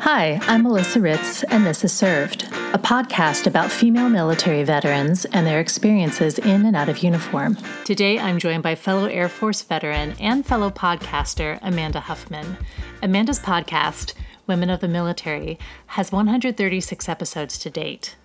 Hi, 0.00 0.38
I'm 0.42 0.64
Melissa 0.64 1.00
Ritz, 1.00 1.44
and 1.44 1.64
this 1.64 1.84
is 1.84 1.92
Served, 1.92 2.42
a 2.74 2.78
podcast 2.78 3.46
about 3.46 3.70
female 3.70 4.08
military 4.08 4.62
veterans 4.64 5.24
and 5.26 5.46
their 5.46 5.60
experiences 5.60 6.38
in 6.38 6.66
and 6.66 6.76
out 6.76 6.88
of 6.88 6.98
uniform. 6.98 7.56
Today, 7.84 8.18
I'm 8.18 8.38
joined 8.38 8.62
by 8.62 8.74
fellow 8.74 9.06
Air 9.06 9.28
Force 9.28 9.62
veteran 9.62 10.14
and 10.20 10.44
fellow 10.44 10.70
podcaster 10.70 11.58
Amanda 11.62 12.00
Huffman. 12.00 12.58
Amanda's 13.02 13.38
podcast, 13.38 14.14
Women 14.46 14.68
of 14.68 14.80
the 14.80 14.88
Military, 14.88 15.58
has 15.86 16.12
136 16.12 17.08
episodes 17.08 17.58
to 17.58 17.70
date. 17.70 18.16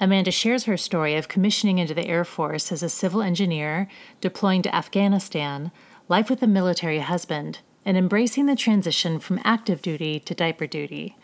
Amanda 0.00 0.30
shares 0.30 0.64
her 0.64 0.76
story 0.76 1.14
of 1.14 1.28
commissioning 1.28 1.78
into 1.78 1.94
the 1.94 2.06
Air 2.06 2.24
Force 2.24 2.72
as 2.72 2.82
a 2.82 2.88
civil 2.88 3.22
engineer, 3.22 3.86
deploying 4.20 4.62
to 4.62 4.74
Afghanistan, 4.74 5.70
life 6.08 6.30
with 6.30 6.42
a 6.42 6.46
military 6.46 7.00
husband, 7.00 7.60
and 7.88 7.96
embracing 7.96 8.44
the 8.44 8.54
transition 8.54 9.18
from 9.18 9.40
active 9.44 9.80
duty 9.80 10.20
to 10.20 10.34
diaper 10.34 10.66
duty. 10.66 11.16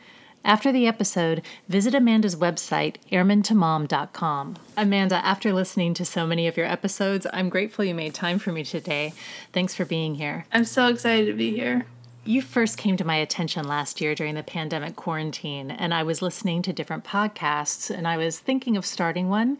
After 0.46 0.72
the 0.72 0.86
episode, 0.86 1.42
visit 1.68 1.94
Amanda's 1.94 2.36
website, 2.36 2.96
airmantomom.com. 3.12 4.56
Amanda, 4.74 5.16
after 5.16 5.52
listening 5.52 5.92
to 5.92 6.06
so 6.06 6.26
many 6.26 6.48
of 6.48 6.56
your 6.56 6.64
episodes, 6.64 7.26
I'm 7.34 7.50
grateful 7.50 7.84
you 7.84 7.94
made 7.94 8.14
time 8.14 8.38
for 8.38 8.50
me 8.50 8.64
today. 8.64 9.12
Thanks 9.52 9.74
for 9.74 9.84
being 9.84 10.14
here. 10.14 10.46
I'm 10.52 10.64
so 10.64 10.86
excited 10.86 11.26
to 11.26 11.34
be 11.34 11.50
here. 11.54 11.84
You 12.24 12.40
first 12.40 12.78
came 12.78 12.96
to 12.96 13.04
my 13.04 13.16
attention 13.16 13.68
last 13.68 14.00
year 14.00 14.14
during 14.14 14.34
the 14.34 14.42
pandemic 14.42 14.96
quarantine, 14.96 15.70
and 15.70 15.92
I 15.92 16.02
was 16.02 16.22
listening 16.22 16.62
to 16.62 16.72
different 16.72 17.04
podcasts, 17.04 17.94
and 17.94 18.08
I 18.08 18.16
was 18.16 18.38
thinking 18.38 18.78
of 18.78 18.86
starting 18.86 19.28
one. 19.28 19.58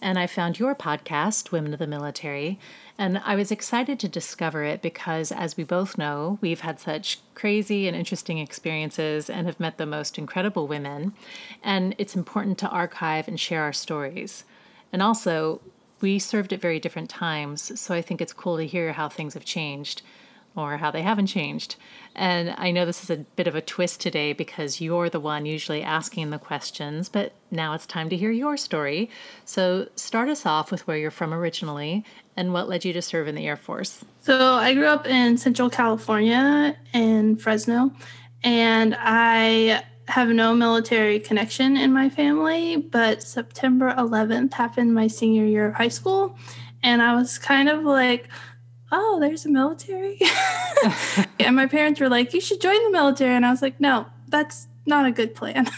And 0.00 0.18
I 0.18 0.26
found 0.26 0.58
your 0.58 0.74
podcast, 0.74 1.52
Women 1.52 1.74
of 1.74 1.78
the 1.78 1.86
Military, 1.86 2.58
and 2.98 3.18
I 3.24 3.36
was 3.36 3.50
excited 3.50 4.00
to 4.00 4.08
discover 4.08 4.64
it 4.64 4.80
because, 4.80 5.30
as 5.30 5.56
we 5.56 5.64
both 5.64 5.98
know, 5.98 6.38
we've 6.40 6.60
had 6.60 6.80
such 6.80 7.18
crazy 7.34 7.86
and 7.86 7.96
interesting 7.96 8.38
experiences 8.38 9.28
and 9.28 9.46
have 9.46 9.60
met 9.60 9.76
the 9.76 9.86
most 9.86 10.18
incredible 10.18 10.66
women. 10.66 11.12
And 11.62 11.94
it's 11.98 12.16
important 12.16 12.58
to 12.58 12.68
archive 12.68 13.28
and 13.28 13.38
share 13.38 13.62
our 13.62 13.72
stories. 13.72 14.44
And 14.92 15.02
also, 15.02 15.60
we 16.00 16.18
served 16.18 16.52
at 16.52 16.60
very 16.60 16.80
different 16.80 17.10
times, 17.10 17.78
so 17.78 17.94
I 17.94 18.02
think 18.02 18.20
it's 18.20 18.32
cool 18.32 18.56
to 18.56 18.66
hear 18.66 18.92
how 18.92 19.08
things 19.08 19.34
have 19.34 19.44
changed 19.44 20.02
or 20.56 20.78
how 20.78 20.90
they 20.90 21.02
haven't 21.02 21.26
changed. 21.26 21.76
And 22.14 22.54
I 22.56 22.70
know 22.70 22.86
this 22.86 23.02
is 23.02 23.10
a 23.10 23.18
bit 23.36 23.46
of 23.46 23.54
a 23.54 23.60
twist 23.60 24.00
today 24.00 24.32
because 24.32 24.80
you're 24.80 25.10
the 25.10 25.20
one 25.20 25.44
usually 25.44 25.82
asking 25.82 26.30
the 26.30 26.38
questions, 26.38 27.08
but 27.10 27.34
now 27.50 27.74
it's 27.74 27.86
time 27.86 28.08
to 28.08 28.16
hear 28.16 28.30
your 28.30 28.56
story. 28.56 29.10
So 29.44 29.88
start 29.96 30.28
us 30.28 30.46
off 30.46 30.70
with 30.70 30.86
where 30.86 30.96
you're 30.96 31.10
from 31.10 31.34
originally 31.34 32.04
and 32.36 32.52
what 32.52 32.68
led 32.68 32.84
you 32.84 32.92
to 32.94 33.02
serve 33.02 33.28
in 33.28 33.34
the 33.34 33.46
Air 33.46 33.56
Force. 33.56 34.04
So 34.20 34.54
I 34.54 34.72
grew 34.74 34.86
up 34.86 35.06
in 35.06 35.36
Central 35.36 35.68
California 35.68 36.76
in 36.92 37.36
Fresno, 37.36 37.92
and 38.42 38.96
I 38.98 39.84
have 40.08 40.28
no 40.28 40.54
military 40.54 41.18
connection 41.18 41.76
in 41.76 41.92
my 41.92 42.08
family, 42.08 42.76
but 42.76 43.22
September 43.22 43.92
11th 43.98 44.54
happened 44.54 44.94
my 44.94 45.06
senior 45.06 45.44
year 45.44 45.68
of 45.68 45.74
high 45.74 45.88
school. 45.88 46.38
And 46.82 47.02
I 47.02 47.14
was 47.16 47.38
kind 47.38 47.68
of 47.68 47.82
like, 47.82 48.28
oh, 48.92 49.18
there's 49.20 49.46
a 49.46 49.48
military. 49.48 50.18
and 51.40 51.56
my 51.56 51.66
parents 51.66 52.00
were 52.00 52.08
like, 52.08 52.34
you 52.34 52.40
should 52.40 52.60
join 52.60 52.82
the 52.84 52.90
military. 52.90 53.34
And 53.34 53.44
I 53.44 53.50
was 53.50 53.62
like, 53.62 53.80
no, 53.80 54.06
that's 54.28 54.68
not 54.86 55.06
a 55.06 55.12
good 55.12 55.34
plan. 55.34 55.68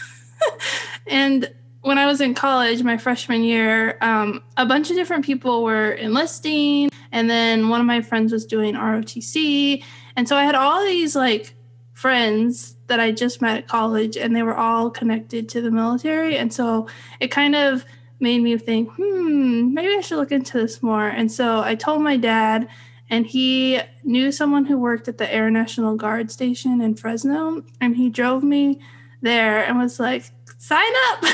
and 1.06 1.52
when 1.82 1.98
I 1.98 2.06
was 2.06 2.20
in 2.20 2.34
college, 2.34 2.82
my 2.82 2.96
freshman 2.96 3.42
year, 3.44 3.96
um, 4.00 4.42
a 4.56 4.66
bunch 4.66 4.90
of 4.90 4.96
different 4.96 5.24
people 5.24 5.62
were 5.62 5.92
enlisting. 5.92 6.90
And 7.12 7.30
then 7.30 7.68
one 7.68 7.80
of 7.80 7.86
my 7.86 8.00
friends 8.00 8.32
was 8.32 8.44
doing 8.44 8.74
ROTC. 8.74 9.82
And 10.16 10.28
so 10.28 10.36
I 10.36 10.44
had 10.44 10.54
all 10.54 10.84
these 10.84 11.14
like 11.14 11.54
friends 11.94 12.76
that 12.88 13.00
I 13.00 13.10
just 13.10 13.42
met 13.42 13.56
at 13.56 13.68
college, 13.68 14.16
and 14.16 14.34
they 14.34 14.42
were 14.42 14.56
all 14.56 14.90
connected 14.90 15.48
to 15.50 15.60
the 15.60 15.70
military. 15.70 16.36
And 16.36 16.52
so 16.52 16.88
it 17.20 17.28
kind 17.28 17.54
of 17.54 17.84
made 18.20 18.42
me 18.42 18.56
think, 18.56 18.90
hmm, 18.92 19.72
maybe 19.74 19.94
I 19.94 20.00
should 20.00 20.18
look 20.18 20.32
into 20.32 20.58
this 20.58 20.82
more. 20.82 21.08
And 21.08 21.30
so 21.30 21.60
I 21.60 21.74
told 21.74 22.02
my 22.02 22.16
dad, 22.16 22.68
and 23.10 23.26
he 23.26 23.80
knew 24.04 24.30
someone 24.30 24.64
who 24.64 24.78
worked 24.78 25.08
at 25.08 25.18
the 25.18 25.32
Air 25.32 25.50
National 25.50 25.96
Guard 25.96 26.30
station 26.30 26.80
in 26.80 26.94
Fresno, 26.94 27.62
and 27.80 27.96
he 27.96 28.10
drove 28.10 28.42
me 28.42 28.80
there 29.22 29.64
and 29.64 29.78
was 29.78 29.98
like, 29.98 30.30
sign 30.58 30.92
up. 31.10 31.24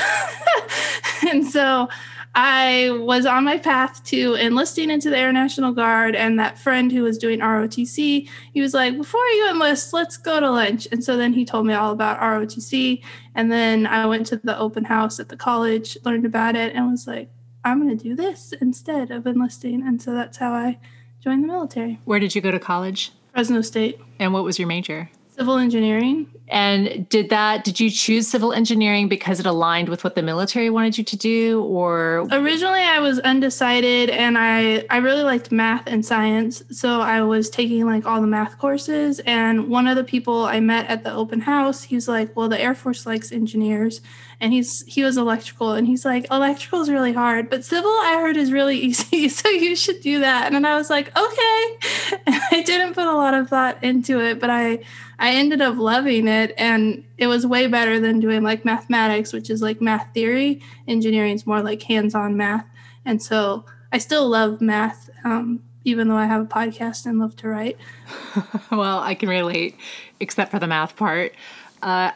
and 1.29 1.45
so 1.45 1.89
I 2.33 2.89
was 3.01 3.25
on 3.25 3.45
my 3.45 3.57
path 3.57 4.03
to 4.05 4.35
enlisting 4.35 4.89
into 4.89 5.09
the 5.09 5.17
Air 5.17 5.31
National 5.31 5.71
Guard, 5.71 6.15
and 6.15 6.37
that 6.37 6.59
friend 6.59 6.91
who 6.91 7.03
was 7.03 7.17
doing 7.17 7.39
ROTC, 7.39 8.29
he 8.53 8.61
was 8.61 8.73
like, 8.73 8.97
Before 8.97 9.25
you 9.25 9.49
enlist, 9.49 9.93
let's 9.93 10.17
go 10.17 10.39
to 10.41 10.51
lunch. 10.51 10.87
And 10.91 11.03
so 11.03 11.15
then 11.15 11.31
he 11.31 11.45
told 11.45 11.65
me 11.65 11.73
all 11.73 11.91
about 11.91 12.19
ROTC. 12.19 13.01
And 13.35 13.51
then 13.51 13.87
I 13.87 14.05
went 14.05 14.27
to 14.27 14.37
the 14.37 14.57
open 14.57 14.83
house 14.83 15.19
at 15.19 15.29
the 15.29 15.37
college, 15.37 15.97
learned 16.03 16.25
about 16.25 16.55
it, 16.55 16.75
and 16.75 16.91
was 16.91 17.07
like, 17.07 17.29
I'm 17.63 17.81
going 17.81 17.97
to 17.97 18.03
do 18.03 18.15
this 18.15 18.53
instead 18.61 19.11
of 19.11 19.25
enlisting. 19.25 19.81
And 19.87 20.01
so 20.01 20.13
that's 20.13 20.37
how 20.37 20.53
I 20.53 20.77
joined 21.25 21.43
the 21.43 21.47
military. 21.47 21.99
Where 22.05 22.19
did 22.19 22.35
you 22.35 22.41
go 22.41 22.51
to 22.51 22.59
college? 22.59 23.11
Fresno 23.33 23.61
State. 23.61 23.99
And 24.19 24.31
what 24.31 24.43
was 24.43 24.59
your 24.59 24.67
major? 24.67 25.09
Civil 25.29 25.57
engineering. 25.57 26.31
And 26.47 27.09
did 27.09 27.31
that, 27.31 27.63
did 27.63 27.79
you 27.79 27.89
choose 27.89 28.27
civil 28.27 28.53
engineering 28.53 29.09
because 29.09 29.39
it 29.39 29.47
aligned 29.47 29.89
with 29.89 30.03
what 30.03 30.13
the 30.13 30.21
military 30.21 30.69
wanted 30.69 30.99
you 30.99 31.03
to 31.03 31.17
do 31.17 31.63
or? 31.63 32.27
Originally, 32.31 32.79
I 32.79 32.99
was 32.99 33.19
undecided 33.19 34.11
and 34.11 34.37
I, 34.37 34.85
I 34.91 34.97
really 34.97 35.23
liked 35.23 35.51
math 35.51 35.87
and 35.87 36.05
science. 36.05 36.63
So 36.69 37.01
I 37.01 37.23
was 37.23 37.49
taking 37.49 37.85
like 37.85 38.05
all 38.05 38.21
the 38.21 38.27
math 38.27 38.59
courses. 38.59 39.19
And 39.25 39.67
one 39.67 39.87
of 39.87 39.95
the 39.97 40.03
people 40.03 40.45
I 40.45 40.59
met 40.59 40.87
at 40.87 41.03
the 41.03 41.11
open 41.11 41.41
house, 41.41 41.81
he's 41.81 42.07
like, 42.07 42.33
well, 42.37 42.47
the 42.47 42.61
Air 42.61 42.75
Force 42.75 43.07
likes 43.07 43.31
engineers. 43.31 43.99
And 44.39 44.53
he's, 44.53 44.83
he 44.85 45.03
was 45.03 45.17
electrical 45.17 45.73
and 45.73 45.87
he's 45.87 46.05
like, 46.05 46.27
electrical 46.31 46.81
is 46.81 46.89
really 46.89 47.13
hard, 47.13 47.49
but 47.49 47.63
civil 47.63 47.89
I 47.89 48.19
heard 48.21 48.37
is 48.37 48.51
really 48.51 48.77
easy. 48.87 49.29
So 49.29 49.49
you 49.49 49.75
should 49.75 50.01
do 50.01 50.19
that. 50.19 50.53
And 50.53 50.65
I 50.67 50.75
was 50.75 50.89
like, 50.89 51.15
okay. 51.17 51.77
And 52.27 52.41
I 52.51 52.63
didn't 52.63 52.93
put 52.93 53.07
a 53.07 53.15
lot 53.15 53.33
of 53.33 53.49
thought 53.49 53.83
into 53.83 54.19
it, 54.19 54.39
but 54.39 54.49
I, 54.49 54.79
I 55.19 55.31
ended 55.31 55.61
up 55.61 55.77
loving 55.77 56.27
it 56.27 56.53
and 56.57 57.03
it 57.17 57.27
was 57.27 57.45
way 57.45 57.67
better 57.67 57.99
than 57.99 58.19
doing 58.19 58.43
like 58.43 58.65
mathematics, 58.65 59.31
which 59.31 59.49
is 59.49 59.61
like 59.61 59.81
math 59.81 60.13
theory. 60.13 60.61
Engineering 60.87 61.33
is 61.33 61.45
more 61.47 61.61
like 61.61 61.81
hands-on 61.83 62.35
math. 62.35 62.65
And 63.05 63.21
so 63.21 63.65
I 63.91 63.97
still 63.99 64.27
love 64.27 64.61
math, 64.61 65.09
um, 65.23 65.61
even 65.83 66.07
though 66.07 66.17
I 66.17 66.25
have 66.25 66.41
a 66.41 66.45
podcast 66.45 67.05
and 67.05 67.19
love 67.19 67.35
to 67.37 67.47
write. 67.47 67.77
well, 68.71 68.99
I 68.99 69.15
can 69.15 69.29
relate, 69.29 69.77
except 70.19 70.51
for 70.51 70.59
the 70.59 70.67
math 70.67 70.95
part. 70.95 71.33
Uh, 71.81 72.11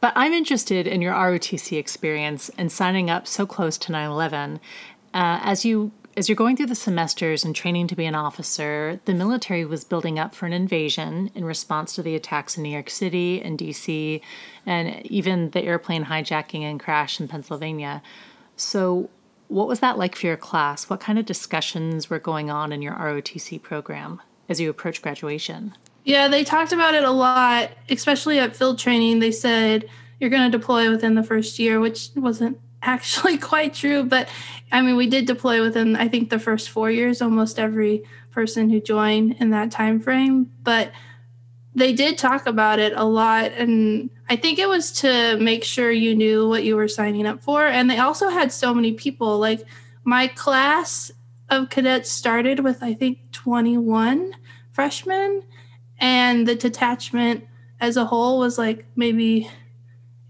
but 0.00 0.12
I'm 0.16 0.32
interested 0.32 0.86
in 0.86 1.02
your 1.02 1.14
ROTC 1.14 1.78
experience 1.78 2.50
and 2.58 2.70
signing 2.70 3.10
up 3.10 3.26
so 3.26 3.46
close 3.46 3.78
to 3.78 3.92
9 3.92 4.10
11. 4.10 4.60
Uh, 5.14 5.40
as 5.42 5.64
you 5.64 5.92
as 6.16 6.30
you're 6.30 6.36
going 6.36 6.56
through 6.56 6.66
the 6.66 6.74
semesters 6.74 7.44
and 7.44 7.54
training 7.54 7.86
to 7.88 7.94
be 7.94 8.06
an 8.06 8.14
officer, 8.14 8.98
the 9.04 9.12
military 9.12 9.66
was 9.66 9.84
building 9.84 10.18
up 10.18 10.34
for 10.34 10.46
an 10.46 10.52
invasion 10.54 11.30
in 11.34 11.44
response 11.44 11.94
to 11.94 12.02
the 12.02 12.14
attacks 12.14 12.56
in 12.56 12.62
New 12.62 12.70
York 12.70 12.88
City 12.88 13.42
and 13.42 13.58
DC, 13.58 14.22
and 14.64 15.06
even 15.06 15.50
the 15.50 15.62
airplane 15.62 16.06
hijacking 16.06 16.62
and 16.62 16.80
crash 16.80 17.20
in 17.20 17.28
Pennsylvania. 17.28 18.02
So, 18.56 19.10
what 19.48 19.68
was 19.68 19.80
that 19.80 19.98
like 19.98 20.16
for 20.16 20.26
your 20.26 20.38
class? 20.38 20.88
What 20.88 21.00
kind 21.00 21.18
of 21.18 21.26
discussions 21.26 22.08
were 22.08 22.18
going 22.18 22.50
on 22.50 22.72
in 22.72 22.80
your 22.80 22.94
ROTC 22.94 23.62
program 23.62 24.22
as 24.48 24.58
you 24.58 24.70
approach 24.70 25.02
graduation? 25.02 25.74
Yeah, 26.06 26.28
they 26.28 26.44
talked 26.44 26.72
about 26.72 26.94
it 26.94 27.02
a 27.02 27.10
lot, 27.10 27.72
especially 27.90 28.38
at 28.38 28.54
field 28.54 28.78
training. 28.78 29.18
They 29.18 29.32
said 29.32 29.88
you're 30.20 30.30
going 30.30 30.48
to 30.48 30.56
deploy 30.56 30.88
within 30.88 31.16
the 31.16 31.24
first 31.24 31.58
year, 31.58 31.80
which 31.80 32.10
wasn't 32.14 32.58
actually 32.82 33.36
quite 33.36 33.74
true. 33.74 34.04
But 34.04 34.28
I 34.70 34.82
mean, 34.82 34.96
we 34.96 35.08
did 35.08 35.26
deploy 35.26 35.60
within 35.60 35.96
I 35.96 36.06
think 36.06 36.30
the 36.30 36.38
first 36.38 36.70
four 36.70 36.92
years. 36.92 37.20
Almost 37.20 37.58
every 37.58 38.04
person 38.30 38.70
who 38.70 38.80
joined 38.80 39.36
in 39.40 39.50
that 39.50 39.72
time 39.72 39.98
frame, 39.98 40.48
but 40.62 40.92
they 41.74 41.92
did 41.92 42.16
talk 42.16 42.46
about 42.46 42.78
it 42.78 42.94
a 42.96 43.04
lot 43.04 43.52
and 43.52 44.08
i 44.30 44.34
think 44.34 44.58
it 44.58 44.68
was 44.68 44.90
to 44.90 45.36
make 45.38 45.62
sure 45.62 45.90
you 45.90 46.16
knew 46.16 46.48
what 46.48 46.64
you 46.64 46.74
were 46.74 46.88
signing 46.88 47.26
up 47.26 47.42
for 47.42 47.66
and 47.66 47.90
they 47.90 47.98
also 47.98 48.30
had 48.30 48.50
so 48.50 48.72
many 48.72 48.92
people 48.92 49.38
like 49.38 49.62
my 50.02 50.26
class 50.26 51.12
of 51.50 51.68
cadets 51.68 52.10
started 52.10 52.60
with 52.60 52.82
i 52.82 52.94
think 52.94 53.18
21 53.32 54.32
freshmen 54.72 55.42
and 55.98 56.46
the 56.46 56.54
detachment 56.54 57.44
as 57.80 57.96
a 57.96 58.04
whole 58.04 58.38
was 58.38 58.58
like 58.58 58.86
maybe 58.96 59.50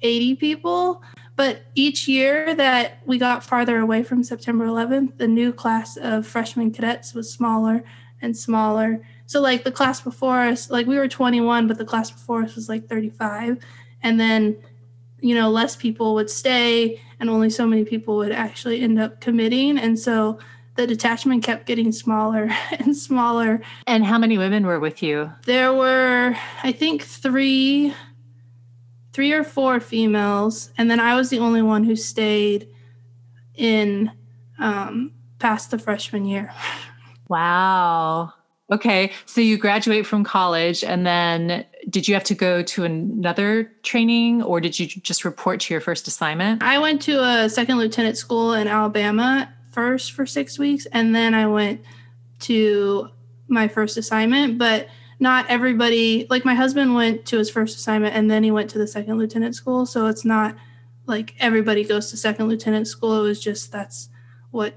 80 0.02 0.36
people 0.36 1.02
but 1.36 1.66
each 1.74 2.08
year 2.08 2.54
that 2.54 3.02
we 3.04 3.18
got 3.18 3.44
farther 3.44 3.78
away 3.78 4.02
from 4.02 4.24
September 4.24 4.64
11th, 4.66 5.18
the 5.18 5.28
new 5.28 5.52
class 5.52 5.98
of 5.98 6.26
freshman 6.26 6.70
cadets 6.70 7.12
was 7.12 7.30
smaller 7.30 7.84
and 8.22 8.34
smaller. 8.34 9.02
So, 9.26 9.42
like 9.42 9.62
the 9.62 9.70
class 9.70 10.00
before 10.00 10.40
us, 10.40 10.70
like 10.70 10.86
we 10.86 10.96
were 10.96 11.08
21, 11.08 11.68
but 11.68 11.76
the 11.76 11.84
class 11.84 12.10
before 12.10 12.42
us 12.42 12.56
was 12.56 12.70
like 12.70 12.88
35. 12.88 13.58
And 14.02 14.18
then, 14.18 14.56
you 15.20 15.34
know, 15.34 15.50
less 15.50 15.76
people 15.76 16.14
would 16.14 16.30
stay, 16.30 17.02
and 17.20 17.28
only 17.28 17.50
so 17.50 17.66
many 17.66 17.84
people 17.84 18.16
would 18.16 18.32
actually 18.32 18.80
end 18.80 18.98
up 18.98 19.20
committing. 19.20 19.78
And 19.78 19.98
so, 19.98 20.38
the 20.76 20.86
detachment 20.86 21.44
kept 21.44 21.66
getting 21.66 21.92
smaller 21.92 22.50
and 22.78 22.96
smaller. 22.96 23.62
And 23.86 24.04
how 24.04 24.18
many 24.18 24.38
women 24.38 24.66
were 24.66 24.80
with 24.80 25.02
you? 25.02 25.32
There 25.44 25.72
were, 25.72 26.36
I 26.62 26.72
think, 26.72 27.02
three 27.02 27.94
three 29.12 29.32
or 29.32 29.42
four 29.42 29.80
females, 29.80 30.70
and 30.76 30.90
then 30.90 31.00
I 31.00 31.16
was 31.16 31.30
the 31.30 31.38
only 31.38 31.62
one 31.62 31.84
who 31.84 31.96
stayed 31.96 32.68
in 33.54 34.12
um, 34.58 35.12
past 35.38 35.70
the 35.70 35.78
freshman 35.78 36.26
year. 36.26 36.52
Wow. 37.28 38.32
Okay. 38.70 39.10
So 39.24 39.40
you 39.40 39.58
graduate 39.58 40.06
from 40.06 40.22
college, 40.22 40.84
and 40.84 41.04
then 41.04 41.64
did 41.90 42.06
you 42.06 42.14
have 42.14 42.22
to 42.22 42.36
go 42.36 42.62
to 42.62 42.84
another 42.84 43.72
training 43.82 44.42
or 44.42 44.60
did 44.60 44.78
you 44.78 44.86
just 44.86 45.24
report 45.24 45.60
to 45.62 45.74
your 45.74 45.80
first 45.80 46.06
assignment? 46.06 46.62
I 46.62 46.78
went 46.78 47.02
to 47.02 47.20
a 47.20 47.48
second 47.48 47.78
lieutenant 47.78 48.16
school 48.16 48.52
in 48.52 48.68
Alabama 48.68 49.52
first 49.76 50.12
for 50.12 50.24
six 50.24 50.58
weeks, 50.58 50.86
and 50.86 51.14
then 51.14 51.34
I 51.34 51.46
went 51.46 51.82
to 52.40 53.10
my 53.46 53.68
first 53.68 53.96
assignment. 53.98 54.58
But 54.58 54.88
not 55.20 55.46
everybody, 55.48 56.26
like 56.28 56.44
my 56.44 56.54
husband 56.54 56.94
went 56.94 57.26
to 57.26 57.38
his 57.38 57.50
first 57.50 57.76
assignment 57.76 58.14
and 58.14 58.30
then 58.30 58.42
he 58.42 58.50
went 58.50 58.68
to 58.70 58.78
the 58.78 58.86
second 58.86 59.18
lieutenant 59.18 59.54
school. 59.54 59.86
So 59.86 60.06
it's 60.06 60.24
not 60.24 60.56
like 61.06 61.34
everybody 61.38 61.84
goes 61.84 62.10
to 62.10 62.16
second 62.16 62.48
lieutenant 62.48 62.88
school. 62.88 63.20
It 63.20 63.22
was 63.22 63.40
just 63.40 63.72
that's 63.72 64.08
what 64.50 64.74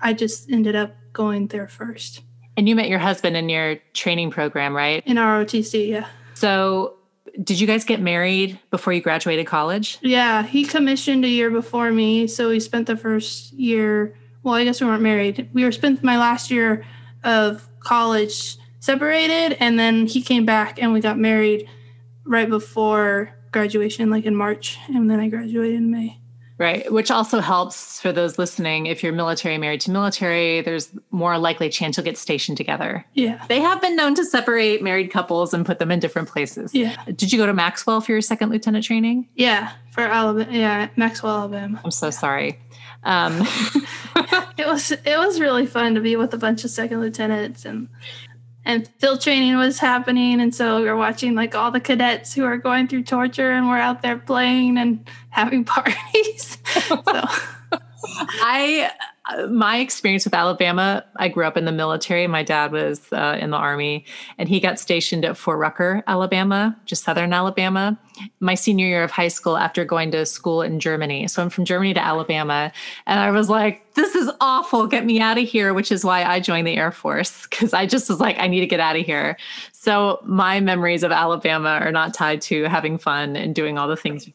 I 0.00 0.12
just 0.12 0.50
ended 0.50 0.76
up 0.76 0.94
going 1.12 1.46
there 1.46 1.68
first. 1.68 2.22
And 2.56 2.68
you 2.68 2.76
met 2.76 2.88
your 2.88 2.98
husband 2.98 3.36
in 3.36 3.48
your 3.48 3.76
training 3.94 4.30
program, 4.30 4.76
right? 4.76 5.02
In 5.06 5.16
ROTC, 5.16 5.88
yeah. 5.88 6.06
So, 6.34 6.96
did 7.42 7.58
you 7.58 7.66
guys 7.66 7.84
get 7.84 7.98
married 7.98 8.58
before 8.70 8.92
you 8.92 9.00
graduated 9.00 9.46
college? 9.46 9.96
Yeah, 10.02 10.42
he 10.42 10.66
commissioned 10.66 11.24
a 11.24 11.28
year 11.28 11.50
before 11.50 11.90
me, 11.90 12.26
so 12.26 12.50
we 12.50 12.60
spent 12.60 12.86
the 12.86 12.96
first 12.96 13.54
year. 13.54 14.14
Well, 14.42 14.54
I 14.54 14.64
guess 14.64 14.80
we 14.80 14.86
weren't 14.86 15.02
married. 15.02 15.48
We 15.52 15.64
were 15.64 15.72
spent 15.72 16.02
my 16.02 16.18
last 16.18 16.50
year 16.50 16.84
of 17.24 17.68
college 17.80 18.56
separated, 18.80 19.56
and 19.60 19.78
then 19.78 20.06
he 20.06 20.22
came 20.22 20.44
back 20.44 20.82
and 20.82 20.92
we 20.92 21.00
got 21.00 21.18
married 21.18 21.68
right 22.24 22.48
before 22.48 23.34
graduation, 23.52 24.10
like 24.10 24.24
in 24.24 24.34
March, 24.34 24.78
and 24.88 25.10
then 25.10 25.20
I 25.20 25.28
graduated 25.28 25.76
in 25.76 25.90
May. 25.90 26.18
Right, 26.58 26.92
which 26.92 27.10
also 27.10 27.40
helps 27.40 28.00
for 28.00 28.12
those 28.12 28.38
listening. 28.38 28.86
If 28.86 29.02
you're 29.02 29.12
military 29.12 29.58
married 29.58 29.80
to 29.82 29.90
military, 29.90 30.60
there's 30.60 30.90
more 31.10 31.36
likely 31.36 31.68
chance 31.68 31.96
you'll 31.96 32.04
get 32.04 32.16
stationed 32.16 32.56
together. 32.56 33.04
Yeah. 33.14 33.44
They 33.48 33.60
have 33.60 33.80
been 33.80 33.96
known 33.96 34.14
to 34.14 34.24
separate 34.24 34.80
married 34.80 35.10
couples 35.10 35.52
and 35.52 35.66
put 35.66 35.80
them 35.80 35.90
in 35.90 35.98
different 35.98 36.28
places. 36.28 36.72
Yeah. 36.72 37.02
Did 37.06 37.32
you 37.32 37.38
go 37.38 37.46
to 37.46 37.54
Maxwell 37.54 38.00
for 38.00 38.12
your 38.12 38.20
second 38.20 38.50
lieutenant 38.50 38.84
training? 38.84 39.28
Yeah, 39.34 39.72
for 39.90 40.02
Alabama. 40.02 40.56
Yeah, 40.56 40.88
Maxwell, 40.94 41.36
Alabama. 41.36 41.80
I'm 41.84 41.90
so 41.90 42.10
sorry. 42.10 42.60
Um, 43.02 43.44
it 44.56 44.66
was 44.66 44.90
it 44.90 45.18
was 45.18 45.40
really 45.40 45.66
fun 45.66 45.94
to 45.94 46.00
be 46.00 46.16
with 46.16 46.34
a 46.34 46.38
bunch 46.38 46.64
of 46.64 46.70
second 46.70 47.00
lieutenants 47.00 47.64
and 47.64 47.88
and 48.64 48.86
field 48.98 49.20
training 49.20 49.56
was 49.56 49.78
happening. 49.78 50.40
And 50.40 50.54
so 50.54 50.80
we 50.80 50.84
were 50.84 50.96
watching 50.96 51.34
like 51.34 51.54
all 51.54 51.70
the 51.70 51.80
cadets 51.80 52.32
who 52.32 52.44
are 52.44 52.56
going 52.56 52.88
through 52.88 53.04
torture 53.04 53.50
and 53.50 53.68
we're 53.68 53.78
out 53.78 54.02
there 54.02 54.18
playing 54.18 54.78
and 54.78 55.08
having 55.30 55.64
parties. 55.66 56.58
So 57.04 57.26
i 58.42 58.90
my 59.48 59.78
experience 59.78 60.24
with 60.24 60.34
Alabama, 60.34 61.04
I 61.16 61.28
grew 61.28 61.46
up 61.46 61.56
in 61.56 61.64
the 61.64 61.72
military. 61.72 62.26
My 62.26 62.42
dad 62.42 62.72
was 62.72 63.12
uh, 63.12 63.38
in 63.40 63.50
the 63.50 63.56
army, 63.56 64.04
and 64.36 64.48
he 64.48 64.58
got 64.58 64.80
stationed 64.80 65.24
at 65.24 65.36
Fort 65.36 65.58
Rucker, 65.58 66.02
Alabama, 66.08 66.76
just 66.86 67.04
southern 67.04 67.32
Alabama. 67.32 67.98
My 68.40 68.54
senior 68.54 68.86
year 68.86 69.04
of 69.04 69.12
high 69.12 69.28
school, 69.28 69.56
after 69.56 69.84
going 69.84 70.10
to 70.10 70.26
school 70.26 70.60
in 70.60 70.80
Germany, 70.80 71.28
so 71.28 71.40
I'm 71.40 71.50
from 71.50 71.64
Germany 71.64 71.94
to 71.94 72.04
Alabama, 72.04 72.72
and 73.06 73.20
I 73.20 73.30
was 73.30 73.48
like, 73.48 73.94
"This 73.94 74.14
is 74.14 74.30
awful. 74.40 74.86
Get 74.86 75.06
me 75.06 75.20
out 75.20 75.38
of 75.38 75.48
here." 75.48 75.72
Which 75.72 75.92
is 75.92 76.04
why 76.04 76.24
I 76.24 76.40
joined 76.40 76.66
the 76.66 76.76
Air 76.76 76.92
Force 76.92 77.46
because 77.48 77.72
I 77.72 77.86
just 77.86 78.08
was 78.08 78.20
like, 78.20 78.36
"I 78.38 78.48
need 78.48 78.60
to 78.60 78.66
get 78.66 78.80
out 78.80 78.96
of 78.96 79.06
here." 79.06 79.38
So 79.70 80.20
my 80.24 80.60
memories 80.60 81.02
of 81.04 81.12
Alabama 81.12 81.78
are 81.80 81.92
not 81.92 82.12
tied 82.12 82.40
to 82.42 82.64
having 82.64 82.98
fun 82.98 83.36
and 83.36 83.54
doing 83.54 83.78
all 83.78 83.88
the 83.88 83.96
things 83.96 84.28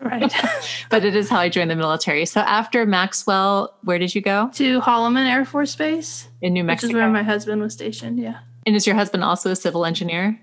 right. 0.00 0.32
but 0.90 1.04
it 1.04 1.14
is 1.14 1.28
how 1.28 1.38
I 1.38 1.48
joined 1.48 1.70
the 1.70 1.76
military. 1.76 2.26
So 2.26 2.40
after 2.40 2.86
Maxwell, 2.86 3.76
where 3.82 3.98
did 3.98 4.14
you 4.14 4.20
go? 4.20 4.50
To 4.54 4.80
Holloman 4.80 5.28
Air 5.28 5.44
Force 5.44 5.74
Base 5.76 6.28
in 6.40 6.52
New 6.52 6.64
Mexico. 6.64 6.88
Which 6.88 6.92
is 6.92 6.96
where 6.96 7.10
my 7.10 7.22
husband 7.22 7.62
was 7.62 7.72
stationed. 7.72 8.18
Yeah. 8.18 8.38
And 8.66 8.74
is 8.74 8.86
your 8.86 8.96
husband 8.96 9.24
also 9.24 9.50
a 9.50 9.56
civil 9.56 9.84
engineer? 9.84 10.40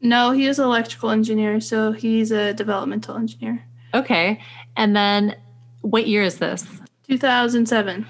No, 0.00 0.32
he 0.32 0.46
is 0.46 0.58
an 0.58 0.64
electrical 0.64 1.10
engineer. 1.10 1.60
So 1.60 1.92
he's 1.92 2.30
a 2.30 2.52
developmental 2.52 3.16
engineer. 3.16 3.64
Okay. 3.94 4.40
And 4.76 4.96
then 4.96 5.36
what 5.80 6.06
year 6.06 6.22
is 6.22 6.38
this? 6.38 6.66
2007. 7.08 8.06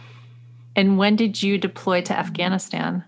And 0.75 0.99
when 0.99 1.16
did 1.16 1.43
you 1.43 1.58
deploy 1.58 2.00
to 2.02 2.19
Afghanistan? 2.19 3.04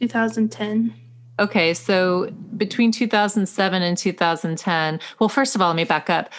2010. 0.00 0.94
Okay, 1.38 1.74
so 1.74 2.30
between 2.56 2.90
2007 2.92 3.82
and 3.82 3.98
2010, 3.98 5.00
well, 5.18 5.28
first 5.28 5.54
of 5.54 5.60
all, 5.60 5.68
let 5.68 5.76
me 5.76 5.84
back 5.84 6.08
up 6.08 6.30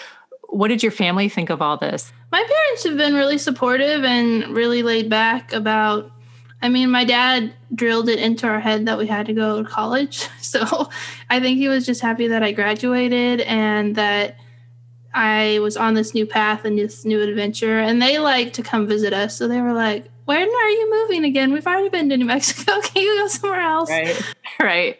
what 0.48 0.70
did 0.70 0.82
your 0.82 0.92
family 0.92 1.30
think 1.30 1.50
of 1.50 1.62
all 1.62 1.78
this? 1.78 2.12
My 2.32 2.44
parents 2.44 2.84
have 2.84 2.98
been 2.98 3.14
really 3.14 3.38
supportive 3.38 4.04
and 4.04 4.56
really 4.56 4.84
laid 4.84 5.10
back 5.10 5.54
about 5.54 6.12
I 6.60 6.70
mean, 6.70 6.90
my 6.90 7.06
dad 7.06 7.54
drilled 7.76 8.10
it 8.10 8.18
into 8.18 8.48
our 8.48 8.60
head 8.60 8.88
that 8.88 8.98
we 8.98 9.06
had 9.06 9.28
to 9.28 9.34
go 9.34 9.62
to 9.62 9.70
college. 9.70 10.28
So 10.48 10.90
I 11.30 11.42
think 11.42 11.58
he 11.58 11.68
was 11.68 11.86
just 11.86 12.02
happy 12.02 12.30
that 12.30 12.42
I 12.42 12.54
graduated 12.54 13.42
and 13.42 13.96
that 13.96 14.38
I 15.14 15.60
was 15.60 15.76
on 15.76 15.94
this 15.94 16.14
new 16.14 16.26
path 16.26 16.64
and 16.64 16.80
this 16.80 17.04
new 17.04 17.22
adventure. 17.22 17.80
And 17.80 18.02
they 18.02 18.18
like 18.18 18.54
to 18.54 18.64
come 18.64 18.88
visit 18.88 19.12
us. 19.12 19.36
So 19.36 19.48
they 19.48 19.60
were 19.60 19.74
like, 19.74 20.08
when 20.24 20.48
are 20.48 20.70
you 20.70 20.90
moving 20.90 21.26
again? 21.26 21.52
We've 21.52 21.68
already 21.68 21.90
been 21.90 22.08
to 22.10 22.18
New 22.18 22.26
Mexico. 22.26 22.80
Can 22.84 23.04
you 23.04 23.18
go 23.18 23.28
somewhere 23.28 23.62
else? 23.62 23.90
Right. 23.90 24.22
Right. 24.60 24.98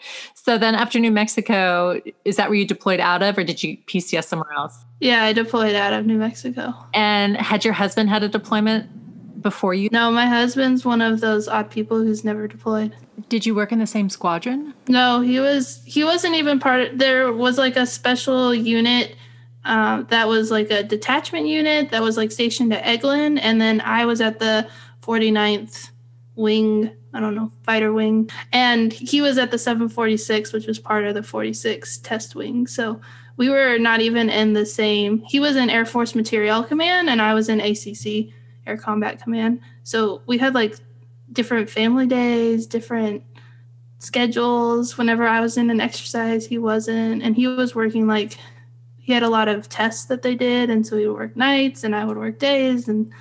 So 0.48 0.58
then 0.58 0.76
after 0.76 0.98
New 0.98 1.12
Mexico, 1.12 2.00
is 2.24 2.38
that 2.38 2.48
where 2.48 2.58
you 2.58 2.64
deployed 2.64 3.02
out 3.02 3.22
of 3.22 3.38
or 3.38 3.44
did 3.44 3.62
you 3.62 3.76
PCS 3.80 4.24
somewhere 4.24 4.54
else? 4.54 4.86
Yeah, 5.02 5.26
I 5.26 5.34
deployed 5.34 5.76
out 5.76 5.92
of 5.92 6.06
New 6.06 6.18
Mexico. 6.18 6.74
And 6.94 7.36
had 7.36 7.66
your 7.66 7.74
husband 7.74 8.10
had 8.10 8.24
a 8.24 8.30
deployment 8.30 9.42
before 9.42 9.74
you? 9.74 9.90
No, 9.92 10.10
my 10.10 10.26
husband's 10.26 10.86
one 10.86 11.02
of 11.02 11.20
those 11.20 11.50
odd 11.50 11.70
people 11.70 11.98
who's 11.98 12.24
never 12.24 12.48
deployed. 12.48 12.96
Did 13.28 13.46
you 13.46 13.56
work 13.56 13.74
in 13.74 13.80
the 13.80 13.86
same 13.86 14.10
squadron? 14.10 14.74
No, 14.88 15.20
he 15.20 15.42
was 15.42 15.84
he 15.84 16.06
wasn't 16.06 16.36
even 16.36 16.62
part 16.62 16.80
of 16.80 16.98
there 16.98 17.34
was 17.34 17.58
like 17.58 17.76
a 17.76 17.86
special 17.86 18.56
unit 18.56 19.18
um, 19.66 20.08
that 20.12 20.30
was 20.30 20.50
like 20.50 20.72
a 20.72 20.82
detachment 20.82 21.48
unit 21.48 21.92
that 21.92 22.02
was 22.02 22.16
like 22.16 22.32
stationed 22.32 22.74
at 22.74 22.86
Eglin 22.86 23.38
and 23.42 23.60
then 23.60 23.82
I 23.82 24.06
was 24.06 24.22
at 24.22 24.40
the 24.40 24.66
49th 25.02 25.90
wing 26.38 26.92
I 27.18 27.20
don't 27.20 27.34
know, 27.34 27.52
fighter 27.64 27.94
wing. 27.94 28.30
And 28.54 28.94
he 28.94 29.22
was 29.22 29.40
at 29.40 29.50
the 29.50 29.58
746, 29.58 30.54
which 30.54 30.68
was 30.68 30.78
part 30.78 31.06
of 31.06 31.16
the 31.16 31.24
46 31.24 31.98
test 32.00 32.36
wing. 32.36 32.68
So 32.68 33.02
we 33.38 33.50
were 33.50 33.80
not 33.80 34.02
even 34.02 34.30
in 34.30 34.54
the 34.54 34.66
same. 34.68 35.24
He 35.28 35.40
was 35.40 35.56
in 35.56 35.72
Air 35.72 35.86
Force 35.86 36.14
Materiel 36.14 36.64
Command, 36.64 37.10
and 37.10 37.20
I 37.20 37.34
was 37.34 37.50
in 37.50 37.60
ACC, 37.60 38.34
Air 38.68 38.78
Combat 38.78 39.20
Command. 39.22 39.62
So 39.84 40.22
we 40.28 40.38
had 40.38 40.54
like 40.54 40.76
different 41.34 41.72
family 41.72 42.06
days, 42.06 42.68
different 42.68 43.24
schedules. 43.98 44.96
Whenever 44.96 45.28
I 45.28 45.40
was 45.40 45.58
in 45.58 45.72
an 45.72 45.82
exercise, 45.82 46.46
he 46.46 46.60
wasn't. 46.60 47.24
And 47.24 47.36
he 47.36 47.48
was 47.48 47.74
working 47.74 48.06
like, 48.06 48.38
he 49.00 49.12
had 49.12 49.24
a 49.24 49.30
lot 49.30 49.48
of 49.48 49.70
tests 49.70 50.06
that 50.06 50.22
they 50.22 50.36
did. 50.36 50.70
And 50.70 50.86
so 50.86 50.98
he 50.98 51.08
would 51.08 51.18
work 51.18 51.36
nights, 51.36 51.84
and 51.84 51.96
I 51.96 52.06
would 52.06 52.18
work 52.18 52.38
days. 52.38 52.88
And, 52.88 53.12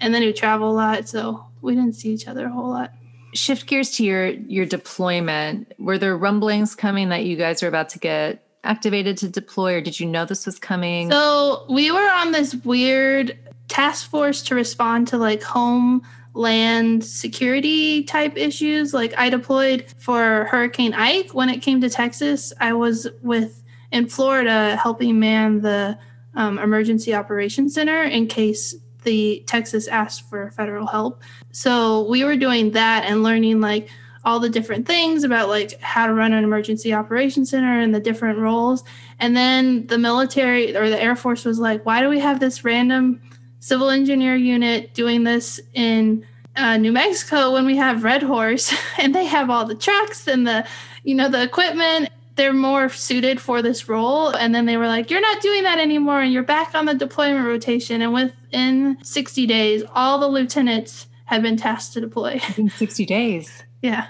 and 0.00 0.14
then 0.14 0.22
he 0.22 0.28
would 0.28 0.36
travel 0.36 0.70
a 0.70 0.72
lot. 0.72 1.08
So 1.08 1.44
we 1.60 1.74
didn't 1.74 1.94
see 1.94 2.10
each 2.10 2.26
other 2.26 2.46
a 2.46 2.50
whole 2.50 2.70
lot. 2.70 2.92
Shift 3.32 3.66
gears 3.66 3.90
to 3.92 4.04
your 4.04 4.26
your 4.26 4.66
deployment. 4.66 5.72
Were 5.78 5.98
there 5.98 6.16
rumblings 6.16 6.74
coming 6.74 7.10
that 7.10 7.24
you 7.24 7.36
guys 7.36 7.62
were 7.62 7.68
about 7.68 7.88
to 7.90 7.98
get 7.98 8.44
activated 8.64 9.16
to 9.18 9.28
deploy 9.28 9.74
or 9.74 9.80
did 9.80 10.00
you 10.00 10.06
know 10.06 10.24
this 10.24 10.46
was 10.46 10.58
coming? 10.58 11.10
So 11.10 11.64
we 11.68 11.92
were 11.92 12.10
on 12.10 12.32
this 12.32 12.54
weird 12.56 13.38
task 13.68 14.10
force 14.10 14.42
to 14.42 14.54
respond 14.54 15.06
to 15.08 15.16
like 15.16 15.42
homeland 15.42 17.04
security 17.04 18.02
type 18.02 18.36
issues. 18.36 18.92
Like 18.92 19.14
i 19.16 19.30
deployed 19.30 19.86
for 19.98 20.46
hurricane 20.50 20.92
ike. 20.92 21.32
When 21.32 21.48
it 21.48 21.62
came 21.62 21.80
to 21.82 21.88
texas 21.88 22.52
i 22.60 22.72
was 22.72 23.06
with 23.22 23.62
in 23.92 24.08
florida 24.08 24.76
helping 24.76 25.20
man 25.20 25.60
the 25.60 25.96
um, 26.34 26.58
emergency 26.58 27.14
operations 27.14 27.74
center 27.74 28.02
in 28.02 28.26
case 28.26 28.74
the 29.02 29.42
Texas 29.46 29.88
asked 29.88 30.28
for 30.28 30.50
federal 30.50 30.86
help. 30.86 31.22
So 31.52 32.08
we 32.08 32.24
were 32.24 32.36
doing 32.36 32.72
that 32.72 33.04
and 33.04 33.22
learning 33.22 33.60
like 33.60 33.88
all 34.24 34.38
the 34.38 34.50
different 34.50 34.86
things 34.86 35.24
about 35.24 35.48
like 35.48 35.80
how 35.80 36.06
to 36.06 36.12
run 36.12 36.32
an 36.32 36.44
emergency 36.44 36.92
operations 36.92 37.50
center 37.50 37.80
and 37.80 37.94
the 37.94 38.00
different 38.00 38.38
roles. 38.38 38.84
And 39.18 39.36
then 39.36 39.86
the 39.86 39.98
military 39.98 40.76
or 40.76 40.90
the 40.90 41.00
Air 41.00 41.16
Force 41.16 41.44
was 41.44 41.58
like, 41.58 41.84
why 41.86 42.00
do 42.00 42.08
we 42.08 42.18
have 42.18 42.40
this 42.40 42.64
random 42.64 43.20
civil 43.60 43.90
engineer 43.90 44.36
unit 44.36 44.92
doing 44.94 45.24
this 45.24 45.60
in 45.74 46.26
uh, 46.56 46.76
New 46.76 46.92
Mexico 46.92 47.52
when 47.52 47.64
we 47.64 47.76
have 47.76 48.04
Red 48.04 48.22
Horse 48.22 48.74
and 48.98 49.14
they 49.14 49.24
have 49.24 49.48
all 49.50 49.64
the 49.64 49.74
trucks 49.74 50.26
and 50.26 50.46
the 50.46 50.66
you 51.04 51.14
know 51.14 51.28
the 51.28 51.42
equipment 51.42 52.10
they're 52.36 52.52
more 52.52 52.88
suited 52.88 53.40
for 53.40 53.62
this 53.62 53.88
role. 53.88 54.28
And 54.28 54.54
then 54.54 54.66
they 54.66 54.76
were 54.76 54.86
like, 54.86 55.10
you're 55.10 55.20
not 55.20 55.42
doing 55.42 55.62
that 55.64 55.78
anymore. 55.78 56.20
And 56.20 56.32
you're 56.32 56.42
back 56.42 56.74
on 56.74 56.86
the 56.86 56.94
deployment 56.94 57.44
rotation. 57.46 58.02
And 58.02 58.12
within 58.14 58.98
60 59.02 59.46
days, 59.46 59.82
all 59.94 60.18
the 60.18 60.28
lieutenants 60.28 61.08
had 61.26 61.42
been 61.42 61.56
tasked 61.56 61.92
to 61.94 62.00
deploy. 62.00 62.40
In 62.56 62.70
60 62.70 63.04
days. 63.06 63.62
yeah. 63.82 64.08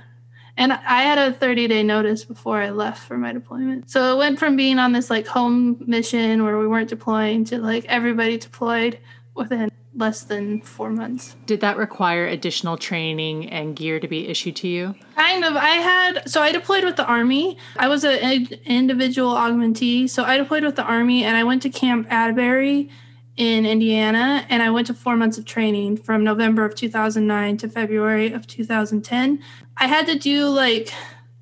And 0.57 0.73
I 0.75 1.03
had 1.03 1.17
a 1.17 1.33
30 1.33 1.69
day 1.69 1.83
notice 1.83 2.25
before 2.25 2.61
I 2.61 2.69
left 2.71 3.03
for 3.07 3.17
my 3.17 3.33
deployment. 3.33 3.91
So 3.91 4.15
it 4.15 4.19
went 4.19 4.39
from 4.39 4.57
being 4.57 4.79
on 4.79 4.93
this 4.93 5.09
like 5.09 5.27
home 5.27 5.83
mission 5.87 6.45
where 6.45 6.59
we 6.59 6.67
weren't 6.67 6.91
deploying 6.91 7.45
to 7.47 7.59
like 7.59 7.87
everybody 7.87 8.37
deployed 8.37 8.99
within 9.35 9.70
less 9.95 10.23
than 10.23 10.61
four 10.61 10.91
months. 10.91 11.37
Did 11.47 11.61
that 11.61 11.77
require 11.77 12.27
additional 12.27 12.77
training 12.77 13.51
and 13.51 13.75
gear 13.75 13.99
to 13.99 14.07
be 14.07 14.29
issued 14.29 14.57
to 14.57 14.69
you? 14.69 14.95
Kind 15.17 15.45
of. 15.45 15.57
I 15.57 15.69
had, 15.69 16.31
so 16.31 16.43
I 16.43 16.53
deployed 16.53 16.85
with 16.85 16.97
the 16.97 17.05
Army. 17.05 17.59
I 17.77 17.89
was 17.89 18.05
an 18.05 18.49
individual 18.65 19.35
augmentee. 19.35 20.09
So 20.09 20.25
I 20.25 20.37
deployed 20.37 20.63
with 20.63 20.77
the 20.77 20.85
Army 20.85 21.25
and 21.25 21.37
I 21.37 21.45
went 21.45 21.63
to 21.63 21.71
Camp 21.71 22.07
Atterbury 22.11 22.91
in 23.37 23.67
Indiana 23.67 24.45
and 24.49 24.63
I 24.63 24.71
went 24.71 24.87
to 24.89 24.95
four 24.95 25.17
months 25.17 25.39
of 25.39 25.45
training 25.45 25.97
from 25.97 26.23
November 26.23 26.65
of 26.65 26.75
2009 26.75 27.57
to 27.59 27.69
February 27.69 28.33
of 28.33 28.47
2010. 28.47 29.43
I 29.77 29.87
had 29.87 30.07
to 30.07 30.19
do 30.19 30.47
like 30.47 30.93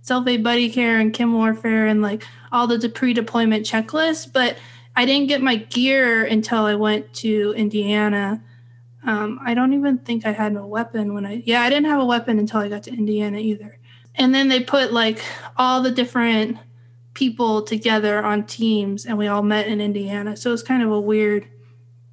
self 0.00 0.26
aid 0.26 0.42
buddy 0.42 0.70
care 0.70 0.98
and 0.98 1.12
chem 1.12 1.34
warfare 1.34 1.86
and 1.86 2.00
like 2.00 2.24
all 2.50 2.66
the 2.66 2.88
pre 2.88 3.12
deployment 3.12 3.66
checklists, 3.66 4.30
but 4.32 4.56
I 4.98 5.04
didn't 5.04 5.28
get 5.28 5.40
my 5.40 5.54
gear 5.54 6.24
until 6.24 6.64
I 6.64 6.74
went 6.74 7.14
to 7.14 7.54
Indiana. 7.56 8.42
Um, 9.06 9.38
I 9.44 9.54
don't 9.54 9.72
even 9.72 9.98
think 9.98 10.26
I 10.26 10.32
had 10.32 10.56
a 10.56 10.66
weapon 10.66 11.14
when 11.14 11.24
I, 11.24 11.40
yeah, 11.46 11.62
I 11.62 11.70
didn't 11.70 11.86
have 11.86 12.00
a 12.00 12.04
weapon 12.04 12.40
until 12.40 12.58
I 12.58 12.68
got 12.68 12.82
to 12.82 12.92
Indiana 12.92 13.38
either. 13.38 13.78
And 14.16 14.34
then 14.34 14.48
they 14.48 14.58
put 14.58 14.92
like 14.92 15.22
all 15.56 15.82
the 15.82 15.92
different 15.92 16.58
people 17.14 17.62
together 17.62 18.24
on 18.24 18.44
teams 18.46 19.06
and 19.06 19.16
we 19.16 19.28
all 19.28 19.44
met 19.44 19.68
in 19.68 19.80
Indiana. 19.80 20.36
So 20.36 20.50
it 20.50 20.54
was 20.54 20.64
kind 20.64 20.82
of 20.82 20.90
a 20.90 21.00
weird, 21.00 21.46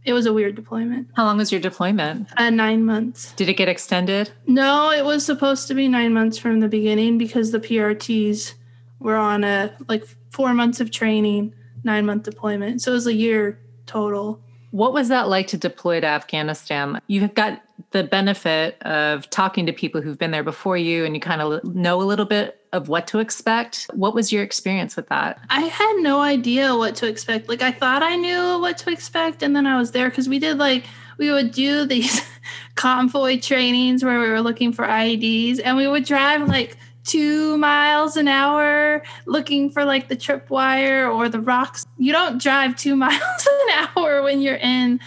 it 0.03 0.13
was 0.13 0.27
a 0.27 0.33
weird 0.33 0.53
deployment. 0.53 1.07
How 1.15 1.25
long 1.25 1.37
was 1.37 1.51
your 1.51 1.61
deployment? 1.61 2.27
Uh, 2.37 2.51
nine 2.51 2.85
months. 2.85 3.33
Did 3.33 3.49
it 3.49 3.55
get 3.55 3.67
extended? 3.67 4.29
No, 4.45 4.91
it 4.91 5.03
was 5.03 5.25
supposed 5.25 5.67
to 5.69 5.73
be 5.73 5.87
nine 5.87 6.13
months 6.13 6.37
from 6.37 6.59
the 6.59 6.67
beginning 6.67 7.17
because 7.17 7.51
the 7.51 7.59
PRTs 7.59 8.53
were 8.99 9.15
on 9.15 9.43
a 9.43 9.75
like 9.87 10.05
four 10.29 10.53
months 10.53 10.79
of 10.79 10.91
training 10.91 11.51
nine 11.85 12.05
month 12.05 12.23
deployment. 12.23 12.81
So 12.81 12.91
it 12.91 12.95
was 12.95 13.07
a 13.07 13.13
year 13.13 13.59
total. 13.85 14.41
What 14.71 14.91
was 14.91 15.07
that 15.07 15.29
like 15.29 15.47
to 15.47 15.57
deploy 15.57 16.01
to 16.01 16.07
Afghanistan? 16.07 16.99
You've 17.07 17.33
got 17.33 17.61
the 17.91 18.03
benefit 18.03 18.81
of 18.81 19.29
talking 19.29 19.65
to 19.65 19.73
people 19.73 20.01
who've 20.01 20.17
been 20.17 20.31
there 20.31 20.43
before 20.43 20.75
you 20.77 21.05
and 21.05 21.15
you 21.15 21.21
kind 21.21 21.41
of 21.41 21.63
know 21.63 22.01
a 22.01 22.03
little 22.03 22.25
bit 22.25 22.59
of 22.73 22.89
what 22.89 23.07
to 23.07 23.19
expect. 23.19 23.89
What 23.93 24.13
was 24.13 24.33
your 24.33 24.43
experience 24.43 24.97
with 24.97 25.07
that? 25.07 25.39
I 25.49 25.61
had 25.61 25.95
no 25.99 26.19
idea 26.19 26.75
what 26.75 26.95
to 26.95 27.07
expect. 27.07 27.47
Like 27.47 27.61
I 27.61 27.71
thought 27.71 28.03
I 28.03 28.17
knew 28.17 28.59
what 28.59 28.77
to 28.79 28.91
expect 28.91 29.43
and 29.43 29.55
then 29.55 29.65
I 29.65 29.77
was 29.77 29.91
there 29.91 30.11
cuz 30.11 30.27
we 30.27 30.39
did 30.39 30.57
like 30.57 30.83
we 31.17 31.31
would 31.31 31.51
do 31.51 31.85
these 31.85 32.21
convoy 32.75 33.39
trainings 33.39 34.03
where 34.03 34.19
we 34.19 34.27
were 34.27 34.41
looking 34.41 34.73
for 34.73 34.85
IEDs 34.85 35.61
and 35.63 35.77
we 35.77 35.87
would 35.87 36.03
drive 36.03 36.47
like 36.49 36.77
two 37.05 37.57
miles 37.57 38.17
an 38.17 38.27
hour 38.27 39.03
looking 39.25 39.69
for 39.69 39.85
like 39.85 40.09
the 40.09 40.17
tripwire 40.17 41.13
or 41.13 41.29
the 41.29 41.39
rocks. 41.39 41.85
You 41.97 42.11
don't 42.11 42.41
drive 42.41 42.75
two 42.75 42.95
miles 43.05 43.47
an 43.69 43.87
hour 43.95 44.21
when 44.23 44.41
you're 44.41 44.57
in 44.57 44.99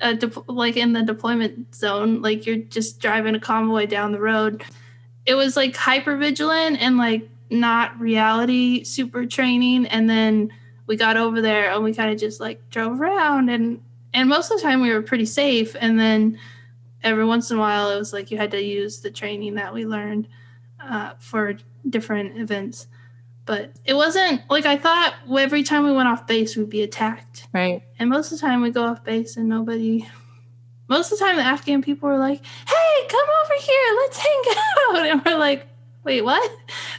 a 0.00 0.14
de- 0.14 0.42
like 0.48 0.76
in 0.76 0.92
the 0.92 1.02
deployment 1.02 1.74
zone. 1.74 2.22
Like 2.22 2.46
you're 2.46 2.56
just 2.56 3.00
driving 3.00 3.34
a 3.34 3.40
convoy 3.40 3.86
down 3.86 4.12
the 4.12 4.20
road. 4.20 4.64
It 5.26 5.34
was 5.34 5.56
like 5.56 5.76
hyper 5.76 6.16
vigilant 6.16 6.80
and 6.80 6.96
like 6.96 7.28
not 7.50 7.98
reality 8.00 8.82
super 8.82 9.26
training. 9.26 9.86
And 9.86 10.08
then 10.08 10.50
we 10.86 10.96
got 10.96 11.16
over 11.16 11.40
there 11.40 11.70
and 11.70 11.84
we 11.84 11.94
kind 11.94 12.10
of 12.10 12.18
just 12.18 12.40
like 12.40 12.68
drove 12.70 13.00
around 13.00 13.48
and 13.50 13.80
and 14.14 14.28
most 14.28 14.50
of 14.50 14.58
the 14.58 14.62
time 14.62 14.82
we 14.82 14.92
were 14.92 15.00
pretty 15.00 15.24
safe. 15.24 15.76
And 15.78 15.98
then 15.98 16.38
every 17.02 17.24
once 17.24 17.50
in 17.50 17.56
a 17.56 17.60
while 17.60 17.90
it 17.90 17.98
was 17.98 18.12
like 18.12 18.30
you 18.30 18.38
had 18.38 18.50
to 18.52 18.62
use 18.62 19.00
the 19.00 19.10
training 19.10 19.54
that 19.54 19.72
we 19.72 19.86
learned 19.86 20.28
uh, 20.88 21.12
for 21.18 21.54
different 21.88 22.38
events. 22.38 22.86
But 23.44 23.72
it 23.84 23.94
wasn't 23.94 24.42
like 24.48 24.66
I 24.66 24.76
thought 24.76 25.14
every 25.36 25.62
time 25.62 25.84
we 25.84 25.92
went 25.92 26.08
off 26.08 26.26
base, 26.26 26.56
we'd 26.56 26.70
be 26.70 26.82
attacked. 26.82 27.48
Right. 27.52 27.82
And 27.98 28.08
most 28.08 28.30
of 28.30 28.38
the 28.38 28.46
time 28.46 28.62
we 28.62 28.70
go 28.70 28.84
off 28.84 29.02
base 29.02 29.36
and 29.36 29.48
nobody, 29.48 30.08
most 30.88 31.10
of 31.10 31.18
the 31.18 31.24
time 31.24 31.36
the 31.36 31.42
Afghan 31.42 31.82
people 31.82 32.08
were 32.08 32.18
like, 32.18 32.44
hey, 32.44 33.08
come 33.08 33.26
over 33.44 33.54
here, 33.60 33.96
let's 33.96 34.18
hang 34.18 34.42
out. 34.48 35.06
And 35.12 35.24
we're 35.24 35.38
like, 35.38 35.66
wait, 36.04 36.22
what? 36.22 36.50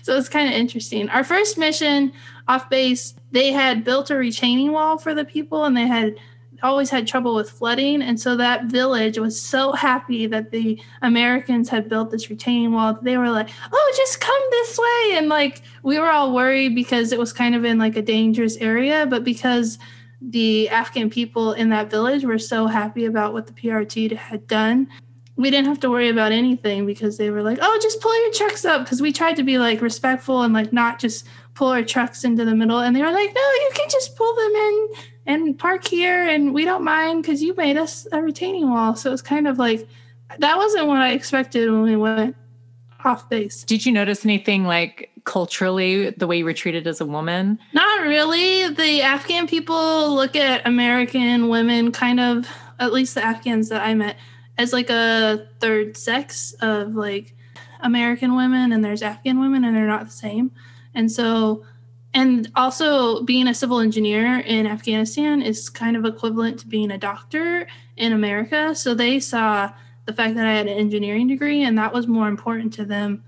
So 0.02 0.18
it's 0.18 0.30
kind 0.30 0.48
of 0.48 0.54
interesting. 0.54 1.10
Our 1.10 1.24
first 1.24 1.58
mission 1.58 2.12
off 2.48 2.70
base, 2.70 3.16
they 3.32 3.52
had 3.52 3.84
built 3.84 4.10
a 4.10 4.16
retaining 4.16 4.74
wall 4.74 4.98
for 4.98 5.14
the 5.14 5.26
people 5.26 5.64
and 5.64 5.78
they 5.78 5.88
had 5.88 6.16
always 6.64 6.90
had 6.90 7.06
trouble 7.06 7.36
with 7.36 7.50
flooding. 7.50 8.02
And 8.02 8.20
so 8.20 8.36
that 8.38 8.66
village 8.66 9.20
was 9.20 9.40
so 9.40 9.74
happy 9.74 10.26
that 10.28 10.52
the 10.52 10.82
Americans 11.02 11.70
had 11.70 11.90
built 11.90 12.12
this 12.12 12.30
retaining 12.30 12.72
wall. 12.72 12.98
They 13.02 13.18
were 13.18 13.30
like, 13.30 13.50
oh, 13.72 13.94
just 13.96 14.20
come 14.20 14.42
this 14.52 14.80
way. 14.80 15.18
And 15.18 15.30
like, 15.30 15.62
we 15.84 16.00
were 16.00 16.10
all 16.10 16.34
worried 16.34 16.74
because 16.74 17.12
it 17.12 17.20
was 17.20 17.34
kind 17.34 17.54
of 17.54 17.66
in 17.66 17.78
like 17.78 17.98
a 17.98 18.02
dangerous 18.02 18.58
area. 18.58 19.06
But 19.06 19.24
because 19.24 19.78
the 20.22 20.70
Afghan 20.70 21.10
people 21.10 21.54
in 21.54 21.70
that 21.70 21.92
village 21.92 22.24
were 22.24 22.40
so 22.40 22.66
happy 22.68 23.06
about 23.06 23.34
what 23.34 23.46
the 23.46 23.54
PRT 23.54 24.16
had 24.16 24.48
done, 24.48 24.88
we 25.36 25.50
didn't 25.50 25.68
have 25.68 25.80
to 25.82 25.90
worry 25.90 26.10
about 26.10 26.32
anything 26.32 26.86
because 26.86 27.18
they 27.18 27.30
were 27.30 27.42
like, 27.42 27.58
oh, 27.62 27.80
just 27.82 28.00
pull 28.02 28.16
your 28.24 28.34
trucks 28.34 28.66
up. 28.66 28.84
Because 28.84 29.02
we 29.02 29.12
tried 29.12 29.36
to 29.36 29.44
be 29.44 29.58
like 29.58 29.82
respectful 29.82 30.44
and 30.44 30.54
like 30.54 30.72
not 30.72 31.00
just 31.00 31.26
pull 31.56 31.70
our 31.70 31.84
trucks 31.84 32.24
into 32.24 32.46
the 32.46 32.56
middle. 32.56 32.80
And 32.80 32.96
they 32.96 33.02
were 33.02 33.12
like, 33.12 33.34
no, 33.34 33.42
you 33.42 33.70
can 33.74 33.90
just 33.90 34.16
pull 34.16 34.34
them 34.36 34.52
in 34.56 34.90
and 35.26 35.58
park 35.58 35.88
here 35.88 36.28
and 36.28 36.54
we 36.54 36.66
don't 36.66 36.84
mind 36.84 37.24
because 37.24 37.42
you 37.42 37.56
made 37.56 37.78
us 37.78 38.08
a 38.12 38.22
retaining 38.22 38.70
wall. 38.70 38.96
So 38.96 39.12
it's 39.14 39.22
kind 39.22 39.48
of 39.48 39.58
like 39.58 39.88
that 40.40 40.58
wasn't 40.58 40.88
what 40.88 40.98
I 40.98 41.12
expected 41.12 41.72
when 41.72 41.84
we 41.84 41.96
went 41.96 42.36
off 43.06 43.30
base. 43.30 43.64
Did 43.64 43.86
you 43.86 43.92
notice 43.92 44.26
anything 44.26 44.66
like 44.66 45.12
culturally 45.26 46.10
the 46.12 46.28
way 46.28 46.38
you 46.38 46.46
were 46.46 46.54
treated 46.54 46.88
as 46.88 47.02
a 47.02 47.06
woman? 47.06 47.60
Not 47.74 48.02
really. 48.04 48.70
The 48.70 49.02
Afghan 49.02 49.48
people 49.48 50.14
look 50.14 50.36
at 50.36 50.66
American 50.66 51.50
women 51.50 51.92
kind 51.92 52.20
of, 52.20 52.48
at 52.80 52.92
least 52.92 53.16
the 53.16 53.24
Afghans 53.24 53.70
that 53.70 53.82
I 53.82 53.94
met, 53.94 54.18
as 54.58 54.74
like 54.74 54.90
a 54.90 55.48
third 55.60 55.98
sex 55.98 56.54
of 56.62 56.96
like 56.96 57.36
American 57.82 58.36
women 58.36 58.72
and 58.72 58.84
there's 58.84 59.02
Afghan 59.02 59.40
women 59.40 59.64
and 59.64 59.76
they're 59.76 59.88
not 59.88 60.06
the 60.06 60.12
same. 60.12 60.52
And 60.96 61.12
so 61.12 61.66
and 62.14 62.52
also 62.56 63.24
being 63.24 63.48
a 63.48 63.54
civil 63.54 63.80
engineer 63.80 64.40
in 64.40 64.68
Afghanistan 64.68 65.42
is 65.42 65.70
kind 65.70 65.98
of 65.98 66.06
equivalent 66.06 66.60
to 66.60 66.68
being 66.68 66.92
a 66.92 66.98
doctor 66.98 67.68
in 67.98 68.14
America. 68.14 68.76
So 68.76 68.94
they 68.94 69.20
saw 69.20 69.72
the 70.06 70.14
fact 70.14 70.36
that 70.36 70.46
I 70.46 70.54
had 70.54 70.68
an 70.68 70.78
engineering 70.78 71.28
degree 71.28 71.64
and 71.64 71.78
that 71.78 71.94
was 71.94 72.08
more 72.08 72.28
important 72.28 72.74
to 72.74 72.86
them. 72.86 73.24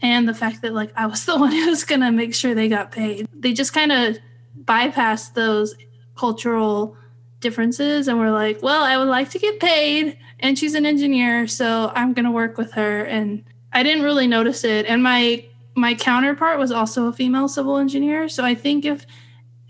And 0.00 0.28
the 0.28 0.34
fact 0.34 0.62
that 0.62 0.74
like 0.74 0.92
I 0.96 1.06
was 1.06 1.24
the 1.24 1.36
one 1.38 1.50
who 1.50 1.66
was 1.66 1.84
gonna 1.84 2.12
make 2.12 2.34
sure 2.34 2.54
they 2.54 2.68
got 2.68 2.92
paid. 2.92 3.26
They 3.34 3.52
just 3.52 3.72
kind 3.72 3.90
of 3.90 4.18
bypassed 4.64 5.34
those 5.34 5.74
cultural 6.14 6.96
differences 7.40 8.06
and 8.06 8.18
were 8.18 8.30
like, 8.30 8.62
well, 8.62 8.84
I 8.84 8.96
would 8.96 9.08
like 9.08 9.30
to 9.30 9.38
get 9.40 9.58
paid 9.58 10.16
and 10.38 10.58
she's 10.58 10.74
an 10.74 10.86
engineer, 10.86 11.48
so 11.48 11.90
I'm 11.96 12.12
gonna 12.12 12.32
work 12.32 12.58
with 12.58 12.72
her. 12.74 13.04
And 13.04 13.42
I 13.72 13.82
didn't 13.82 14.04
really 14.04 14.28
notice 14.28 14.62
it. 14.62 14.86
And 14.86 15.02
my 15.02 15.44
my 15.76 15.94
counterpart 15.94 16.58
was 16.58 16.70
also 16.70 17.06
a 17.06 17.12
female 17.12 17.48
civil 17.48 17.78
engineer. 17.78 18.28
So 18.28 18.44
I 18.44 18.54
think 18.54 18.84
if 18.84 19.06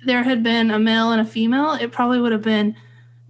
there 0.05 0.23
had 0.23 0.43
been 0.43 0.71
a 0.71 0.79
male 0.79 1.13
and 1.13 1.21
a 1.21 1.25
female, 1.25 1.73
it 1.73 1.93
probably 1.93 2.21
would 2.21 2.33
have 2.33 2.43
been 2.43 2.77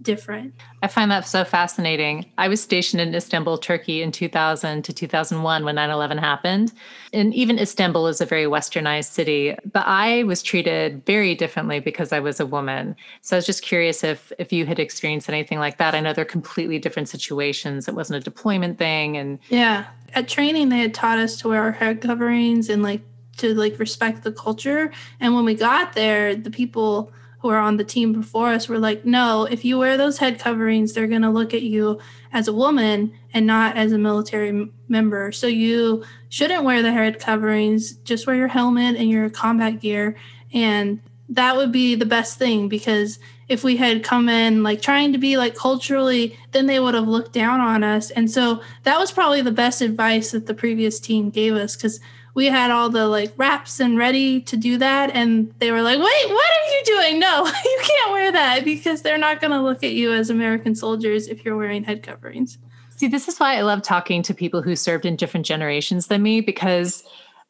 different. 0.05 0.53
I 0.81 0.87
find 0.87 1.11
that 1.11 1.27
so 1.27 1.43
fascinating. 1.43 2.31
I 2.37 2.47
was 2.47 2.61
stationed 2.61 3.01
in 3.01 3.13
Istanbul, 3.13 3.57
Turkey 3.57 4.01
in 4.01 4.11
2000 4.11 4.83
to 4.83 4.93
2001 4.93 5.65
when 5.65 5.75
9 5.75 5.89
11 5.89 6.17
happened. 6.17 6.71
And 7.11 7.33
even 7.33 7.59
Istanbul 7.59 8.07
is 8.07 8.21
a 8.21 8.25
very 8.25 8.45
westernized 8.45 9.11
city, 9.11 9.55
but 9.71 9.83
I 9.85 10.23
was 10.23 10.41
treated 10.41 11.05
very 11.05 11.35
differently 11.35 11.79
because 11.79 12.13
I 12.13 12.19
was 12.19 12.39
a 12.39 12.45
woman. 12.45 12.95
So 13.21 13.35
I 13.35 13.39
was 13.39 13.45
just 13.45 13.63
curious 13.63 14.03
if, 14.03 14.31
if 14.39 14.53
you 14.53 14.65
had 14.65 14.79
experienced 14.79 15.27
anything 15.27 15.59
like 15.59 15.77
that. 15.79 15.95
I 15.95 15.99
know 15.99 16.13
they're 16.13 16.23
completely 16.23 16.79
different 16.79 17.09
situations. 17.09 17.87
It 17.87 17.95
wasn't 17.95 18.21
a 18.21 18.23
deployment 18.23 18.77
thing. 18.77 19.17
And 19.17 19.39
yeah, 19.49 19.85
at 20.13 20.29
training, 20.29 20.69
they 20.69 20.79
had 20.79 20.93
taught 20.93 21.17
us 21.17 21.35
to 21.41 21.49
wear 21.49 21.61
our 21.61 21.71
head 21.71 22.01
coverings 22.01 22.69
and 22.69 22.81
like 22.83 23.01
to 23.37 23.53
like 23.53 23.79
respect 23.79 24.23
the 24.23 24.31
culture. 24.31 24.91
And 25.19 25.35
when 25.35 25.45
we 25.45 25.55
got 25.55 25.93
there, 25.93 26.35
the 26.35 26.51
people, 26.51 27.11
who 27.45 27.51
are 27.51 27.59
on 27.59 27.77
the 27.77 27.83
team 27.83 28.11
before 28.11 28.49
us 28.49 28.67
were 28.67 28.79
like, 28.79 29.05
no, 29.05 29.45
if 29.45 29.63
you 29.63 29.77
wear 29.77 29.97
those 29.97 30.17
head 30.17 30.39
coverings, 30.39 30.93
they're 30.93 31.05
going 31.05 31.21
to 31.21 31.29
look 31.29 31.53
at 31.53 31.61
you 31.61 31.99
as 32.33 32.47
a 32.47 32.53
woman 32.53 33.13
and 33.35 33.45
not 33.45 33.77
as 33.77 33.91
a 33.91 33.99
military 33.99 34.49
m- 34.49 34.73
member. 34.87 35.31
So 35.31 35.45
you 35.45 36.03
shouldn't 36.29 36.63
wear 36.63 36.81
the 36.81 36.91
head 36.91 37.19
coverings, 37.19 37.97
just 37.97 38.25
wear 38.25 38.35
your 38.35 38.47
helmet 38.47 38.95
and 38.95 39.11
your 39.11 39.29
combat 39.29 39.79
gear. 39.79 40.15
And 40.55 40.99
that 41.29 41.55
would 41.55 41.71
be 41.71 41.93
the 41.93 42.07
best 42.07 42.39
thing 42.39 42.67
because 42.67 43.19
if 43.47 43.63
we 43.63 43.77
had 43.77 44.03
come 44.03 44.27
in 44.27 44.63
like 44.63 44.81
trying 44.81 45.11
to 45.13 45.17
be 45.17 45.37
like 45.37 45.55
culturally, 45.55 46.37
then 46.51 46.65
they 46.65 46.79
would 46.79 46.95
have 46.95 47.07
looked 47.07 47.33
down 47.33 47.59
on 47.59 47.83
us. 47.83 48.09
And 48.11 48.29
so 48.29 48.61
that 48.83 48.99
was 48.99 49.11
probably 49.11 49.41
the 49.41 49.51
best 49.51 49.81
advice 49.81 50.31
that 50.31 50.47
the 50.47 50.53
previous 50.53 50.99
team 50.99 51.29
gave 51.29 51.53
us 51.53 51.75
because 51.75 51.99
we 52.35 52.47
had 52.47 52.69
all 52.69 52.89
the 52.89 53.07
like 53.07 53.33
wraps 53.37 53.79
and 53.79 53.97
ready 53.97 54.41
to 54.41 54.57
do 54.57 54.77
that 54.77 55.09
and 55.11 55.51
they 55.59 55.71
were 55.71 55.81
like 55.81 55.97
wait 55.97 56.29
what 56.29 56.49
are 56.49 56.69
you 56.69 56.81
doing 56.85 57.19
no 57.19 57.45
you 57.65 57.79
can't 57.81 58.11
wear 58.11 58.31
that 58.31 58.63
because 58.63 59.01
they're 59.01 59.17
not 59.17 59.41
going 59.41 59.51
to 59.51 59.61
look 59.61 59.83
at 59.83 59.93
you 59.93 60.13
as 60.13 60.29
american 60.29 60.75
soldiers 60.75 61.27
if 61.27 61.43
you're 61.43 61.57
wearing 61.57 61.83
head 61.83 62.03
coverings 62.03 62.59
see 62.97 63.07
this 63.07 63.27
is 63.27 63.39
why 63.39 63.55
i 63.55 63.61
love 63.61 63.81
talking 63.81 64.21
to 64.21 64.33
people 64.33 64.61
who 64.61 64.75
served 64.75 65.05
in 65.05 65.15
different 65.15 65.45
generations 65.45 66.07
than 66.07 66.21
me 66.21 66.41
because 66.41 67.03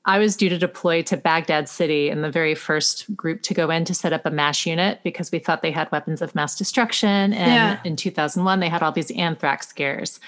I 0.05 0.19
was 0.19 0.35
due 0.35 0.49
to 0.49 0.57
deploy 0.57 1.01
to 1.03 1.17
Baghdad 1.17 1.67
City 1.67 2.09
in 2.09 2.21
the 2.21 2.29
very 2.29 2.53
first 2.53 3.15
group 3.15 3.41
to 3.43 3.53
go 3.53 3.71
in 3.71 3.85
to 3.85 3.93
set 3.93 4.13
up 4.13 4.25
a 4.25 4.31
MASH 4.31 4.67
unit 4.67 4.99
because 5.03 5.31
we 5.31 5.39
thought 5.39 5.63
they 5.63 5.71
had 5.71 5.91
weapons 5.91 6.21
of 6.21 6.35
mass 6.35 6.55
destruction. 6.55 7.33
And 7.33 7.33
yeah. 7.33 7.79
in 7.83 7.95
2001, 7.95 8.59
they 8.59 8.69
had 8.69 8.83
all 8.83 8.91
these 8.91 9.11
anthrax 9.11 9.67
scares. 9.67 10.19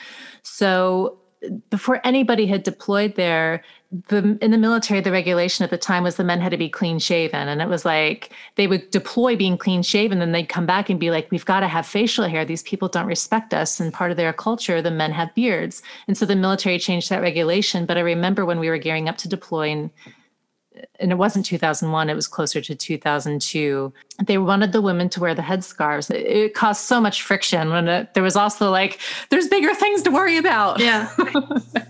So 0.42 1.20
before 1.70 2.02
anybody 2.04 2.48
had 2.48 2.64
deployed 2.64 3.16
there, 3.16 3.64
the 4.10 4.38
in 4.42 4.52
the 4.52 4.58
military, 4.58 5.00
the 5.00 5.12
regulation 5.12 5.64
at 5.64 5.70
the 5.70 5.78
time 5.78 6.04
was 6.04 6.18
the 6.18 6.24
men 6.24 6.42
had 6.42 6.52
to 6.52 6.58
be 6.58 6.68
clean 6.68 7.00
shaven. 7.00 7.48
And 7.48 7.62
it 7.62 7.70
was 7.70 7.86
like 7.86 8.32
they 8.56 8.68
would 8.68 8.90
deploy 8.92 9.36
being 9.38 9.58
clean 9.58 9.82
shaven, 9.82 10.20
then 10.20 10.34
they'd 10.34 10.50
come 10.50 10.66
back 10.66 10.90
and 10.90 11.00
be 11.00 11.10
like, 11.10 11.32
We've 11.32 11.46
got 11.46 11.62
to 11.62 11.68
have 11.68 11.86
facial 11.86 12.28
hair. 12.28 12.44
These 12.44 12.64
people 12.64 12.90
don't 12.90 13.08
respect 13.08 13.54
us. 13.54 13.80
And 13.80 13.94
part 13.94 14.12
of 14.12 14.18
their 14.18 14.34
culture, 14.34 14.82
the 14.82 14.92
men 14.92 15.12
have 15.14 15.34
beards. 15.36 15.82
And 16.08 16.18
so 16.18 16.26
the 16.26 16.36
military 16.36 16.80
changed 16.80 17.10
that 17.10 17.22
regulation. 17.22 17.86
But 17.86 17.98
I 17.98 18.02
remember 18.02 18.46
when 18.46 18.60
we 18.60 18.70
were 18.70 18.78
gearing 18.78 19.08
up 19.08 19.18
to 19.18 19.30
deploy 19.30 19.70
in 19.70 19.92
and 21.00 21.12
it 21.12 21.16
wasn't 21.16 21.46
2001 21.46 22.10
it 22.10 22.16
was 22.16 22.28
closer 22.28 22.62
to 22.62 22.76
2002 22.76 23.94
they 24.26 24.38
wanted 24.38 24.72
the 24.72 24.82
women 24.82 25.10
to 25.10 25.20
wear 25.20 25.36
the 25.36 25.44
headscarves. 25.44 26.10
It 26.10 26.56
caused 26.56 26.82
so 26.82 27.00
much 27.00 27.22
friction 27.22 27.70
when 27.70 27.88
it, 27.88 28.14
there 28.16 28.24
was 28.24 28.36
also 28.36 28.72
like 28.72 29.00
there's 29.30 29.48
bigger 29.48 29.74
things 29.76 30.02
to 30.04 30.12
worry 30.12 30.38
about. 30.38 30.80
Yeah. 30.80 31.10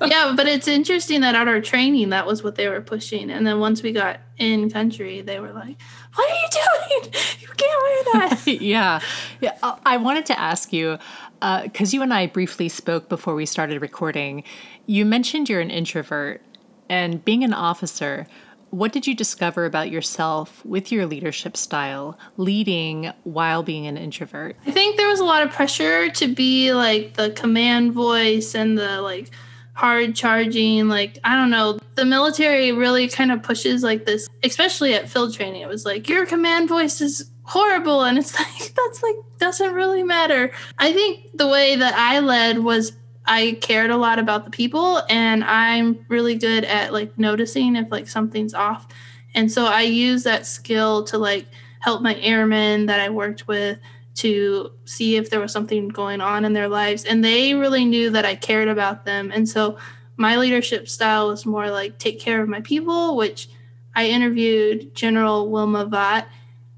Yeah 0.05 0.33
but 0.35 0.47
it's 0.47 0.67
interesting 0.67 1.21
that 1.21 1.35
at 1.35 1.47
our 1.47 1.59
training 1.59 2.09
that 2.09 2.25
was 2.25 2.43
what 2.43 2.55
they 2.55 2.67
were 2.67 2.81
pushing. 2.81 3.29
And 3.29 3.45
then 3.47 3.59
once 3.59 3.81
we 3.81 3.91
got 3.91 4.19
in 4.37 4.69
country 4.69 5.21
they 5.21 5.39
were 5.39 5.51
like 5.51 5.77
what 6.15 6.29
are 6.29 6.35
you 6.35 6.47
doing? 6.51 7.13
You 7.39 7.47
can't 7.47 7.83
wear 7.83 8.29
that. 8.29 8.47
Yeah. 8.61 8.99
Yeah 9.41 9.57
i 9.85 9.97
wanted 9.97 10.25
to 10.27 10.39
ask 10.39 10.71
you 10.73 10.97
because 11.39 11.93
uh, 11.93 11.95
you 11.95 12.01
and 12.01 12.13
i 12.13 12.27
briefly 12.27 12.67
spoke 12.69 13.09
before 13.09 13.35
we 13.35 13.45
started 13.45 13.81
recording. 13.81 14.43
You 14.85 15.05
mentioned 15.05 15.49
you're 15.49 15.61
an 15.61 15.71
introvert 15.71 16.41
and 16.89 17.23
being 17.23 17.43
an 17.43 17.53
officer 17.53 18.27
what 18.69 18.91
did 18.91 19.07
you 19.07 19.15
discover 19.15 19.65
about 19.65 19.89
yourself 19.89 20.65
with 20.65 20.91
your 20.91 21.05
leadership 21.05 21.55
style, 21.57 22.17
leading 22.37 23.11
while 23.23 23.63
being 23.63 23.87
an 23.87 23.97
introvert? 23.97 24.55
I 24.65 24.71
think 24.71 24.97
there 24.97 25.07
was 25.07 25.19
a 25.19 25.25
lot 25.25 25.43
of 25.43 25.51
pressure 25.51 26.09
to 26.09 26.27
be 26.27 26.73
like 26.73 27.13
the 27.13 27.31
command 27.31 27.93
voice 27.93 28.55
and 28.55 28.77
the 28.77 29.01
like 29.01 29.29
hard 29.77 30.15
charging. 30.15 30.87
Like, 30.87 31.19
I 31.23 31.35
don't 31.35 31.51
know, 31.51 31.79
the 31.95 32.05
military 32.05 32.71
really 32.71 33.07
kind 33.07 33.31
of 33.31 33.43
pushes 33.43 33.83
like 33.83 34.05
this, 34.05 34.27
especially 34.43 34.95
at 34.95 35.07
field 35.07 35.33
training. 35.33 35.61
It 35.61 35.69
was 35.69 35.85
like, 35.85 36.09
your 36.09 36.25
command 36.25 36.67
voice 36.67 36.99
is 36.99 37.31
horrible. 37.43 38.03
And 38.03 38.17
it's 38.17 38.33
like, 38.39 38.73
that's 38.73 39.03
like, 39.03 39.15
doesn't 39.37 39.73
really 39.73 40.03
matter. 40.03 40.51
I 40.79 40.93
think 40.93 41.37
the 41.37 41.47
way 41.47 41.75
that 41.75 41.93
I 41.93 42.19
led 42.19 42.59
was 42.59 42.91
I 43.27 43.57
cared 43.61 43.91
a 43.91 43.97
lot 43.97 44.19
about 44.19 44.45
the 44.45 44.51
people 44.51 45.01
and 45.09 45.43
I'm 45.43 46.05
really 46.07 46.35
good 46.35 46.63
at 46.63 46.93
like 46.93 47.17
noticing 47.17 47.75
if 47.75 47.91
like 47.91 48.07
something's 48.07 48.53
off. 48.53 48.87
And 49.35 49.51
so 49.51 49.65
I 49.65 49.81
use 49.81 50.23
that 50.23 50.45
skill 50.45 51.03
to 51.05 51.17
like 51.17 51.47
help 51.79 52.01
my 52.01 52.15
airmen 52.15 52.85
that 52.87 52.99
I 52.99 53.09
worked 53.09 53.47
with 53.47 53.79
to 54.15 54.71
see 54.85 55.15
if 55.15 55.29
there 55.29 55.39
was 55.39 55.51
something 55.51 55.89
going 55.89 56.21
on 56.21 56.43
in 56.43 56.53
their 56.53 56.67
lives. 56.67 57.03
And 57.03 57.23
they 57.23 57.53
really 57.53 57.85
knew 57.85 58.09
that 58.09 58.25
I 58.25 58.35
cared 58.35 58.67
about 58.67 59.05
them. 59.05 59.31
And 59.33 59.47
so 59.47 59.77
my 60.15 60.37
leadership 60.37 60.89
style 60.89 61.27
was 61.27 61.45
more 61.45 61.69
like 61.69 61.99
take 61.99 62.19
care 62.19 62.41
of 62.41 62.49
my 62.49 62.61
people, 62.61 63.15
which 63.15 63.49
I 63.95 64.07
interviewed 64.07 64.95
General 64.95 65.49
Wilma 65.49 65.85
Vaught, 65.85 66.25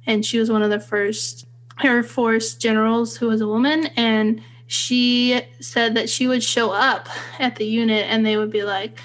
and 0.06 0.26
she 0.26 0.40
was 0.40 0.50
one 0.50 0.62
of 0.62 0.70
the 0.70 0.80
first 0.80 1.46
Air 1.84 2.04
Force 2.04 2.56
generals 2.56 3.16
who 3.16 3.28
was 3.28 3.42
a 3.42 3.48
woman. 3.48 3.88
And 3.96 4.42
she 4.70 5.42
said 5.60 5.96
that 5.96 6.08
she 6.08 6.28
would 6.28 6.44
show 6.44 6.70
up 6.70 7.10
at 7.40 7.56
the 7.56 7.66
unit 7.66 8.06
and 8.08 8.24
they 8.24 8.38
would 8.38 8.52
be 8.52 8.62
like 8.62 9.00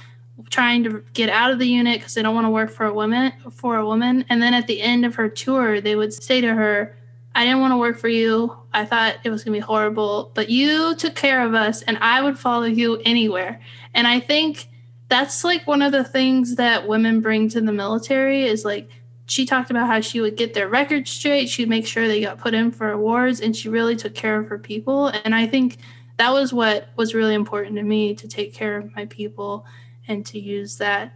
trying 0.50 0.84
to 0.84 1.02
get 1.14 1.30
out 1.30 1.50
of 1.50 1.58
the 1.58 1.66
unit 1.66 1.98
because 1.98 2.12
they 2.12 2.20
don't 2.20 2.34
want 2.34 2.44
to 2.44 2.50
work 2.50 2.70
for 2.70 2.84
a 2.84 2.92
woman 2.92 3.32
for 3.50 3.78
a 3.78 3.86
woman. 3.86 4.26
And 4.28 4.42
then 4.42 4.52
at 4.52 4.66
the 4.66 4.82
end 4.82 5.06
of 5.06 5.14
her 5.14 5.26
tour 5.26 5.80
they 5.80 5.96
would 5.96 6.12
say 6.12 6.42
to 6.42 6.54
her 6.54 6.94
i 7.34 7.44
didn't 7.44 7.60
want 7.60 7.72
to 7.72 7.78
work 7.78 7.96
for 7.96 8.08
you. 8.08 8.54
I 8.74 8.84
thought 8.84 9.16
it 9.24 9.30
was 9.30 9.42
going 9.42 9.54
to 9.54 9.60
be 9.60 9.66
horrible 9.66 10.32
but 10.34 10.50
you 10.50 10.94
took 10.96 11.14
care 11.14 11.40
of 11.46 11.54
us 11.54 11.80
and 11.80 11.96
i 12.02 12.20
would 12.20 12.38
follow 12.38 12.66
you 12.66 13.00
anywhere. 13.06 13.58
And 13.94 14.06
i 14.06 14.20
think 14.20 14.68
that's 15.08 15.44
like 15.44 15.66
one 15.66 15.80
of 15.80 15.92
the 15.92 16.04
things 16.04 16.56
that 16.56 16.86
women 16.86 17.22
bring 17.22 17.48
to 17.48 17.62
the 17.62 17.72
military 17.72 18.44
is 18.44 18.66
like 18.66 18.90
she 19.26 19.46
talked 19.46 19.70
about 19.70 19.86
how 19.86 20.00
she 20.00 20.20
would 20.20 20.36
get 20.36 20.54
their 20.54 20.68
records 20.68 21.10
straight. 21.10 21.48
She'd 21.48 21.68
make 21.68 21.86
sure 21.86 22.06
they 22.06 22.20
got 22.20 22.38
put 22.38 22.54
in 22.54 22.70
for 22.70 22.90
awards, 22.90 23.40
and 23.40 23.56
she 23.56 23.68
really 23.68 23.96
took 23.96 24.14
care 24.14 24.38
of 24.38 24.48
her 24.48 24.58
people. 24.58 25.06
And 25.08 25.34
I 25.34 25.46
think 25.46 25.78
that 26.18 26.32
was 26.32 26.52
what 26.52 26.88
was 26.96 27.14
really 27.14 27.34
important 27.34 27.76
to 27.76 27.82
me 27.82 28.14
to 28.14 28.28
take 28.28 28.54
care 28.54 28.76
of 28.76 28.94
my 28.94 29.06
people 29.06 29.64
and 30.08 30.24
to 30.26 30.38
use 30.38 30.76
that 30.76 31.12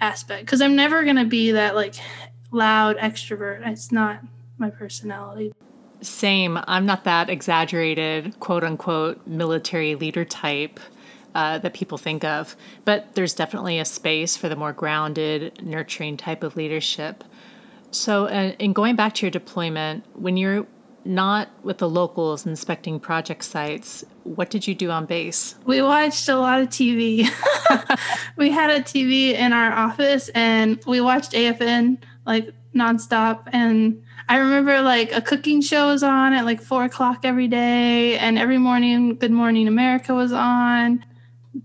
aspect. 0.00 0.46
Because 0.46 0.62
I'm 0.62 0.74
never 0.74 1.04
going 1.04 1.16
to 1.16 1.26
be 1.26 1.52
that 1.52 1.74
like 1.74 1.94
loud 2.50 2.96
extrovert. 2.96 3.66
It's 3.66 3.92
not 3.92 4.20
my 4.58 4.70
personality. 4.70 5.52
Same. 6.00 6.58
I'm 6.66 6.86
not 6.86 7.04
that 7.04 7.28
exaggerated, 7.28 8.40
quote 8.40 8.64
unquote, 8.64 9.26
military 9.26 9.94
leader 9.94 10.24
type. 10.24 10.80
Uh, 11.32 11.58
that 11.58 11.74
people 11.74 11.96
think 11.96 12.24
of. 12.24 12.56
But 12.84 13.14
there's 13.14 13.34
definitely 13.34 13.78
a 13.78 13.84
space 13.84 14.36
for 14.36 14.48
the 14.48 14.56
more 14.56 14.72
grounded, 14.72 15.62
nurturing 15.62 16.16
type 16.16 16.42
of 16.42 16.56
leadership. 16.56 17.22
So, 17.90 18.26
uh, 18.26 18.52
in 18.58 18.72
going 18.72 18.96
back 18.96 19.14
to 19.14 19.26
your 19.26 19.30
deployment, 19.30 20.04
when 20.14 20.36
you're 20.36 20.66
not 21.04 21.48
with 21.62 21.78
the 21.78 21.88
locals 21.88 22.46
inspecting 22.46 23.00
project 23.00 23.44
sites, 23.44 24.04
what 24.24 24.50
did 24.50 24.66
you 24.66 24.74
do 24.74 24.90
on 24.90 25.06
base? 25.06 25.56
We 25.64 25.82
watched 25.82 26.28
a 26.28 26.36
lot 26.36 26.60
of 26.60 26.68
TV. 26.68 27.28
we 28.36 28.50
had 28.50 28.70
a 28.70 28.80
TV 28.80 29.32
in 29.32 29.52
our 29.52 29.72
office 29.72 30.28
and 30.34 30.80
we 30.86 31.00
watched 31.00 31.32
AFN 31.32 32.02
like 32.26 32.52
nonstop. 32.74 33.48
And 33.52 34.02
I 34.28 34.36
remember 34.36 34.80
like 34.82 35.12
a 35.12 35.20
cooking 35.20 35.60
show 35.60 35.88
was 35.88 36.02
on 36.02 36.32
at 36.32 36.44
like 36.44 36.60
four 36.60 36.84
o'clock 36.84 37.20
every 37.24 37.48
day, 37.48 38.18
and 38.18 38.38
every 38.38 38.58
morning 38.58 39.16
Good 39.16 39.32
Morning 39.32 39.66
America 39.66 40.14
was 40.14 40.32
on. 40.32 41.04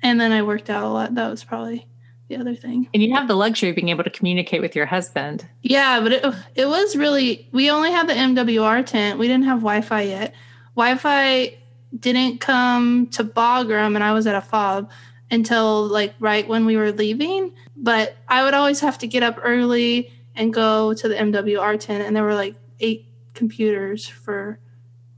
And 0.01 0.19
then 0.19 0.31
I 0.31 0.41
worked 0.41 0.69
out 0.69 0.83
a 0.83 0.89
lot. 0.89 1.15
That 1.15 1.29
was 1.29 1.43
probably 1.43 1.87
the 2.27 2.37
other 2.37 2.55
thing. 2.55 2.89
And 2.93 3.03
you 3.03 3.13
have 3.13 3.27
the 3.27 3.35
luxury 3.35 3.69
of 3.69 3.75
being 3.75 3.89
able 3.89 4.03
to 4.03 4.09
communicate 4.09 4.61
with 4.61 4.75
your 4.75 4.85
husband. 4.85 5.47
Yeah, 5.61 5.99
but 6.01 6.11
it 6.11 6.35
it 6.55 6.65
was 6.67 6.95
really 6.95 7.47
we 7.51 7.69
only 7.69 7.91
had 7.91 8.07
the 8.07 8.13
MWR 8.13 8.85
tent. 8.85 9.19
We 9.19 9.27
didn't 9.27 9.45
have 9.45 9.59
Wi-Fi 9.59 10.01
yet. 10.01 10.33
Wi-Fi 10.75 11.57
didn't 11.99 12.39
come 12.39 13.07
to 13.07 13.23
Bagram 13.23 13.95
and 13.95 14.03
I 14.03 14.11
was 14.13 14.27
at 14.27 14.35
a 14.35 14.41
fob 14.41 14.89
until 15.31 15.87
like 15.87 16.13
right 16.19 16.47
when 16.47 16.65
we 16.65 16.77
were 16.77 16.91
leaving. 16.91 17.53
But 17.77 18.17
I 18.27 18.43
would 18.43 18.53
always 18.53 18.79
have 18.79 18.97
to 18.99 19.07
get 19.07 19.23
up 19.23 19.39
early 19.41 20.11
and 20.35 20.53
go 20.53 20.93
to 20.93 21.07
the 21.07 21.15
MWR 21.15 21.79
tent 21.79 22.05
and 22.05 22.15
there 22.15 22.23
were 22.23 22.35
like 22.35 22.55
eight 22.79 23.07
computers 23.33 24.07
for 24.07 24.59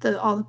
the 0.02 0.22
all 0.22 0.38
The, 0.38 0.46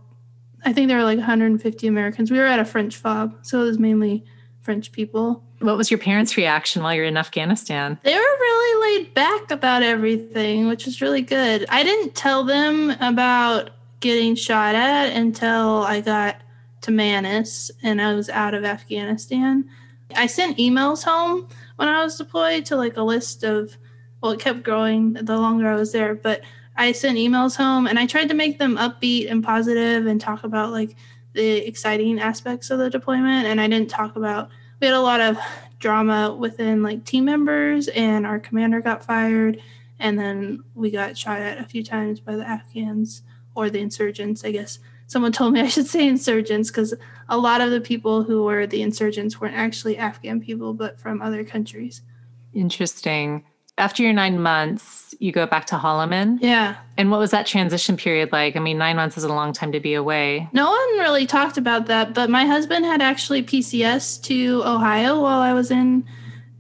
I 0.64 0.72
think 0.72 0.88
there 0.88 0.98
were 0.98 1.04
like 1.04 1.18
150 1.18 1.86
Americans. 1.86 2.30
We 2.30 2.38
were 2.38 2.46
at 2.46 2.58
a 2.58 2.64
French 2.64 2.96
fob, 2.96 3.36
so 3.42 3.60
it 3.60 3.64
was 3.64 3.78
mainly 3.78 4.24
French 4.60 4.90
people. 4.90 5.44
What 5.60 5.76
was 5.76 5.90
your 5.90 5.98
parents' 5.98 6.36
reaction 6.36 6.82
while 6.82 6.94
you're 6.94 7.04
in 7.04 7.16
Afghanistan? 7.16 7.98
They 8.04 8.14
were 8.14 8.20
really 8.20 8.98
laid 8.98 9.14
back 9.14 9.50
about 9.50 9.82
everything, 9.82 10.68
which 10.68 10.86
was 10.86 11.00
really 11.00 11.22
good. 11.22 11.66
I 11.68 11.82
didn't 11.82 12.14
tell 12.14 12.44
them 12.44 12.90
about 13.00 13.70
getting 14.00 14.36
shot 14.36 14.76
at 14.76 15.12
until 15.12 15.82
I 15.82 16.00
got 16.00 16.36
to 16.82 16.92
Manas 16.92 17.72
and 17.82 18.00
I 18.00 18.14
was 18.14 18.30
out 18.30 18.54
of 18.54 18.64
Afghanistan. 18.64 19.68
I 20.14 20.26
sent 20.26 20.58
emails 20.58 21.02
home 21.02 21.48
when 21.76 21.88
I 21.88 22.04
was 22.04 22.16
deployed 22.16 22.64
to 22.66 22.76
like 22.76 22.96
a 22.96 23.02
list 23.02 23.42
of, 23.42 23.76
well, 24.22 24.32
it 24.32 24.40
kept 24.40 24.62
growing 24.62 25.14
the 25.14 25.36
longer 25.36 25.68
I 25.68 25.74
was 25.74 25.92
there, 25.92 26.14
but 26.14 26.42
I 26.76 26.92
sent 26.92 27.18
emails 27.18 27.56
home 27.56 27.88
and 27.88 27.98
I 27.98 28.06
tried 28.06 28.28
to 28.28 28.34
make 28.34 28.58
them 28.60 28.76
upbeat 28.76 29.28
and 29.28 29.42
positive 29.42 30.06
and 30.06 30.20
talk 30.20 30.44
about 30.44 30.70
like 30.70 30.94
the 31.32 31.66
exciting 31.66 32.20
aspects 32.20 32.70
of 32.70 32.78
the 32.78 32.88
deployment. 32.88 33.48
And 33.48 33.60
I 33.60 33.66
didn't 33.66 33.90
talk 33.90 34.14
about, 34.14 34.50
we 34.80 34.86
had 34.86 34.94
a 34.94 35.00
lot 35.00 35.20
of 35.20 35.38
drama 35.78 36.34
within 36.34 36.82
like 36.82 37.04
team 37.04 37.24
members, 37.24 37.88
and 37.88 38.26
our 38.26 38.38
commander 38.38 38.80
got 38.80 39.04
fired. 39.04 39.60
And 40.00 40.18
then 40.18 40.62
we 40.74 40.90
got 40.90 41.18
shot 41.18 41.40
at 41.40 41.58
a 41.58 41.64
few 41.64 41.82
times 41.82 42.20
by 42.20 42.36
the 42.36 42.46
Afghans 42.46 43.22
or 43.54 43.68
the 43.68 43.80
insurgents, 43.80 44.44
I 44.44 44.52
guess. 44.52 44.78
Someone 45.08 45.32
told 45.32 45.54
me 45.54 45.60
I 45.60 45.68
should 45.68 45.86
say 45.86 46.06
insurgents 46.06 46.70
because 46.70 46.94
a 47.28 47.38
lot 47.38 47.60
of 47.60 47.70
the 47.70 47.80
people 47.80 48.22
who 48.22 48.44
were 48.44 48.66
the 48.66 48.82
insurgents 48.82 49.40
weren't 49.40 49.56
actually 49.56 49.96
Afghan 49.96 50.40
people, 50.40 50.74
but 50.74 51.00
from 51.00 51.22
other 51.22 51.44
countries. 51.44 52.02
Interesting 52.52 53.44
after 53.78 54.02
your 54.02 54.12
nine 54.12 54.40
months, 54.40 55.14
you 55.18 55.32
go 55.32 55.46
back 55.46 55.66
to 55.66 55.76
Holloman. 55.76 56.38
Yeah. 56.40 56.76
And 56.96 57.10
what 57.10 57.18
was 57.18 57.30
that 57.30 57.46
transition 57.46 57.96
period 57.96 58.30
like? 58.32 58.56
I 58.56 58.60
mean, 58.60 58.78
nine 58.78 58.96
months 58.96 59.16
is 59.16 59.24
a 59.24 59.28
long 59.28 59.52
time 59.52 59.72
to 59.72 59.80
be 59.80 59.94
away. 59.94 60.48
No 60.52 60.70
one 60.70 60.98
really 60.98 61.26
talked 61.26 61.58
about 61.58 61.86
that, 61.86 62.14
but 62.14 62.30
my 62.30 62.46
husband 62.46 62.84
had 62.84 63.02
actually 63.02 63.42
PCS 63.42 64.22
to 64.24 64.62
Ohio 64.64 65.20
while 65.20 65.40
I 65.40 65.52
was 65.52 65.70
in 65.70 66.04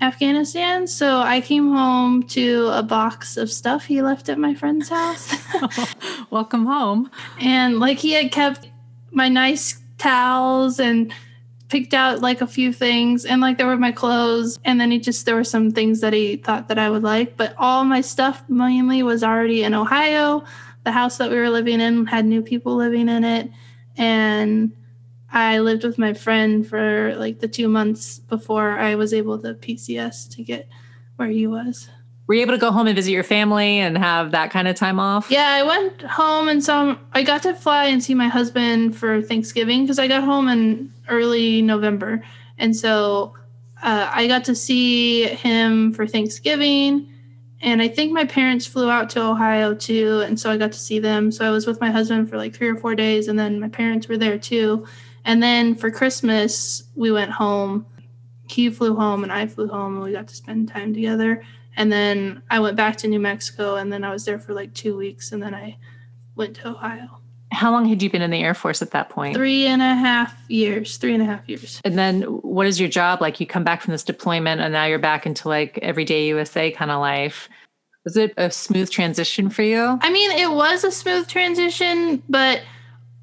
Afghanistan. 0.00 0.86
So 0.86 1.18
I 1.18 1.40
came 1.40 1.72
home 1.72 2.22
to 2.28 2.68
a 2.72 2.82
box 2.82 3.36
of 3.36 3.50
stuff 3.50 3.84
he 3.84 4.02
left 4.02 4.28
at 4.28 4.38
my 4.38 4.54
friend's 4.54 4.88
house. 4.88 5.34
Welcome 6.30 6.66
home. 6.66 7.10
And 7.40 7.80
like 7.80 7.98
he 7.98 8.12
had 8.12 8.32
kept 8.32 8.68
my 9.10 9.28
nice 9.28 9.80
towels 9.98 10.78
and 10.78 11.12
picked 11.68 11.92
out 11.92 12.20
like 12.20 12.40
a 12.40 12.46
few 12.46 12.72
things 12.72 13.24
and 13.24 13.40
like 13.40 13.58
there 13.58 13.66
were 13.66 13.76
my 13.76 13.92
clothes 13.92 14.58
and 14.64 14.80
then 14.80 14.90
he 14.90 14.98
just 14.98 15.26
there 15.26 15.34
were 15.34 15.44
some 15.44 15.70
things 15.70 16.00
that 16.00 16.12
he 16.12 16.36
thought 16.36 16.68
that 16.68 16.78
I 16.78 16.88
would 16.88 17.02
like 17.02 17.36
but 17.36 17.54
all 17.58 17.84
my 17.84 18.00
stuff 18.00 18.42
mainly 18.48 19.02
was 19.02 19.22
already 19.22 19.62
in 19.64 19.74
Ohio. 19.74 20.44
The 20.84 20.92
house 20.92 21.18
that 21.18 21.30
we 21.30 21.36
were 21.36 21.50
living 21.50 21.80
in 21.80 22.06
had 22.06 22.24
new 22.24 22.42
people 22.42 22.76
living 22.76 23.08
in 23.08 23.22
it 23.22 23.50
and 23.96 24.72
I 25.30 25.58
lived 25.58 25.84
with 25.84 25.98
my 25.98 26.14
friend 26.14 26.66
for 26.66 27.14
like 27.16 27.40
the 27.40 27.48
2 27.48 27.68
months 27.68 28.18
before 28.18 28.78
I 28.78 28.94
was 28.94 29.12
able 29.12 29.38
to 29.40 29.52
PCS 29.54 30.34
to 30.36 30.42
get 30.42 30.68
where 31.16 31.28
he 31.28 31.46
was 31.46 31.90
were 32.28 32.34
you 32.34 32.42
able 32.42 32.52
to 32.52 32.58
go 32.58 32.70
home 32.70 32.86
and 32.86 32.94
visit 32.94 33.10
your 33.10 33.24
family 33.24 33.78
and 33.78 33.96
have 33.96 34.32
that 34.32 34.50
kind 34.50 34.68
of 34.68 34.76
time 34.76 35.00
off? 35.00 35.30
Yeah, 35.30 35.48
I 35.48 35.62
went 35.62 36.02
home 36.02 36.48
and 36.48 36.62
some 36.62 37.00
I 37.12 37.22
got 37.22 37.42
to 37.44 37.54
fly 37.54 37.86
and 37.86 38.04
see 38.04 38.14
my 38.14 38.28
husband 38.28 38.94
for 38.96 39.22
Thanksgiving 39.22 39.82
because 39.82 39.98
I 39.98 40.06
got 40.06 40.22
home 40.22 40.46
in 40.48 40.92
early 41.08 41.62
November. 41.62 42.22
And 42.58 42.76
so 42.76 43.34
uh, 43.82 44.10
I 44.12 44.26
got 44.26 44.44
to 44.44 44.54
see 44.54 45.24
him 45.24 45.92
for 45.94 46.06
Thanksgiving. 46.06 47.10
And 47.62 47.80
I 47.80 47.88
think 47.88 48.12
my 48.12 48.26
parents 48.26 48.66
flew 48.66 48.90
out 48.90 49.08
to 49.10 49.22
Ohio 49.22 49.74
too. 49.74 50.20
And 50.20 50.38
so 50.38 50.50
I 50.50 50.58
got 50.58 50.72
to 50.72 50.78
see 50.78 50.98
them. 50.98 51.32
So 51.32 51.46
I 51.46 51.50
was 51.50 51.66
with 51.66 51.80
my 51.80 51.90
husband 51.90 52.28
for 52.28 52.36
like 52.36 52.54
three 52.54 52.68
or 52.68 52.76
four 52.76 52.94
days. 52.94 53.28
And 53.28 53.38
then 53.38 53.58
my 53.58 53.68
parents 53.68 54.06
were 54.06 54.18
there 54.18 54.38
too. 54.38 54.86
And 55.24 55.42
then 55.42 55.74
for 55.74 55.90
Christmas, 55.90 56.84
we 56.94 57.10
went 57.10 57.30
home. 57.30 57.86
He 58.50 58.68
flew 58.68 58.94
home 58.94 59.22
and 59.22 59.32
I 59.32 59.46
flew 59.46 59.68
home 59.68 59.94
and 59.96 60.04
we 60.04 60.12
got 60.12 60.28
to 60.28 60.36
spend 60.36 60.68
time 60.68 60.92
together. 60.92 61.42
And 61.78 61.92
then 61.92 62.42
I 62.50 62.58
went 62.58 62.76
back 62.76 62.96
to 62.98 63.08
New 63.08 63.20
Mexico 63.20 63.76
and 63.76 63.92
then 63.92 64.02
I 64.02 64.10
was 64.12 64.24
there 64.24 64.40
for 64.40 64.52
like 64.52 64.74
two 64.74 64.96
weeks 64.96 65.30
and 65.30 65.40
then 65.40 65.54
I 65.54 65.78
went 66.34 66.56
to 66.56 66.70
Ohio. 66.70 67.20
How 67.52 67.70
long 67.70 67.86
had 67.86 68.02
you 68.02 68.10
been 68.10 68.20
in 68.20 68.32
the 68.32 68.42
Air 68.42 68.52
Force 68.52 68.82
at 68.82 68.90
that 68.90 69.10
point? 69.10 69.36
Three 69.36 69.64
and 69.66 69.80
a 69.80 69.94
half 69.94 70.34
years. 70.48 70.96
Three 70.96 71.14
and 71.14 71.22
a 71.22 71.24
half 71.24 71.48
years. 71.48 71.80
And 71.84 71.96
then 71.96 72.22
what 72.22 72.66
is 72.66 72.80
your 72.80 72.88
job 72.88 73.20
like? 73.20 73.38
You 73.38 73.46
come 73.46 73.62
back 73.62 73.80
from 73.80 73.92
this 73.92 74.02
deployment 74.02 74.60
and 74.60 74.72
now 74.72 74.86
you're 74.86 74.98
back 74.98 75.24
into 75.24 75.48
like 75.48 75.78
everyday 75.80 76.26
USA 76.26 76.72
kind 76.72 76.90
of 76.90 77.00
life. 77.00 77.48
Was 78.04 78.16
it 78.16 78.34
a 78.36 78.50
smooth 78.50 78.90
transition 78.90 79.48
for 79.48 79.62
you? 79.62 80.00
I 80.02 80.10
mean, 80.10 80.32
it 80.32 80.50
was 80.50 80.82
a 80.82 80.90
smooth 80.90 81.28
transition, 81.28 82.24
but 82.28 82.60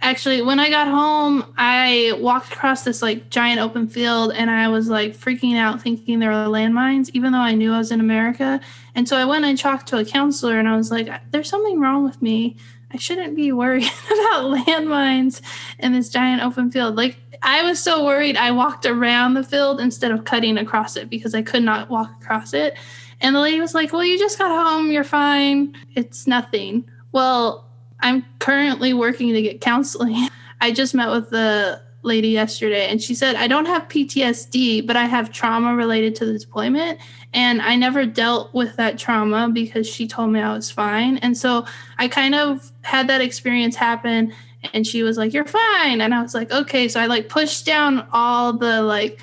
actually 0.02 0.42
when 0.42 0.60
i 0.60 0.70
got 0.70 0.88
home 0.88 1.54
i 1.58 2.14
walked 2.20 2.54
across 2.54 2.84
this 2.84 3.02
like 3.02 3.30
giant 3.30 3.60
open 3.60 3.88
field 3.88 4.32
and 4.34 4.52
i 4.52 4.68
was 4.68 4.88
like 4.88 5.16
freaking 5.16 5.56
out 5.56 5.82
thinking 5.82 6.20
there 6.20 6.30
were 6.30 6.36
landmines 6.48 7.10
even 7.14 7.32
though 7.32 7.40
i 7.40 7.54
knew 7.54 7.74
i 7.74 7.78
was 7.78 7.92
in 7.92 8.00
america. 8.00 8.60
And 8.94 9.08
so 9.10 9.18
i 9.18 9.26
went 9.26 9.46
and 9.46 9.58
talked 9.58 9.88
to 9.88 9.98
a 9.98 10.06
counselor 10.06 10.60
and 10.60 10.68
i 10.68 10.76
was 10.76 10.92
like 10.92 11.10
there's 11.32 11.50
something 11.50 11.80
wrong 11.80 12.04
with 12.04 12.22
me. 12.22 12.58
I 12.92 12.98
shouldn't 12.98 13.36
be 13.36 13.52
worried 13.52 13.84
about 14.06 14.46
landmines 14.46 15.42
in 15.80 15.92
this 15.92 16.10
giant 16.10 16.42
open 16.42 16.72
field. 16.72 16.96
Like 16.96 17.18
i 17.42 17.64
was 17.64 17.82
so 17.82 18.06
worried 18.06 18.38
i 18.38 18.52
walked 18.52 18.86
around 18.86 19.34
the 19.34 19.44
field 19.44 19.80
instead 19.80 20.12
of 20.12 20.24
cutting 20.24 20.58
across 20.58 20.96
it 20.96 21.10
because 21.10 21.36
i 21.36 21.42
could 21.42 21.64
not 21.64 21.90
walk 21.90 22.12
across 22.22 22.54
it. 22.54 22.78
And 23.22 23.36
the 23.36 23.40
lady 23.40 23.60
was 23.60 23.74
like 23.74 23.92
well 23.92 24.06
you 24.06 24.20
just 24.20 24.38
got 24.38 24.52
home. 24.52 24.92
You're 24.92 25.04
fine. 25.04 25.76
It's 25.96 26.28
nothing. 26.28 26.86
Well 27.12 27.66
I'm 28.00 28.26
currently 28.40 28.94
working 28.94 29.34
to 29.34 29.42
get 29.42 29.62
counseling. 29.62 30.28
I 30.62 30.72
just 30.72 30.94
met 30.94 31.10
with 31.10 31.30
the 31.30 31.82
lady 32.06 32.30
yesterday 32.30 32.88
and 32.88 33.02
she 33.02 33.16
said, 33.16 33.36
I 33.36 33.48
don't 33.48 33.66
have 33.66 33.88
PTSD, 33.88 34.86
but 34.86 34.96
I 34.96 35.06
have 35.06 35.32
trauma 35.32 35.76
related 35.76 36.16
to 36.18 36.26
the 36.26 36.38
deployment. 36.38 37.00
And 37.34 37.62
I 37.62 37.76
never 37.76 38.06
dealt 38.06 38.54
with 38.54 38.76
that 38.78 38.98
trauma 38.98 39.50
because 39.50 39.88
she 39.88 40.08
told 40.08 40.32
me 40.32 40.40
I 40.40 40.54
was 40.54 40.72
fine. 40.72 41.18
And 41.18 41.38
so 41.38 41.66
I 41.98 42.08
kind 42.08 42.36
of 42.36 42.72
had 42.84 43.08
that 43.10 43.22
experience 43.22 43.76
happen 43.76 44.34
and 44.74 44.86
she 44.88 45.04
was 45.04 45.18
like, 45.18 45.34
You're 45.34 45.46
fine. 45.46 46.02
And 46.02 46.14
I 46.14 46.22
was 46.22 46.34
like, 46.34 46.52
Okay. 46.52 46.88
So 46.88 47.00
I 47.00 47.08
like 47.08 47.28
pushed 47.28 47.66
down 47.66 48.08
all 48.12 48.54
the 48.54 48.82
like 48.84 49.20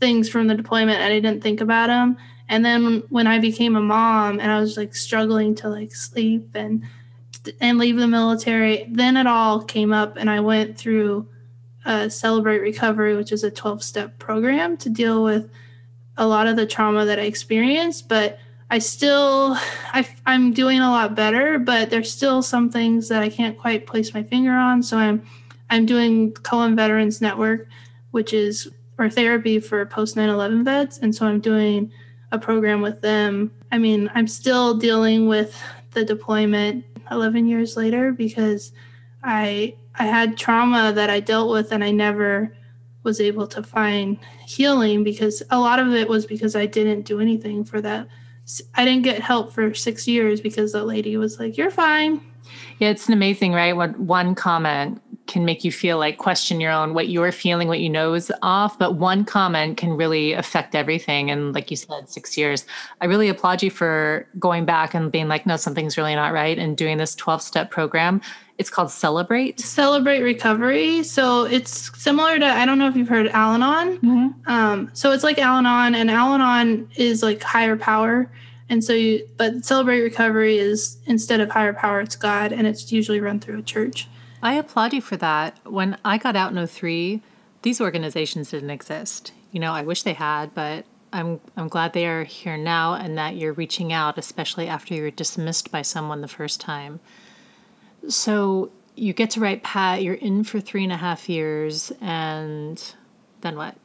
things 0.00 0.28
from 0.28 0.48
the 0.48 0.54
deployment 0.54 0.98
and 0.98 1.12
I 1.12 1.20
didn't 1.20 1.42
think 1.42 1.60
about 1.60 1.86
them. 1.86 2.16
And 2.48 2.64
then 2.64 3.02
when 3.08 3.26
I 3.26 3.38
became 3.38 3.74
a 3.74 3.80
mom 3.80 4.38
and 4.38 4.50
I 4.52 4.60
was 4.60 4.76
like 4.76 4.94
struggling 4.94 5.54
to 5.56 5.68
like 5.68 5.94
sleep 5.94 6.50
and 6.54 6.84
and 7.60 7.78
leave 7.78 7.96
the 7.96 8.06
military. 8.06 8.86
Then 8.90 9.16
it 9.16 9.26
all 9.26 9.62
came 9.62 9.92
up, 9.92 10.16
and 10.16 10.30
I 10.30 10.40
went 10.40 10.76
through 10.76 11.28
uh, 11.84 12.08
Celebrate 12.08 12.60
Recovery, 12.60 13.16
which 13.16 13.32
is 13.32 13.44
a 13.44 13.50
12 13.50 13.82
step 13.82 14.18
program 14.18 14.76
to 14.78 14.88
deal 14.88 15.22
with 15.22 15.50
a 16.16 16.26
lot 16.26 16.46
of 16.46 16.56
the 16.56 16.66
trauma 16.66 17.04
that 17.04 17.18
I 17.18 17.22
experienced. 17.22 18.08
But 18.08 18.38
I 18.70 18.78
still, 18.78 19.56
I, 19.92 20.08
I'm 20.26 20.52
doing 20.52 20.80
a 20.80 20.90
lot 20.90 21.14
better, 21.14 21.58
but 21.58 21.90
there's 21.90 22.10
still 22.10 22.42
some 22.42 22.70
things 22.70 23.08
that 23.08 23.22
I 23.22 23.28
can't 23.28 23.58
quite 23.58 23.86
place 23.86 24.14
my 24.14 24.22
finger 24.22 24.52
on. 24.52 24.82
So 24.82 24.98
I'm, 24.98 25.24
I'm 25.70 25.86
doing 25.86 26.32
Cohen 26.32 26.76
Veterans 26.76 27.20
Network, 27.20 27.68
which 28.10 28.32
is 28.32 28.70
or 28.98 29.10
therapy 29.10 29.58
for 29.58 29.84
post 29.86 30.16
9/11 30.16 30.64
vets, 30.64 30.98
and 30.98 31.14
so 31.14 31.26
I'm 31.26 31.40
doing 31.40 31.90
a 32.32 32.38
program 32.38 32.80
with 32.80 33.00
them. 33.00 33.50
I 33.72 33.78
mean, 33.78 34.10
I'm 34.14 34.28
still 34.28 34.74
dealing 34.74 35.26
with 35.26 35.60
the 35.94 36.04
deployment 36.04 36.84
11 37.10 37.46
years 37.46 37.76
later 37.76 38.12
because 38.12 38.72
I 39.22 39.76
I 39.96 40.04
had 40.04 40.36
trauma 40.36 40.92
that 40.92 41.08
I 41.08 41.20
dealt 41.20 41.50
with 41.50 41.72
and 41.72 41.84
I 41.84 41.90
never 41.92 42.54
was 43.04 43.20
able 43.20 43.46
to 43.48 43.62
find 43.62 44.18
healing 44.46 45.04
because 45.04 45.42
a 45.50 45.58
lot 45.58 45.78
of 45.78 45.92
it 45.92 46.08
was 46.08 46.26
because 46.26 46.56
I 46.56 46.66
didn't 46.66 47.02
do 47.02 47.20
anything 47.20 47.64
for 47.64 47.80
that. 47.82 48.08
I 48.74 48.84
didn't 48.84 49.02
get 49.02 49.20
help 49.20 49.52
for 49.52 49.72
6 49.72 50.08
years 50.08 50.40
because 50.40 50.72
the 50.72 50.84
lady 50.84 51.16
was 51.16 51.38
like, 51.38 51.56
"You're 51.56 51.70
fine." 51.70 52.20
Yeah, 52.78 52.90
it's 52.90 53.08
amazing, 53.08 53.52
right? 53.52 53.76
What 53.76 53.98
one 53.98 54.34
comment 54.34 55.00
can 55.26 55.44
make 55.44 55.64
you 55.64 55.72
feel 55.72 55.98
like 55.98 56.18
question 56.18 56.60
your 56.60 56.70
own 56.70 56.92
what 56.92 57.08
you're 57.08 57.32
feeling, 57.32 57.68
what 57.68 57.80
you 57.80 57.88
know 57.88 58.14
is 58.14 58.30
off. 58.42 58.78
But 58.78 58.96
one 58.96 59.24
comment 59.24 59.76
can 59.76 59.96
really 59.96 60.32
affect 60.32 60.74
everything. 60.74 61.30
And 61.30 61.54
like 61.54 61.70
you 61.70 61.76
said, 61.76 62.08
six 62.08 62.36
years. 62.36 62.66
I 63.00 63.06
really 63.06 63.28
applaud 63.28 63.62
you 63.62 63.70
for 63.70 64.26
going 64.38 64.64
back 64.64 64.94
and 64.94 65.10
being 65.10 65.28
like, 65.28 65.46
no, 65.46 65.56
something's 65.56 65.96
really 65.96 66.14
not 66.14 66.32
right, 66.32 66.58
and 66.58 66.76
doing 66.76 66.98
this 66.98 67.14
12 67.14 67.42
step 67.42 67.70
program. 67.70 68.20
It's 68.56 68.70
called 68.70 68.90
Celebrate. 68.90 69.58
Celebrate 69.58 70.22
Recovery. 70.22 71.02
So 71.02 71.44
it's 71.44 71.90
similar 72.00 72.38
to, 72.38 72.46
I 72.46 72.64
don't 72.64 72.78
know 72.78 72.86
if 72.86 72.94
you've 72.94 73.08
heard 73.08 73.26
Al 73.28 73.54
Anon. 73.54 73.98
Mm-hmm. 73.98 74.50
Um, 74.50 74.90
so 74.92 75.10
it's 75.10 75.24
like 75.24 75.38
Al 75.38 75.58
Anon, 75.58 75.94
and 75.94 76.10
Al 76.10 76.34
Anon 76.34 76.88
is 76.96 77.22
like 77.22 77.42
higher 77.42 77.76
power. 77.76 78.30
And 78.68 78.82
so 78.82 78.92
you, 78.92 79.26
but 79.36 79.64
Celebrate 79.64 80.02
Recovery 80.02 80.58
is 80.58 80.98
instead 81.06 81.40
of 81.40 81.50
higher 81.50 81.72
power, 81.72 82.00
it's 82.00 82.16
God, 82.16 82.52
and 82.52 82.66
it's 82.66 82.92
usually 82.92 83.20
run 83.20 83.40
through 83.40 83.58
a 83.58 83.62
church. 83.62 84.08
I 84.44 84.54
applaud 84.54 84.92
you 84.92 85.00
for 85.00 85.16
that. 85.16 85.58
When 85.64 85.96
I 86.04 86.18
got 86.18 86.36
out 86.36 86.54
in 86.54 86.66
03, 86.66 87.22
these 87.62 87.80
organizations 87.80 88.50
didn't 88.50 88.70
exist. 88.70 89.32
You 89.52 89.58
know, 89.58 89.72
I 89.72 89.82
wish 89.82 90.02
they 90.02 90.12
had, 90.12 90.54
but 90.54 90.84
I'm 91.14 91.40
I'm 91.56 91.68
glad 91.68 91.94
they 91.94 92.06
are 92.06 92.24
here 92.24 92.58
now 92.58 92.94
and 92.94 93.16
that 93.16 93.36
you're 93.36 93.54
reaching 93.54 93.92
out, 93.92 94.18
especially 94.18 94.68
after 94.68 94.94
you're 94.94 95.10
dismissed 95.10 95.72
by 95.72 95.80
someone 95.80 96.20
the 96.20 96.28
first 96.28 96.60
time. 96.60 97.00
So 98.08 98.70
you 98.96 99.14
get 99.14 99.30
to 99.30 99.40
Wright 99.40 99.62
Pat, 99.62 100.02
you're 100.02 100.14
in 100.14 100.44
for 100.44 100.60
three 100.60 100.84
and 100.84 100.92
a 100.92 100.98
half 100.98 101.28
years, 101.28 101.90
and 102.02 102.82
then 103.40 103.56
what? 103.56 103.76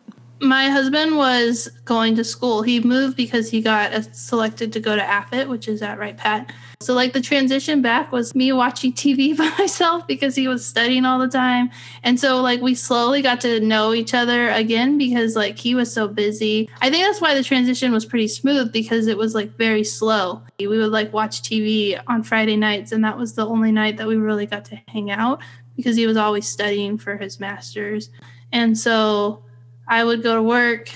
My 0.42 0.70
husband 0.70 1.18
was 1.18 1.68
going 1.86 2.16
to 2.16 2.24
school. 2.24 2.62
He 2.62 2.80
moved 2.80 3.18
because 3.18 3.50
he 3.50 3.62
got 3.62 4.16
selected 4.16 4.72
to 4.74 4.80
go 4.80 4.96
to 4.96 5.02
AFIT, 5.02 5.48
which 5.50 5.68
is 5.68 5.82
at 5.82 6.00
Wright 6.00 6.18
Pat. 6.18 6.52
So, 6.82 6.94
like, 6.94 7.12
the 7.12 7.20
transition 7.20 7.82
back 7.82 8.12
was 8.14 8.34
me 8.34 8.54
watching 8.54 8.94
TV 8.94 9.38
by 9.38 9.50
myself 9.60 10.08
because 10.08 10.36
he 10.36 10.48
was 10.48 10.66
studying 10.66 11.04
all 11.04 11.20
the 11.20 11.28
time. 11.28 11.70
And 12.04 12.18
so, 12.18 12.42
like, 12.42 12.62
we 12.62 12.74
slowly 12.74 13.22
got 13.22 13.42
to 13.42 13.60
know 13.60 13.94
each 13.94 14.14
other 14.14 14.50
again 14.52 14.98
because, 14.98 15.36
like, 15.36 15.58
he 15.58 15.76
was 15.76 15.92
so 15.92 16.08
busy. 16.08 16.70
I 16.82 16.90
think 16.90 17.06
that's 17.06 17.20
why 17.20 17.36
the 17.36 17.44
transition 17.44 17.92
was 17.92 18.06
pretty 18.06 18.30
smooth 18.30 18.72
because 18.72 19.08
it 19.08 19.18
was, 19.18 19.36
like, 19.36 19.58
very 19.58 19.84
slow. 19.84 20.42
We 20.58 20.68
would, 20.68 20.92
like, 20.92 21.12
watch 21.12 21.42
TV 21.42 22.02
on 22.08 22.24
Friday 22.24 22.56
nights, 22.56 22.94
and 22.94 23.04
that 23.04 23.18
was 23.18 23.34
the 23.34 23.46
only 23.46 23.74
night 23.74 23.98
that 23.98 24.08
we 24.08 24.16
really 24.16 24.46
got 24.46 24.64
to 24.66 24.78
hang 24.88 25.12
out 25.12 25.42
because 25.76 25.98
he 25.98 26.08
was 26.08 26.18
always 26.18 26.48
studying 26.48 26.98
for 26.98 27.18
his 27.18 27.40
master's. 27.42 28.10
And 28.52 28.78
so, 28.78 29.44
I 29.90 30.04
would 30.04 30.24
go 30.24 30.36
to 30.36 30.44
work. 30.44 30.90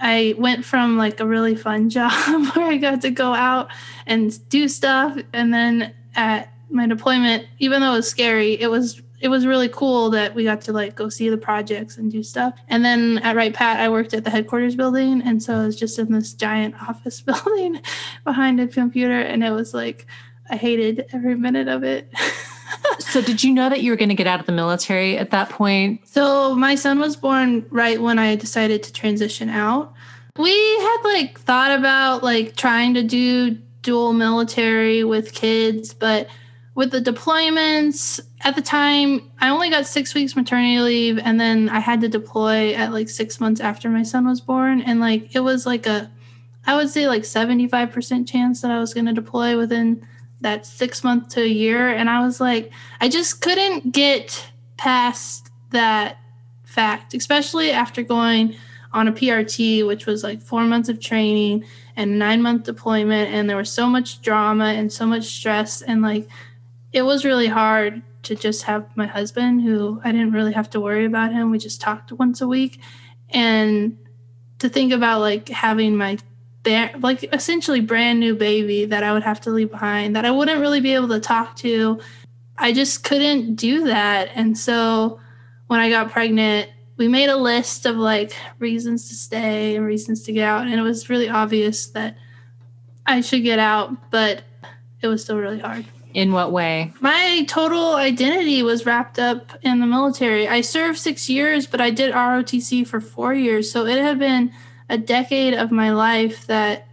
I 0.00 0.34
went 0.38 0.64
from 0.64 0.96
like 0.96 1.20
a 1.20 1.26
really 1.26 1.54
fun 1.54 1.90
job 1.98 2.12
where 2.54 2.66
I 2.66 2.76
got 2.78 3.02
to 3.02 3.10
go 3.10 3.34
out 3.34 3.70
and 4.06 4.36
do 4.48 4.66
stuff, 4.68 5.16
and 5.32 5.52
then 5.52 5.94
at 6.14 6.52
my 6.70 6.86
deployment, 6.86 7.46
even 7.58 7.80
though 7.80 7.92
it 7.92 7.96
was 7.96 8.08
scary, 8.08 8.60
it 8.60 8.68
was 8.68 9.02
it 9.20 9.28
was 9.28 9.46
really 9.46 9.68
cool 9.68 10.10
that 10.10 10.34
we 10.34 10.44
got 10.44 10.60
to 10.62 10.72
like 10.72 10.94
go 10.94 11.08
see 11.08 11.28
the 11.28 11.36
projects 11.36 11.96
and 11.96 12.10
do 12.10 12.22
stuff. 12.22 12.54
And 12.68 12.84
then 12.84 13.18
at 13.18 13.34
Wright 13.34 13.52
Pat, 13.52 13.80
I 13.80 13.88
worked 13.88 14.14
at 14.14 14.22
the 14.24 14.30
headquarters 14.30 14.76
building, 14.76 15.22
and 15.22 15.42
so 15.42 15.54
I 15.56 15.66
was 15.66 15.76
just 15.76 15.98
in 15.98 16.12
this 16.12 16.32
giant 16.34 16.74
office 16.88 17.20
building 17.20 17.80
behind 18.24 18.60
a 18.60 18.68
computer, 18.68 19.20
and 19.20 19.42
it 19.44 19.50
was 19.50 19.74
like 19.74 20.06
I 20.50 20.56
hated 20.56 21.06
every 21.12 21.34
minute 21.34 21.68
of 21.68 21.82
it. 21.82 22.12
so 22.98 23.20
did 23.20 23.42
you 23.42 23.52
know 23.52 23.68
that 23.68 23.82
you 23.82 23.90
were 23.90 23.96
going 23.96 24.08
to 24.08 24.14
get 24.14 24.26
out 24.26 24.40
of 24.40 24.46
the 24.46 24.52
military 24.52 25.16
at 25.18 25.30
that 25.30 25.50
point? 25.50 26.06
So 26.06 26.54
my 26.54 26.74
son 26.74 26.98
was 26.98 27.16
born 27.16 27.64
right 27.70 28.00
when 28.00 28.18
I 28.18 28.36
decided 28.36 28.82
to 28.84 28.92
transition 28.92 29.48
out. 29.48 29.92
We 30.36 30.52
had 30.52 30.98
like 31.04 31.40
thought 31.40 31.76
about 31.76 32.22
like 32.22 32.56
trying 32.56 32.94
to 32.94 33.02
do 33.02 33.58
dual 33.82 34.12
military 34.12 35.04
with 35.04 35.32
kids, 35.32 35.94
but 35.94 36.28
with 36.74 36.92
the 36.92 37.00
deployments 37.00 38.20
at 38.42 38.54
the 38.54 38.62
time, 38.62 39.28
I 39.40 39.48
only 39.48 39.68
got 39.68 39.86
six 39.86 40.14
weeks 40.14 40.36
maternity 40.36 40.78
leave, 40.78 41.18
and 41.18 41.40
then 41.40 41.68
I 41.68 41.80
had 41.80 42.00
to 42.02 42.08
deploy 42.08 42.72
at 42.74 42.92
like 42.92 43.08
six 43.08 43.40
months 43.40 43.60
after 43.60 43.88
my 43.88 44.04
son 44.04 44.28
was 44.28 44.40
born. 44.40 44.82
And 44.82 45.00
like 45.00 45.34
it 45.34 45.40
was 45.40 45.66
like 45.66 45.86
a, 45.86 46.08
I 46.66 46.76
would 46.76 46.88
say 46.88 47.08
like 47.08 47.22
75% 47.22 48.28
chance 48.28 48.60
that 48.60 48.70
I 48.70 48.78
was 48.78 48.94
going 48.94 49.06
to 49.06 49.12
deploy 49.12 49.56
within 49.56 50.06
that 50.40 50.66
six 50.66 51.02
month 51.02 51.28
to 51.30 51.42
a 51.42 51.46
year. 51.46 51.88
And 51.88 52.08
I 52.08 52.20
was 52.20 52.40
like, 52.40 52.72
I 53.00 53.08
just 53.08 53.40
couldn't 53.40 53.92
get 53.92 54.50
past 54.76 55.50
that 55.70 56.18
fact, 56.64 57.14
especially 57.14 57.70
after 57.70 58.02
going 58.02 58.54
on 58.92 59.08
a 59.08 59.12
PRT, 59.12 59.86
which 59.86 60.06
was 60.06 60.22
like 60.22 60.40
four 60.40 60.64
months 60.64 60.88
of 60.88 61.00
training 61.00 61.64
and 61.96 62.18
nine 62.18 62.40
month 62.40 62.64
deployment. 62.64 63.32
And 63.32 63.48
there 63.48 63.56
was 63.56 63.70
so 63.70 63.86
much 63.86 64.22
drama 64.22 64.66
and 64.66 64.92
so 64.92 65.04
much 65.06 65.24
stress. 65.24 65.82
And 65.82 66.02
like, 66.02 66.28
it 66.92 67.02
was 67.02 67.24
really 67.24 67.48
hard 67.48 68.02
to 68.22 68.34
just 68.34 68.62
have 68.62 68.86
my 68.96 69.06
husband, 69.06 69.62
who 69.62 70.00
I 70.04 70.12
didn't 70.12 70.32
really 70.32 70.52
have 70.52 70.70
to 70.70 70.80
worry 70.80 71.04
about 71.04 71.32
him. 71.32 71.50
We 71.50 71.58
just 71.58 71.80
talked 71.80 72.12
once 72.12 72.40
a 72.40 72.48
week. 72.48 72.80
And 73.30 73.98
to 74.58 74.68
think 74.68 74.92
about 74.92 75.20
like 75.20 75.48
having 75.48 75.96
my 75.96 76.18
like 76.66 77.32
essentially 77.32 77.80
brand 77.80 78.20
new 78.20 78.34
baby 78.34 78.84
that 78.84 79.02
I 79.02 79.12
would 79.12 79.22
have 79.22 79.40
to 79.42 79.50
leave 79.50 79.70
behind 79.70 80.14
that 80.16 80.24
I 80.24 80.30
wouldn't 80.30 80.60
really 80.60 80.80
be 80.80 80.94
able 80.94 81.08
to 81.08 81.20
talk 81.20 81.56
to. 81.56 82.00
I 82.58 82.72
just 82.72 83.04
couldn't 83.04 83.54
do 83.54 83.84
that. 83.86 84.30
And 84.34 84.58
so 84.58 85.20
when 85.68 85.80
I 85.80 85.88
got 85.88 86.10
pregnant, 86.10 86.70
we 86.96 87.08
made 87.08 87.28
a 87.28 87.36
list 87.36 87.86
of 87.86 87.96
like 87.96 88.34
reasons 88.58 89.08
to 89.08 89.14
stay 89.14 89.76
and 89.76 89.86
reasons 89.86 90.22
to 90.24 90.32
get 90.32 90.44
out. 90.44 90.66
And 90.66 90.74
it 90.74 90.82
was 90.82 91.08
really 91.08 91.28
obvious 91.28 91.86
that 91.88 92.16
I 93.06 93.20
should 93.20 93.44
get 93.44 93.58
out, 93.58 94.10
but 94.10 94.42
it 95.00 95.06
was 95.06 95.22
still 95.22 95.38
really 95.38 95.60
hard. 95.60 95.86
In 96.14 96.32
what 96.32 96.52
way? 96.52 96.92
My 97.00 97.44
total 97.48 97.94
identity 97.94 98.62
was 98.62 98.84
wrapped 98.84 99.18
up 99.18 99.56
in 99.62 99.78
the 99.78 99.86
military. 99.86 100.48
I 100.48 100.62
served 100.62 100.98
six 100.98 101.28
years, 101.30 101.66
but 101.66 101.80
I 101.80 101.90
did 101.90 102.12
ROTC 102.12 102.86
for 102.86 103.00
four 103.00 103.32
years. 103.34 103.70
So 103.70 103.86
it 103.86 103.98
had 103.98 104.18
been 104.18 104.52
a 104.88 104.98
decade 104.98 105.54
of 105.54 105.70
my 105.70 105.90
life 105.90 106.46
that 106.46 106.88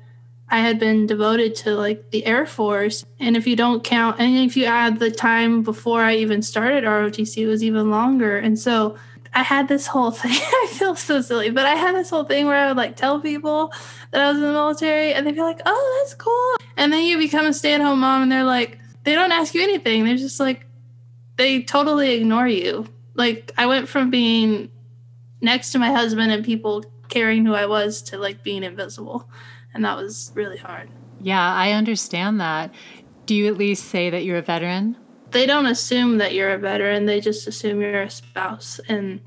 I 0.49 0.59
had 0.59 0.79
been 0.79 1.07
devoted 1.07 1.55
to 1.57 1.75
like 1.75 2.11
the 2.11 2.25
Air 2.25 2.45
Force. 2.45 3.05
And 3.19 3.35
if 3.35 3.47
you 3.47 3.55
don't 3.55 3.83
count, 3.83 4.19
and 4.19 4.37
if 4.37 4.55
you 4.55 4.65
add 4.65 4.99
the 4.99 5.09
time 5.09 5.63
before 5.63 6.01
I 6.01 6.15
even 6.15 6.41
started 6.41 6.83
ROTC, 6.83 7.37
it 7.37 7.47
was 7.47 7.63
even 7.63 7.89
longer. 7.89 8.37
And 8.37 8.57
so 8.57 8.95
I 9.33 9.43
had 9.43 9.67
this 9.67 9.87
whole 9.87 10.11
thing. 10.11 10.31
I 10.31 10.67
feel 10.71 10.95
so 10.95 11.21
silly, 11.21 11.49
but 11.49 11.65
I 11.65 11.75
had 11.75 11.95
this 11.95 12.09
whole 12.09 12.23
thing 12.23 12.45
where 12.45 12.57
I 12.57 12.67
would 12.67 12.77
like 12.77 12.95
tell 12.95 13.19
people 13.19 13.73
that 14.11 14.21
I 14.21 14.27
was 14.29 14.37
in 14.37 14.43
the 14.43 14.51
military 14.51 15.13
and 15.13 15.25
they'd 15.25 15.35
be 15.35 15.41
like, 15.41 15.61
oh, 15.65 15.99
that's 15.99 16.13
cool. 16.13 16.55
And 16.77 16.93
then 16.93 17.05
you 17.05 17.17
become 17.17 17.45
a 17.45 17.53
stay 17.53 17.73
at 17.73 17.81
home 17.81 17.99
mom 17.99 18.23
and 18.23 18.31
they're 18.31 18.43
like, 18.43 18.79
they 19.03 19.13
don't 19.13 19.31
ask 19.31 19.53
you 19.53 19.61
anything. 19.61 20.03
They're 20.03 20.15
just 20.15 20.39
like, 20.39 20.65
they 21.37 21.63
totally 21.63 22.13
ignore 22.13 22.47
you. 22.47 22.87
Like, 23.13 23.51
I 23.57 23.65
went 23.65 23.87
from 23.87 24.09
being 24.09 24.69
next 25.41 25.71
to 25.71 25.79
my 25.79 25.91
husband 25.91 26.31
and 26.31 26.43
people 26.43 26.83
caring 27.09 27.45
who 27.45 27.53
I 27.53 27.65
was 27.65 28.01
to 28.03 28.17
like 28.17 28.43
being 28.43 28.63
invisible. 28.63 29.29
And 29.73 29.83
that 29.83 29.97
was 29.97 30.31
really 30.35 30.57
hard. 30.57 30.89
Yeah, 31.21 31.53
I 31.53 31.71
understand 31.71 32.39
that. 32.39 32.73
Do 33.25 33.35
you 33.35 33.47
at 33.47 33.57
least 33.57 33.85
say 33.85 34.09
that 34.09 34.23
you're 34.23 34.37
a 34.37 34.41
veteran? 34.41 34.95
They 35.31 35.45
don't 35.45 35.65
assume 35.65 36.19
that 36.19 36.33
you're 36.33 36.53
a 36.53 36.57
veteran. 36.57 37.05
They 37.05 37.19
just 37.19 37.47
assume 37.47 37.81
you're 37.81 38.03
a 38.03 38.09
spouse. 38.09 38.79
And 38.87 39.21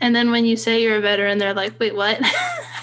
and 0.00 0.14
then 0.14 0.30
when 0.30 0.44
you 0.44 0.56
say 0.56 0.82
you're 0.82 0.96
a 0.96 1.00
veteran, 1.00 1.38
they're 1.38 1.54
like, 1.54 1.78
"Wait, 1.78 1.94
what?" 1.94 2.20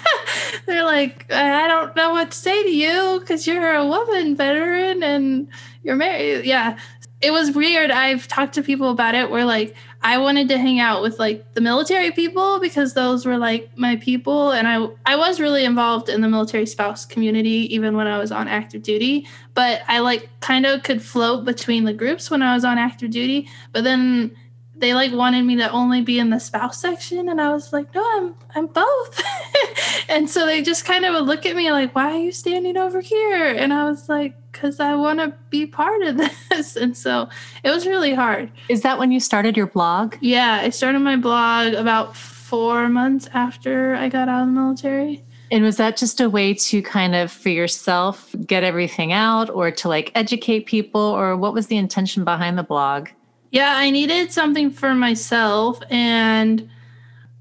they're 0.66 0.84
like, 0.84 1.30
"I 1.32 1.66
don't 1.66 1.94
know 1.96 2.10
what 2.10 2.30
to 2.30 2.36
say 2.36 2.62
to 2.62 2.70
you 2.70 3.18
because 3.20 3.46
you're 3.46 3.74
a 3.74 3.86
woman 3.86 4.36
veteran 4.36 5.02
and 5.02 5.48
you're 5.82 5.96
married." 5.96 6.44
Yeah. 6.44 6.78
It 7.20 7.30
was 7.30 7.52
weird. 7.52 7.90
I've 7.90 8.26
talked 8.26 8.54
to 8.54 8.62
people 8.62 8.90
about 8.90 9.14
it 9.14 9.30
where 9.30 9.44
like 9.44 9.76
I 10.04 10.18
wanted 10.18 10.48
to 10.48 10.58
hang 10.58 10.80
out 10.80 11.00
with 11.02 11.18
like 11.18 11.54
the 11.54 11.60
military 11.60 12.10
people 12.10 12.58
because 12.58 12.94
those 12.94 13.24
were 13.24 13.38
like 13.38 13.70
my 13.76 13.96
people 13.96 14.50
and 14.50 14.66
I 14.66 14.88
I 15.06 15.16
was 15.16 15.40
really 15.40 15.64
involved 15.64 16.08
in 16.08 16.20
the 16.20 16.28
military 16.28 16.66
spouse 16.66 17.04
community 17.06 17.72
even 17.74 17.96
when 17.96 18.06
I 18.06 18.18
was 18.18 18.32
on 18.32 18.48
active 18.48 18.82
duty 18.82 19.26
but 19.54 19.82
I 19.88 20.00
like 20.00 20.28
kind 20.40 20.66
of 20.66 20.82
could 20.82 21.02
float 21.02 21.44
between 21.44 21.84
the 21.84 21.92
groups 21.92 22.30
when 22.30 22.42
I 22.42 22.54
was 22.54 22.64
on 22.64 22.78
active 22.78 23.10
duty 23.10 23.48
but 23.72 23.84
then 23.84 24.34
they 24.82 24.94
like 24.94 25.12
wanted 25.12 25.44
me 25.44 25.54
to 25.56 25.70
only 25.70 26.02
be 26.02 26.18
in 26.18 26.30
the 26.30 26.40
spouse 26.40 26.80
section 26.80 27.28
and 27.28 27.40
I 27.40 27.50
was 27.50 27.72
like 27.72 27.94
no 27.94 28.04
I'm 28.16 28.34
I'm 28.54 28.66
both 28.66 29.22
and 30.08 30.28
so 30.28 30.44
they 30.44 30.60
just 30.60 30.84
kind 30.84 31.04
of 31.04 31.14
would 31.14 31.24
look 31.24 31.46
at 31.46 31.54
me 31.54 31.70
like 31.70 31.94
why 31.94 32.12
are 32.12 32.18
you 32.18 32.32
standing 32.32 32.76
over 32.76 33.00
here 33.00 33.46
and 33.46 33.72
I 33.72 33.84
was 33.84 34.08
like 34.08 34.34
because 34.50 34.80
I 34.80 34.94
want 34.94 35.18
to 35.20 35.32
be 35.48 35.66
part 35.66 36.02
of 36.02 36.18
this. 36.50 36.76
And 36.76 36.96
so 36.96 37.28
it 37.64 37.70
was 37.70 37.86
really 37.86 38.12
hard. 38.12 38.50
Is 38.68 38.82
that 38.82 38.98
when 38.98 39.10
you 39.10 39.18
started 39.18 39.56
your 39.56 39.66
blog? 39.66 40.16
Yeah, 40.20 40.60
I 40.62 40.68
started 40.68 40.98
my 40.98 41.16
blog 41.16 41.72
about 41.72 42.14
four 42.16 42.88
months 42.88 43.28
after 43.32 43.94
I 43.94 44.08
got 44.08 44.28
out 44.28 44.42
of 44.42 44.48
the 44.48 44.52
military. 44.52 45.24
And 45.50 45.64
was 45.64 45.76
that 45.78 45.96
just 45.96 46.20
a 46.20 46.30
way 46.30 46.54
to 46.54 46.82
kind 46.82 47.14
of 47.14 47.30
for 47.30 47.50
yourself 47.50 48.34
get 48.46 48.62
everything 48.62 49.12
out 49.12 49.50
or 49.50 49.70
to 49.70 49.88
like 49.88 50.12
educate 50.14 50.66
people 50.66 51.00
or 51.00 51.36
what 51.36 51.54
was 51.54 51.66
the 51.66 51.76
intention 51.76 52.24
behind 52.24 52.56
the 52.56 52.62
blog? 52.62 53.08
Yeah, 53.52 53.76
I 53.76 53.90
needed 53.90 54.32
something 54.32 54.70
for 54.70 54.94
myself 54.94 55.80
and 55.90 56.68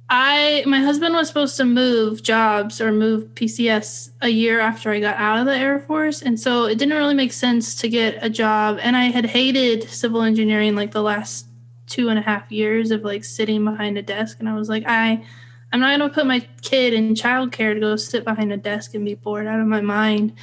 I 0.10 0.66
my 0.68 0.82
husband 0.82 1.16
was 1.16 1.30
supposed 1.30 1.56
to 1.56 1.64
move 1.64 2.22
jobs 2.22 2.82
or 2.82 2.92
move 2.92 3.34
PCS 3.34 4.10
a 4.20 4.28
year 4.28 4.60
after 4.60 4.92
I 4.92 5.00
got 5.00 5.16
out 5.16 5.40
of 5.40 5.46
the 5.46 5.56
Air 5.56 5.80
Force, 5.80 6.22
and 6.22 6.38
so 6.38 6.66
it 6.66 6.78
didn't 6.78 6.98
really 6.98 7.14
make 7.14 7.32
sense 7.32 7.76
to 7.76 7.88
get 7.88 8.18
a 8.22 8.30
job. 8.30 8.78
And 8.82 8.98
I 8.98 9.06
had 9.06 9.26
hated 9.26 9.90
civil 9.90 10.22
engineering 10.22 10.76
like 10.76 10.92
the 10.92 11.02
last 11.02 11.46
two 11.88 12.10
and 12.10 12.20
a 12.20 12.22
half 12.22 12.52
years 12.52 12.92
of 12.92 13.06
like 13.06 13.24
sitting 13.24 13.64
behind 13.64 13.98
a 13.98 14.02
desk, 14.02 14.42
and 14.42 14.50
I 14.50 14.54
was 14.56 14.68
like, 14.68 14.84
I 14.86 15.24
I'm 15.72 15.80
not 15.80 15.98
gonna 15.98 16.14
put 16.14 16.26
my 16.28 16.46
kid 16.62 16.94
in 16.94 17.14
childcare 17.14 17.74
to 17.74 17.80
go 17.80 17.96
sit 17.96 18.26
behind 18.26 18.52
a 18.52 18.58
desk 18.58 18.94
and 18.96 19.06
be 19.06 19.14
bored 19.16 19.48
out 19.48 19.62
of 19.62 19.68
my 19.68 19.80
mind. 19.80 20.34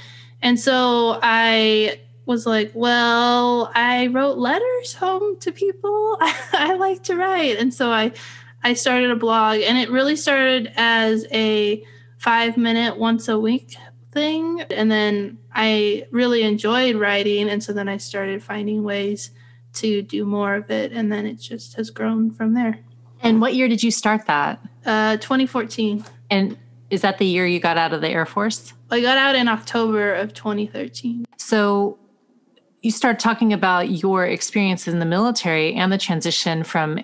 And 0.41 0.59
so 0.59 1.21
I 1.23 2.01
was 2.29 2.47
like, 2.47 2.71
well, 2.75 3.73
I 3.75 4.07
wrote 4.07 4.39
letters 4.39 4.95
home 4.95 5.41
to 5.41 5.51
people. 5.51 6.17
I 6.21 6.77
like 6.79 7.03
to 7.05 7.17
write, 7.17 7.59
and 7.59 7.75
so 7.75 7.91
I 7.91 8.13
I 8.63 8.75
started 8.75 9.11
a 9.11 9.17
blog, 9.17 9.61
and 9.61 9.77
it 9.77 9.91
really 9.91 10.15
started 10.15 10.73
as 10.77 11.27
a 11.33 11.85
five 12.19 12.57
minute 12.57 12.99
once 12.99 13.29
a 13.29 13.39
week 13.39 13.77
thing. 14.13 14.63
And 14.71 14.91
then 14.91 15.39
I 15.55 16.07
really 16.11 16.43
enjoyed 16.43 16.97
writing. 16.97 17.49
And 17.49 17.63
so 17.63 17.73
then 17.73 17.89
I 17.89 17.97
started 17.97 18.43
finding 18.43 18.83
ways 18.83 19.31
to 19.75 20.03
do 20.03 20.25
more 20.25 20.57
of 20.57 20.71
it. 20.71 20.93
And 20.93 21.13
then 21.13 21.27
it 21.27 21.41
just 21.41 21.75
has 21.75 21.91
grown 21.91 22.31
from 22.31 22.55
there. 22.55 22.81
And 23.23 23.41
what 23.41 23.55
year 23.55 23.69
did 23.69 23.83
you 23.83 23.91
start 23.91 24.27
that? 24.27 24.61
Uh, 24.85 25.17
2014. 25.19 26.05
And 26.31 26.57
is 26.91 27.03
that 27.03 27.19
the 27.19 27.27
year 27.27 27.47
you 27.47 27.61
got 27.61 27.77
out 27.77 27.93
of 27.93 28.01
the 28.01 28.09
Air 28.09 28.27
Force? 28.27 28.73
I 28.91 29.01
got 29.01 29.19
out 29.19 29.35
in 29.35 29.49
October 29.49 30.15
of 30.15 30.33
2013. 30.35 31.27
So 31.37 31.99
you 32.83 32.91
start 32.91 33.19
talking 33.19 33.53
about 33.53 33.91
your 33.91 34.25
experience 34.25 34.87
in 34.87 34.99
the 34.99 35.07
military 35.07 35.75
and 35.75 35.93
the 35.93 35.99
transition 35.99 36.63
from 36.63 37.01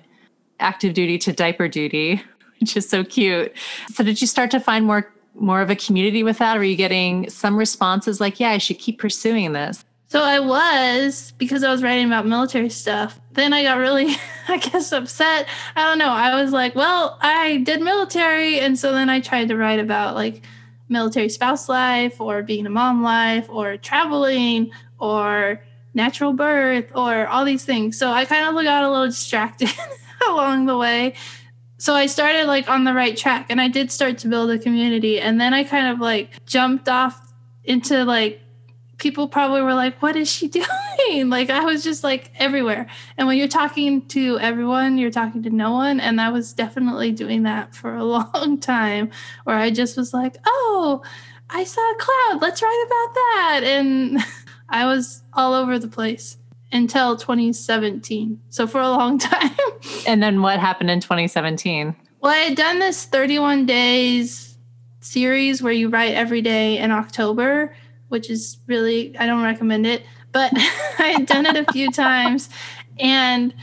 active 0.61 0.95
duty 0.95 1.19
to 1.19 1.33
diaper 1.33 1.69
duty, 1.69 2.23
which 2.61 2.77
is 2.77 2.89
so 2.89 3.05
cute. 3.05 3.53
So 3.93 4.05
did 4.05 4.21
you 4.21 4.27
start 4.27 4.51
to 4.53 4.61
find 4.61 4.87
more 4.87 5.11
more 5.37 5.61
of 5.61 5.69
a 5.69 5.75
community 5.75 6.23
with 6.23 6.39
that? 6.39 6.57
Or 6.57 6.61
are 6.61 6.65
you 6.65 6.77
getting 6.77 7.29
some 7.29 7.57
responses 7.57 8.21
like, 8.21 8.39
yeah, 8.39 8.51
I 8.51 8.59
should 8.59 8.79
keep 8.79 9.01
pursuing 9.01 9.53
this? 9.53 9.85
So 10.07 10.23
I 10.23 10.39
was 10.39 11.33
because 11.39 11.65
I 11.65 11.73
was 11.73 11.83
writing 11.83 12.07
about 12.07 12.25
military 12.25 12.71
stuff. 12.71 13.19
Then 13.33 13.53
I 13.53 13.65
got 13.65 13.79
really, 13.79 14.15
I 14.49 14.59
guess, 14.59 14.93
upset. 14.93 15.49
I 15.75 15.83
don't 15.83 15.99
know. 15.99 16.11
I 16.11 16.41
was 16.41 16.53
like, 16.53 16.77
well, 16.77 17.19
I 17.21 17.57
did 17.65 17.83
military. 17.83 18.61
And 18.61 18.79
so 18.79 18.93
then 18.93 19.11
I 19.11 19.19
tried 19.19 19.49
to 19.49 19.57
write 19.57 19.81
about 19.81 20.15
like 20.15 20.43
military 20.89 21.29
spouse 21.29 21.69
life 21.69 22.21
or 22.21 22.45
being 22.45 22.65
a 22.65 22.71
mom 22.71 23.03
life 23.03 23.49
or 23.49 23.77
traveling 23.77 24.71
or 24.99 25.63
natural 25.95 26.33
birth 26.33 26.87
or 26.95 27.27
all 27.29 27.45
these 27.45 27.65
things. 27.65 27.99
So 27.99 28.11
I 28.11 28.25
kind 28.25 28.47
of 28.47 28.65
got 28.65 28.85
a 28.85 28.91
little 28.91 29.07
distracted. 29.07 29.71
along 30.29 30.67
the 30.67 30.77
way. 30.77 31.15
So 31.79 31.95
I 31.95 32.07
started 32.07 32.47
like 32.47 32.69
on 32.69 32.85
the 32.85 32.95
right 32.95 33.17
track 33.17 33.47
and 33.51 33.61
I 33.61 33.69
did 33.69 33.91
start 33.91 34.19
to 34.19 34.29
build 34.29 34.51
a 34.51 34.59
community. 34.59 35.21
And 35.21 35.41
then 35.41 35.53
I 35.53 35.65
kind 35.65 35.89
of 35.89 36.01
like 36.01 36.45
jumped 36.47 36.89
off 36.89 37.33
into 37.65 38.05
like 38.05 38.41
people 38.99 39.29
probably 39.29 39.61
were 39.61 39.75
like, 39.75 40.01
what 40.01 40.17
is 40.17 40.31
she 40.31 40.49
doing? 41.09 41.29
like 41.29 41.51
I 41.51 41.65
was 41.65 41.85
just 41.85 42.05
like 42.05 42.31
everywhere. 42.39 42.87
And 43.19 43.27
when 43.27 43.37
you're 43.37 43.49
talking 43.49 44.07
to 44.09 44.39
everyone, 44.39 44.99
you're 44.99 45.11
talking 45.11 45.43
to 45.43 45.51
no 45.51 45.73
one. 45.73 46.01
And 46.01 46.21
I 46.21 46.31
was 46.31 46.53
definitely 46.53 47.13
doing 47.13 47.43
that 47.43 47.75
for 47.75 47.95
a 47.95 48.05
long 48.05 48.59
time 48.61 49.11
where 49.45 49.57
I 49.57 49.71
just 49.71 49.97
was 49.97 50.15
like, 50.15 50.37
oh, 50.47 51.03
I 51.51 51.65
saw 51.65 51.81
a 51.81 51.97
cloud. 51.97 52.41
Let's 52.41 52.63
write 52.63 52.85
about 52.87 53.15
that. 53.15 53.61
And 53.65 54.19
I 54.69 54.87
was 54.87 55.23
all 55.33 55.55
over 55.55 55.79
the 55.79 55.89
place 55.89 56.39
until 56.73 57.17
2017. 57.17 58.41
So 58.51 58.67
for 58.67 58.81
a 58.81 58.89
long 58.89 59.19
time. 59.31 59.51
and 60.07 60.23
then 60.23 60.43
what 60.43 60.59
happened 60.59 60.91
in 60.91 61.01
2017? 61.01 61.95
Well, 62.21 62.33
I 62.33 62.37
had 62.39 62.57
done 62.57 62.79
this 62.79 63.05
31 63.05 63.67
days 63.67 64.57
series 65.01 65.63
where 65.63 65.73
you 65.73 65.89
write 65.91 66.15
every 66.15 66.41
day 66.41 66.79
in 66.79 66.91
October, 66.91 67.75
which 68.09 68.31
is 68.31 68.59
really, 68.67 69.17
I 69.19 69.27
don't 69.27 69.43
recommend 69.43 69.87
it. 69.87 70.05
but 70.33 70.51
I 70.99 71.15
had 71.17 71.27
done 71.27 71.47
it 71.47 71.57
a 71.57 71.71
few 71.73 71.91
times 71.93 72.49
and 72.99 73.55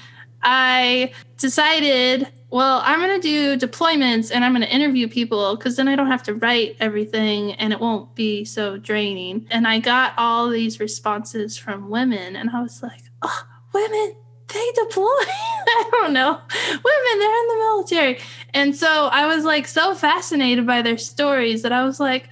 I 0.44 1.12
decided, 1.38 2.28
well, 2.52 2.82
I'm 2.84 3.00
going 3.00 3.20
to 3.20 3.58
do 3.58 3.68
deployments 3.68 4.30
and 4.34 4.44
I'm 4.44 4.52
going 4.52 4.62
to 4.62 4.76
interview 4.76 5.08
people 5.08 5.56
because 5.56 5.78
then 5.78 5.88
I 5.88 5.96
don't 5.96 6.12
have 6.12 6.24
to 6.24 6.34
write 6.34 6.76
everything 6.82 7.54
and 7.54 7.72
it 7.72 7.80
won't 7.80 8.14
be 8.14 8.44
so 8.44 8.78
draining. 8.78 9.48
And 9.50 9.66
I 9.66 9.80
got 9.80 10.14
all 10.18 10.50
these 10.50 10.80
responses 10.80 11.58
from 11.58 11.90
women 11.90 12.36
and 12.36 12.50
I 12.50 12.62
was 12.62 12.84
like, 12.84 13.04
oh, 13.22 13.44
women, 13.74 14.16
they 14.50 14.72
deploy. 14.76 15.06
I 15.08 15.90
don't 15.94 16.12
know. 16.12 16.32
Women, 16.32 17.20
they're 17.20 17.42
in 17.42 17.48
the 17.48 17.56
military. 17.58 18.20
And 18.54 18.76
so 18.76 19.08
I 19.08 19.28
was 19.28 19.46
like 19.46 19.66
so 19.66 19.96
fascinated 19.96 20.68
by 20.68 20.82
their 20.82 20.98
stories 20.98 21.62
that 21.62 21.72
I 21.72 21.86
was 21.86 22.02
like, 22.02 22.28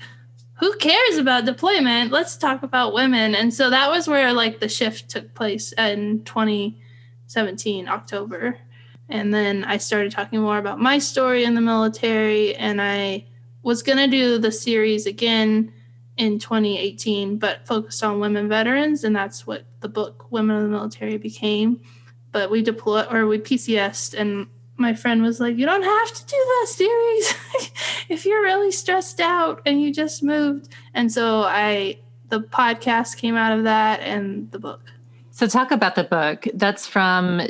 who 0.55 0.75
cares 0.75 1.17
about 1.17 1.45
deployment? 1.45 2.11
Let's 2.11 2.35
talk 2.35 2.61
about 2.63 2.93
women. 2.93 3.35
And 3.35 3.53
so 3.53 3.69
that 3.69 3.89
was 3.89 4.09
where 4.09 4.33
like 4.33 4.59
the 4.59 4.67
shift 4.67 5.07
took 5.07 5.33
place 5.33 5.71
in 5.71 6.25
2017, 6.25 7.87
October. 7.87 8.57
And 9.09 9.33
then 9.33 9.63
I 9.65 9.77
started 9.77 10.11
talking 10.11 10.39
more 10.39 10.57
about 10.57 10.79
my 10.79 10.99
story 10.99 11.43
in 11.43 11.55
the 11.55 11.61
military. 11.61 12.55
And 12.55 12.81
I 12.81 13.25
was 13.63 13.81
going 13.81 13.97
to 13.97 14.07
do 14.07 14.37
the 14.37 14.51
series 14.51 15.05
again 15.05 15.73
in 16.17 16.37
2018, 16.37 17.37
but 17.37 17.65
focused 17.65 18.03
on 18.03 18.19
women 18.19 18.47
veterans. 18.47 19.03
And 19.03 19.15
that's 19.15 19.47
what 19.47 19.65
the 19.79 19.89
book 19.89 20.31
Women 20.31 20.57
of 20.57 20.63
the 20.63 20.69
Military 20.69 21.17
became. 21.17 21.81
But 22.31 22.51
we 22.51 22.61
deployed 22.61 23.07
or 23.11 23.25
we 23.25 23.39
PCSed 23.39 24.13
and 24.13 24.47
my 24.79 24.93
friend 24.93 25.21
was 25.21 25.39
like, 25.39 25.57
You 25.57 25.65
don't 25.65 25.83
have 25.83 26.13
to 26.13 26.25
do 26.25 26.35
that 26.37 26.67
series 26.69 27.33
if 28.09 28.25
you're 28.25 28.41
really 28.41 28.71
stressed 28.71 29.19
out 29.19 29.61
and 29.65 29.81
you 29.81 29.93
just 29.93 30.23
moved. 30.23 30.69
And 30.93 31.11
so 31.11 31.41
I, 31.41 31.99
the 32.29 32.39
podcast 32.39 33.17
came 33.17 33.35
out 33.35 33.57
of 33.57 33.65
that 33.65 33.99
and 34.01 34.49
the 34.51 34.59
book. 34.59 34.81
So, 35.31 35.47
talk 35.47 35.71
about 35.71 35.95
the 35.95 36.03
book. 36.03 36.47
That's 36.53 36.85
from 36.85 37.41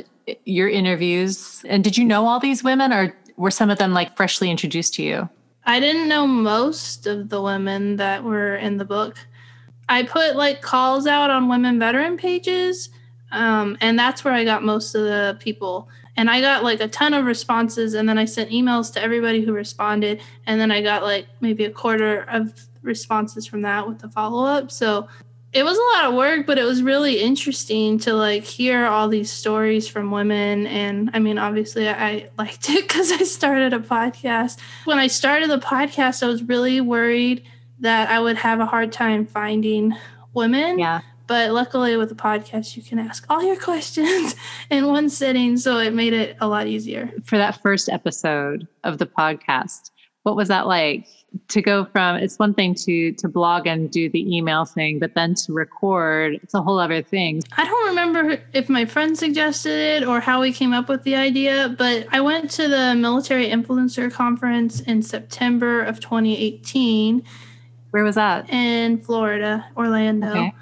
your 0.44 0.68
interviews. 0.68 1.64
And 1.68 1.82
did 1.84 1.96
you 1.96 2.04
know 2.04 2.26
all 2.26 2.40
these 2.40 2.64
women 2.64 2.92
or 2.92 3.14
were 3.36 3.50
some 3.50 3.70
of 3.70 3.78
them 3.78 3.92
like 3.92 4.16
freshly 4.16 4.50
introduced 4.50 4.94
to 4.94 5.02
you? 5.02 5.28
I 5.64 5.80
didn't 5.80 6.08
know 6.08 6.26
most 6.26 7.06
of 7.06 7.28
the 7.28 7.40
women 7.40 7.96
that 7.96 8.24
were 8.24 8.56
in 8.56 8.76
the 8.78 8.84
book. 8.84 9.16
I 9.88 10.02
put 10.02 10.36
like 10.36 10.62
calls 10.62 11.06
out 11.06 11.30
on 11.30 11.48
women 11.48 11.78
veteran 11.78 12.16
pages, 12.16 12.90
um, 13.32 13.76
and 13.80 13.98
that's 13.98 14.24
where 14.24 14.34
I 14.34 14.44
got 14.44 14.62
most 14.62 14.94
of 14.94 15.04
the 15.04 15.36
people 15.40 15.88
and 16.16 16.30
I 16.30 16.40
got 16.40 16.62
like 16.62 16.80
a 16.80 16.88
ton 16.88 17.14
of 17.14 17.24
responses 17.24 17.94
and 17.94 18.08
then 18.08 18.18
I 18.18 18.26
sent 18.26 18.50
emails 18.50 18.92
to 18.92 19.02
everybody 19.02 19.42
who 19.42 19.52
responded 19.52 20.20
and 20.46 20.60
then 20.60 20.70
I 20.70 20.82
got 20.82 21.02
like 21.02 21.26
maybe 21.40 21.64
a 21.64 21.70
quarter 21.70 22.22
of 22.28 22.68
responses 22.82 23.46
from 23.46 23.62
that 23.62 23.88
with 23.88 24.00
the 24.00 24.08
follow 24.10 24.44
up. 24.44 24.70
So 24.70 25.08
it 25.52 25.64
was 25.64 25.76
a 25.76 25.96
lot 25.96 26.10
of 26.10 26.14
work, 26.14 26.46
but 26.46 26.58
it 26.58 26.64
was 26.64 26.82
really 26.82 27.20
interesting 27.20 27.98
to 28.00 28.14
like 28.14 28.44
hear 28.44 28.86
all 28.86 29.08
these 29.08 29.30
stories 29.30 29.88
from 29.88 30.12
women. 30.12 30.66
And 30.68 31.10
I 31.12 31.18
mean, 31.18 31.38
obviously, 31.38 31.88
I 31.88 32.28
liked 32.38 32.70
it 32.70 32.86
because 32.86 33.10
I 33.10 33.24
started 33.24 33.72
a 33.72 33.80
podcast. 33.80 34.58
When 34.84 34.98
I 34.98 35.08
started 35.08 35.50
the 35.50 35.58
podcast, 35.58 36.22
I 36.22 36.26
was 36.26 36.42
really 36.42 36.80
worried 36.80 37.44
that 37.80 38.10
I 38.10 38.20
would 38.20 38.36
have 38.36 38.60
a 38.60 38.66
hard 38.66 38.92
time 38.92 39.26
finding 39.26 39.96
women. 40.34 40.78
Yeah. 40.78 41.00
But 41.26 41.52
luckily, 41.52 41.96
with 41.96 42.08
the 42.08 42.14
podcast, 42.16 42.76
you 42.76 42.82
can 42.82 42.98
ask 42.98 43.24
all 43.28 43.42
your 43.42 43.56
questions 43.60 44.36
in 44.68 44.86
one 44.86 45.08
sitting. 45.08 45.56
So 45.56 45.78
it 45.78 45.94
made 45.94 46.12
it 46.12 46.36
a 46.40 46.46
lot 46.46 46.66
easier. 46.68 47.12
For 47.24 47.38
that 47.38 47.60
first 47.62 47.88
episode 47.88 48.68
of 48.84 48.98
the 48.98 49.06
podcast, 49.06 49.90
what 50.22 50.36
was 50.36 50.48
that 50.48 50.66
like? 50.66 51.06
To 51.48 51.62
go 51.62 51.84
from 51.84 52.16
it's 52.16 52.38
one 52.38 52.54
thing 52.54 52.74
to 52.86 53.12
to 53.12 53.28
blog 53.28 53.66
and 53.66 53.90
do 53.90 54.08
the 54.08 54.36
email 54.36 54.64
thing, 54.64 54.98
but 54.98 55.14
then 55.14 55.34
to 55.46 55.52
record, 55.52 56.34
it's 56.42 56.54
a 56.54 56.62
whole 56.62 56.78
other 56.78 57.02
thing. 57.02 57.42
I 57.56 57.64
don't 57.64 57.88
remember 57.88 58.42
if 58.52 58.68
my 58.68 58.84
friend 58.84 59.16
suggested 59.16 60.02
it 60.02 60.06
or 60.06 60.18
how 60.18 60.40
we 60.40 60.52
came 60.52 60.72
up 60.72 60.88
with 60.88 61.04
the 61.04 61.14
idea, 61.14 61.74
but 61.78 62.06
I 62.10 62.20
went 62.20 62.50
to 62.52 62.68
the 62.68 62.94
military 62.96 63.48
influencer 63.48 64.12
conference 64.12 64.80
in 64.80 65.02
September 65.02 65.82
of 65.82 66.00
2018. 66.00 67.22
Where 67.90 68.04
was 68.04 68.16
that? 68.16 68.50
In 68.50 68.98
Florida, 68.98 69.66
Orlando. 69.76 70.30
Okay. 70.30 70.52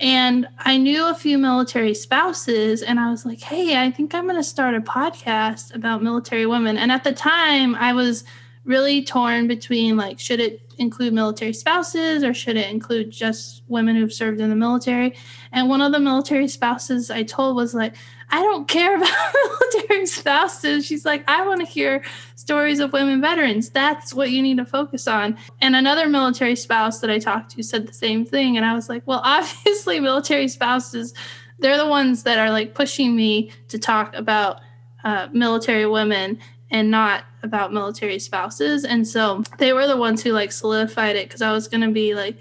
And 0.00 0.46
I 0.58 0.76
knew 0.76 1.08
a 1.08 1.14
few 1.14 1.38
military 1.38 1.92
spouses, 1.92 2.82
and 2.82 3.00
I 3.00 3.10
was 3.10 3.26
like, 3.26 3.40
hey, 3.40 3.82
I 3.82 3.90
think 3.90 4.14
I'm 4.14 4.24
going 4.24 4.36
to 4.36 4.44
start 4.44 4.74
a 4.74 4.80
podcast 4.80 5.74
about 5.74 6.02
military 6.02 6.46
women. 6.46 6.76
And 6.76 6.92
at 6.92 7.02
the 7.02 7.12
time, 7.12 7.74
I 7.74 7.92
was 7.92 8.24
really 8.68 9.02
torn 9.02 9.48
between 9.48 9.96
like, 9.96 10.20
should 10.20 10.40
it 10.40 10.60
include 10.76 11.14
military 11.14 11.54
spouses 11.54 12.22
or 12.22 12.34
should 12.34 12.56
it 12.56 12.70
include 12.70 13.10
just 13.10 13.62
women 13.66 13.96
who've 13.96 14.12
served 14.12 14.40
in 14.40 14.50
the 14.50 14.54
military? 14.54 15.16
And 15.52 15.68
one 15.70 15.80
of 15.80 15.90
the 15.90 15.98
military 15.98 16.46
spouses 16.46 17.10
I 17.10 17.22
told 17.22 17.56
was 17.56 17.74
like, 17.74 17.96
I 18.30 18.42
don't 18.42 18.68
care 18.68 18.94
about 18.98 19.34
military 19.34 20.04
spouses. 20.04 20.84
She's 20.84 21.06
like, 21.06 21.24
I 21.28 21.46
want 21.46 21.60
to 21.60 21.66
hear 21.66 22.04
stories 22.34 22.78
of 22.78 22.92
women 22.92 23.22
veterans. 23.22 23.70
That's 23.70 24.12
what 24.12 24.30
you 24.30 24.42
need 24.42 24.58
to 24.58 24.66
focus 24.66 25.08
on. 25.08 25.38
And 25.62 25.74
another 25.74 26.06
military 26.06 26.54
spouse 26.54 27.00
that 27.00 27.10
I 27.10 27.18
talked 27.18 27.52
to 27.52 27.62
said 27.62 27.86
the 27.86 27.94
same 27.94 28.26
thing. 28.26 28.58
And 28.58 28.66
I 28.66 28.74
was 28.74 28.90
like, 28.90 29.02
well, 29.06 29.22
obviously, 29.24 29.98
military 29.98 30.46
spouses, 30.46 31.14
they're 31.58 31.78
the 31.78 31.88
ones 31.88 32.22
that 32.24 32.38
are 32.38 32.50
like 32.50 32.74
pushing 32.74 33.16
me 33.16 33.50
to 33.68 33.78
talk 33.78 34.14
about 34.14 34.60
uh, 35.04 35.28
military 35.32 35.86
women 35.86 36.38
and 36.70 36.90
not 36.90 37.24
about 37.42 37.72
military 37.72 38.18
spouses. 38.18 38.84
And 38.84 39.06
so 39.06 39.42
they 39.58 39.72
were 39.72 39.86
the 39.86 39.96
ones 39.96 40.22
who 40.22 40.32
like 40.32 40.52
solidified 40.52 41.16
it 41.16 41.28
because 41.28 41.42
I 41.42 41.52
was 41.52 41.68
going 41.68 41.80
to 41.82 41.90
be 41.90 42.14
like 42.14 42.36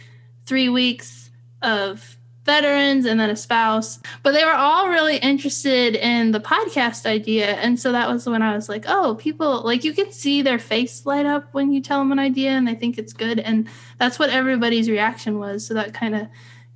three 0.45 0.69
weeks 0.69 1.29
of 1.61 2.17
veterans 2.47 3.05
and 3.05 3.19
then 3.19 3.29
a 3.29 3.35
spouse. 3.35 3.99
But 4.23 4.31
they 4.31 4.43
were 4.43 4.53
all 4.53 4.87
really 4.87 5.17
interested 5.17 5.95
in 5.95 6.31
the 6.31 6.39
podcast 6.39 7.05
idea. 7.05 7.55
And 7.55 7.79
so 7.79 7.91
that 7.91 8.09
was 8.09 8.25
when 8.25 8.41
I 8.41 8.55
was 8.55 8.69
like, 8.69 8.85
oh, 8.87 9.15
people 9.15 9.63
like 9.63 9.83
you 9.83 9.93
can 9.93 10.11
see 10.11 10.41
their 10.41 10.57
face 10.57 11.05
light 11.05 11.25
up 11.25 11.53
when 11.53 11.71
you 11.71 11.81
tell 11.81 11.99
them 11.99 12.11
an 12.11 12.19
idea 12.19 12.51
and 12.51 12.67
they 12.67 12.75
think 12.75 12.97
it's 12.97 13.13
good. 13.13 13.39
And 13.39 13.67
that's 13.99 14.17
what 14.17 14.29
everybody's 14.29 14.89
reaction 14.89 15.39
was. 15.39 15.65
So 15.67 15.73
that 15.75 15.93
kind 15.93 16.15
of 16.15 16.27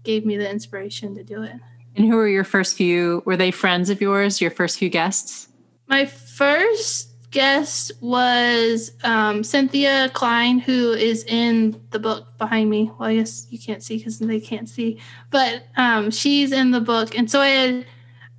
gave 0.04 0.26
me 0.26 0.38
the 0.38 0.50
inspiration 0.50 1.16
to 1.16 1.24
do 1.24 1.42
it. 1.42 1.56
And 1.96 2.06
who 2.06 2.16
were 2.16 2.28
your 2.28 2.44
first 2.44 2.76
few? 2.76 3.24
Were 3.26 3.38
they 3.38 3.52
friends 3.52 3.90
of 3.90 4.02
yours, 4.02 4.42
your 4.42 4.52
first 4.52 4.78
few 4.78 4.90
guests? 4.90 5.48
My 5.88 6.06
first 6.06 7.11
guest 7.32 7.94
was 8.02 8.91
um, 9.04 9.44
Cynthia 9.44 10.10
Klein, 10.13 10.60
who 10.60 10.91
is 10.91 11.24
in 11.24 11.82
the 11.89 12.00
book 12.00 12.38
behind 12.38 12.70
me. 12.70 12.91
Well, 13.00 13.10
I 13.10 13.15
guess 13.15 13.48
you 13.50 13.58
can't 13.58 13.82
see 13.82 13.98
because 13.98 14.20
they 14.20 14.39
can't 14.39 14.70
see, 14.70 15.00
but 15.30 15.63
um, 15.78 16.12
she's 16.12 16.52
in 16.52 16.72
the 16.72 16.82
book. 16.82 17.17
And 17.17 17.32
so 17.32 17.39
I 17.39 17.48
had, 17.48 17.86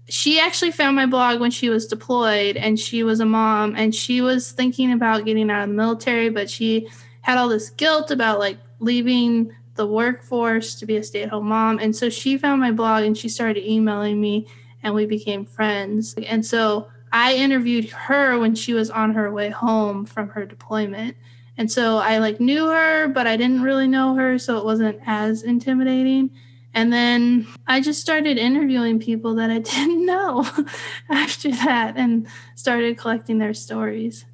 she 0.09 0.39
actually 0.39 0.73
found 0.73 0.95
my 0.95 1.07
blog 1.07 1.41
when 1.41 1.51
she 1.51 1.71
was 1.71 1.87
deployed 1.87 2.57
and 2.57 2.79
she 2.79 3.03
was 3.03 3.21
a 3.21 3.25
mom 3.25 3.75
and 3.77 3.95
she 3.95 4.21
was 4.21 4.53
thinking 4.53 4.93
about 4.93 5.25
getting 5.25 5.51
out 5.51 5.65
of 5.65 5.71
the 5.71 5.75
military, 5.75 6.29
but 6.29 6.51
she 6.51 6.89
had 7.23 7.39
all 7.39 7.49
this 7.49 7.71
guilt 7.71 8.11
about 8.11 8.39
like 8.39 8.59
leaving 8.79 9.55
the 9.77 9.87
workforce 9.87 10.75
to 10.75 10.85
be 10.85 10.97
a 10.97 11.03
stay 11.03 11.23
at 11.23 11.31
home 11.31 11.49
mom. 11.49 11.79
And 11.79 11.97
so 11.97 12.11
she 12.11 12.37
found 12.37 12.61
my 12.61 12.73
blog 12.73 13.05
and 13.05 13.17
she 13.17 13.31
started 13.31 13.67
emailing 13.67 14.21
me 14.21 14.47
and 14.83 14.95
we 14.95 15.07
became 15.07 15.47
friends. 15.47 16.15
And 16.27 16.45
so 16.45 16.89
I 17.13 17.35
interviewed 17.35 17.91
her 17.91 18.39
when 18.39 18.55
she 18.55 18.73
was 18.73 18.91
on 18.91 19.13
her 19.15 19.31
way 19.31 19.51
home 19.51 20.07
from 20.07 20.31
her 20.31 20.47
deployment. 20.47 21.17
And 21.59 21.71
so 21.71 21.99
I 21.99 22.19
like 22.19 22.41
knew 22.41 22.69
her, 22.69 23.09
but 23.09 23.27
I 23.27 23.37
didn't 23.37 23.63
really 23.63 23.87
know 23.87 24.15
her, 24.15 24.39
so 24.39 24.57
it 24.57 24.65
wasn't 24.65 24.99
as 25.07 25.43
intimidating. 25.43 26.31
And 26.75 26.91
then 26.91 27.47
I 27.67 27.83
just 27.83 28.01
started 28.01 28.39
interviewing 28.39 28.99
people 28.99 29.35
that 29.35 29.51
I 29.51 29.59
didn't 29.61 30.07
know 30.07 30.49
after 31.11 31.51
that 31.51 31.97
and 31.97 32.27
started 32.55 32.97
collecting 32.97 33.39
their 33.39 33.55
stories 33.55 34.25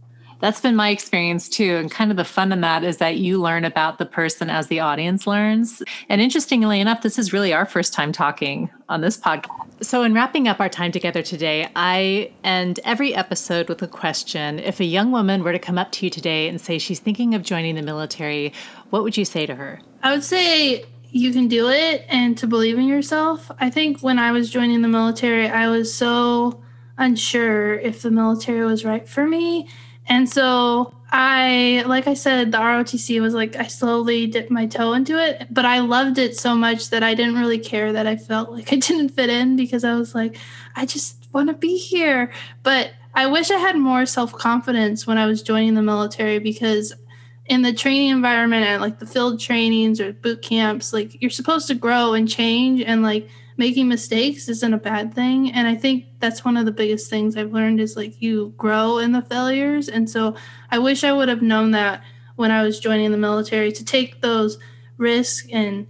that's 0.40 0.60
been 0.60 0.76
my 0.76 0.90
experience 0.90 1.48
too. 1.48 1.76
And 1.76 1.90
kind 1.90 2.10
of 2.10 2.16
the 2.16 2.24
fun 2.24 2.52
in 2.52 2.60
that 2.60 2.84
is 2.84 2.98
that 2.98 3.16
you 3.16 3.40
learn 3.40 3.64
about 3.64 3.98
the 3.98 4.06
person 4.06 4.50
as 4.50 4.68
the 4.68 4.80
audience 4.80 5.26
learns. 5.26 5.82
And 6.08 6.20
interestingly 6.20 6.80
enough, 6.80 7.02
this 7.02 7.18
is 7.18 7.32
really 7.32 7.52
our 7.52 7.66
first 7.66 7.92
time 7.92 8.12
talking 8.12 8.70
on 8.88 9.00
this 9.00 9.16
podcast. 9.16 9.84
So, 9.84 10.02
in 10.02 10.14
wrapping 10.14 10.48
up 10.48 10.60
our 10.60 10.68
time 10.68 10.90
together 10.90 11.22
today, 11.22 11.70
I 11.76 12.32
end 12.42 12.80
every 12.84 13.14
episode 13.14 13.68
with 13.68 13.82
a 13.82 13.86
question. 13.86 14.58
If 14.58 14.80
a 14.80 14.84
young 14.84 15.12
woman 15.12 15.44
were 15.44 15.52
to 15.52 15.58
come 15.58 15.78
up 15.78 15.92
to 15.92 16.06
you 16.06 16.10
today 16.10 16.48
and 16.48 16.60
say 16.60 16.78
she's 16.78 16.98
thinking 16.98 17.34
of 17.34 17.42
joining 17.42 17.74
the 17.74 17.82
military, 17.82 18.52
what 18.90 19.02
would 19.02 19.16
you 19.16 19.24
say 19.24 19.46
to 19.46 19.54
her? 19.54 19.80
I 20.02 20.12
would 20.12 20.24
say 20.24 20.84
you 21.10 21.32
can 21.32 21.48
do 21.48 21.68
it 21.68 22.04
and 22.08 22.36
to 22.38 22.46
believe 22.46 22.78
in 22.78 22.86
yourself. 22.86 23.50
I 23.60 23.70
think 23.70 24.00
when 24.00 24.18
I 24.18 24.32
was 24.32 24.50
joining 24.50 24.82
the 24.82 24.88
military, 24.88 25.48
I 25.48 25.68
was 25.68 25.92
so 25.94 26.62
unsure 26.96 27.74
if 27.74 28.02
the 28.02 28.10
military 28.10 28.64
was 28.64 28.84
right 28.84 29.08
for 29.08 29.26
me 29.26 29.68
and 30.08 30.28
so 30.28 30.94
I, 31.10 31.84
like 31.86 32.06
I 32.06 32.14
said, 32.14 32.52
the 32.52 32.58
ROTC 32.58 33.20
was 33.20 33.32
like, 33.32 33.56
I 33.56 33.66
slowly 33.66 34.26
dipped 34.26 34.50
my 34.50 34.66
toe 34.66 34.92
into 34.92 35.18
it, 35.22 35.46
but 35.50 35.64
I 35.64 35.80
loved 35.80 36.18
it 36.18 36.36
so 36.36 36.54
much 36.54 36.90
that 36.90 37.02
I 37.02 37.14
didn't 37.14 37.36
really 37.36 37.58
care 37.58 37.92
that 37.92 38.06
I 38.06 38.16
felt 38.16 38.50
like 38.52 38.72
I 38.72 38.76
didn't 38.76 39.10
fit 39.10 39.30
in 39.30 39.56
because 39.56 39.84
I 39.84 39.94
was 39.94 40.14
like, 40.14 40.36
I 40.76 40.86
just 40.86 41.28
want 41.32 41.48
to 41.48 41.54
be 41.54 41.76
here. 41.78 42.30
But 42.62 42.92
I 43.14 43.26
wish 43.26 43.50
I 43.50 43.58
had 43.58 43.76
more 43.76 44.06
self 44.06 44.32
confidence 44.32 45.06
when 45.06 45.18
I 45.18 45.26
was 45.26 45.42
joining 45.42 45.74
the 45.74 45.82
military 45.82 46.38
because 46.38 46.94
in 47.46 47.62
the 47.62 47.72
training 47.72 48.10
environment 48.10 48.66
and 48.66 48.82
like 48.82 48.98
the 48.98 49.06
field 49.06 49.40
trainings 49.40 50.00
or 50.00 50.12
boot 50.12 50.42
camps, 50.42 50.92
like 50.92 51.20
you're 51.22 51.30
supposed 51.30 51.66
to 51.68 51.74
grow 51.74 52.12
and 52.12 52.28
change. 52.28 52.82
And 52.82 53.02
like 53.02 53.28
making 53.58 53.88
mistakes 53.88 54.48
isn't 54.48 54.72
a 54.72 54.78
bad 54.78 55.12
thing. 55.12 55.50
And 55.50 55.66
I 55.66 55.74
think 55.74 56.06
that's 56.20 56.44
one 56.44 56.56
of 56.56 56.64
the 56.64 56.72
biggest 56.72 57.10
things 57.10 57.36
I've 57.36 57.52
learned 57.52 57.80
is 57.80 57.96
like 57.96 58.22
you 58.22 58.54
grow 58.56 58.98
in 58.98 59.12
the 59.12 59.20
failures. 59.22 59.88
And 59.88 60.08
so 60.08 60.36
I 60.70 60.78
wish 60.78 61.04
I 61.04 61.12
would 61.12 61.28
have 61.28 61.42
known 61.42 61.72
that 61.72 62.02
when 62.36 62.52
I 62.52 62.62
was 62.62 62.78
joining 62.78 63.10
the 63.10 63.18
military 63.18 63.72
to 63.72 63.84
take 63.84 64.22
those 64.22 64.58
risks 64.96 65.46
and 65.52 65.88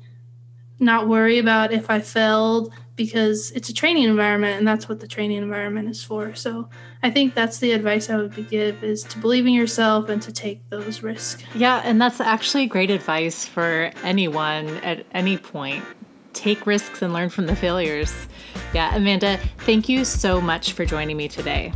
not 0.80 1.08
worry 1.08 1.38
about 1.38 1.72
if 1.72 1.90
I 1.90 2.00
failed 2.00 2.72
because 2.96 3.50
it's 3.52 3.68
a 3.68 3.74
training 3.74 4.04
environment 4.04 4.58
and 4.58 4.66
that's 4.66 4.88
what 4.88 5.00
the 5.00 5.06
training 5.06 5.36
environment 5.36 5.88
is 5.88 6.02
for. 6.02 6.34
So 6.34 6.68
I 7.02 7.10
think 7.10 7.34
that's 7.34 7.58
the 7.58 7.72
advice 7.72 8.10
I 8.10 8.16
would 8.16 8.48
give 8.48 8.82
is 8.82 9.04
to 9.04 9.18
believe 9.18 9.46
in 9.46 9.52
yourself 9.52 10.08
and 10.08 10.20
to 10.22 10.32
take 10.32 10.68
those 10.70 11.02
risks. 11.02 11.44
Yeah, 11.54 11.82
and 11.84 12.00
that's 12.00 12.20
actually 12.20 12.66
great 12.66 12.90
advice 12.90 13.44
for 13.44 13.92
anyone 14.02 14.68
at 14.78 15.04
any 15.12 15.36
point. 15.36 15.84
Take 16.32 16.66
risks 16.66 17.02
and 17.02 17.12
learn 17.12 17.28
from 17.30 17.46
the 17.46 17.56
failures. 17.56 18.26
Yeah, 18.74 18.94
Amanda, 18.94 19.38
thank 19.58 19.88
you 19.88 20.04
so 20.04 20.40
much 20.40 20.72
for 20.72 20.84
joining 20.84 21.16
me 21.16 21.28
today. 21.28 21.72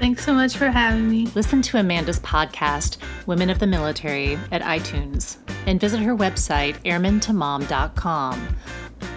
Thanks 0.00 0.24
so 0.24 0.32
much 0.32 0.56
for 0.56 0.68
having 0.68 1.08
me. 1.08 1.26
Listen 1.34 1.62
to 1.62 1.78
Amanda's 1.78 2.20
podcast, 2.20 2.96
Women 3.26 3.50
of 3.50 3.58
the 3.58 3.66
Military, 3.66 4.38
at 4.50 4.62
iTunes, 4.62 5.36
and 5.66 5.80
visit 5.80 6.00
her 6.00 6.16
website, 6.16 6.74
airmantomom.com. 6.84 8.56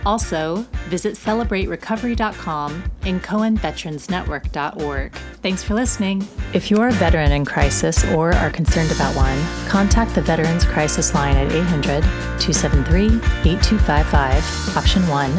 Also, 0.06 0.66
visit 0.88 1.16
celebraterecovery.com 1.16 2.84
and 3.04 3.24
CohenVeteransNetwork.org. 3.24 5.14
Thanks 5.14 5.64
for 5.64 5.74
listening. 5.74 6.28
If 6.54 6.72
you're 6.72 6.88
a 6.88 6.94
veteran 6.94 7.32
in 7.32 7.46
crisis 7.46 8.04
or 8.12 8.34
are 8.36 8.50
concerned 8.50 8.92
about 8.92 9.16
one, 9.16 9.38
contact 9.68 10.16
the 10.16 10.22
Veterans 10.22 10.66
Crisis 10.66 11.14
Line 11.14 11.36
at 11.36 11.52
800 11.52 12.04
273 12.40 13.06
8255, 13.52 14.78
option 14.78 15.08
1, 15.08 15.32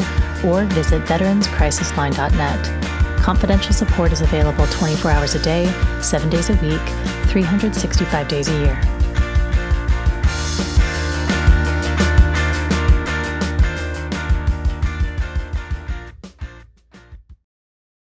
or 0.45 0.65
visit 0.65 1.01
veteranscrisisline.net. 1.03 3.19
Confidential 3.19 3.73
support 3.73 4.11
is 4.11 4.21
available 4.21 4.65
24 4.67 5.11
hours 5.11 5.35
a 5.35 5.41
day, 5.41 5.65
7 6.01 6.29
days 6.29 6.49
a 6.49 6.53
week, 6.53 6.81
365 7.27 8.27
days 8.27 8.47
a 8.47 8.59
year. 8.59 8.81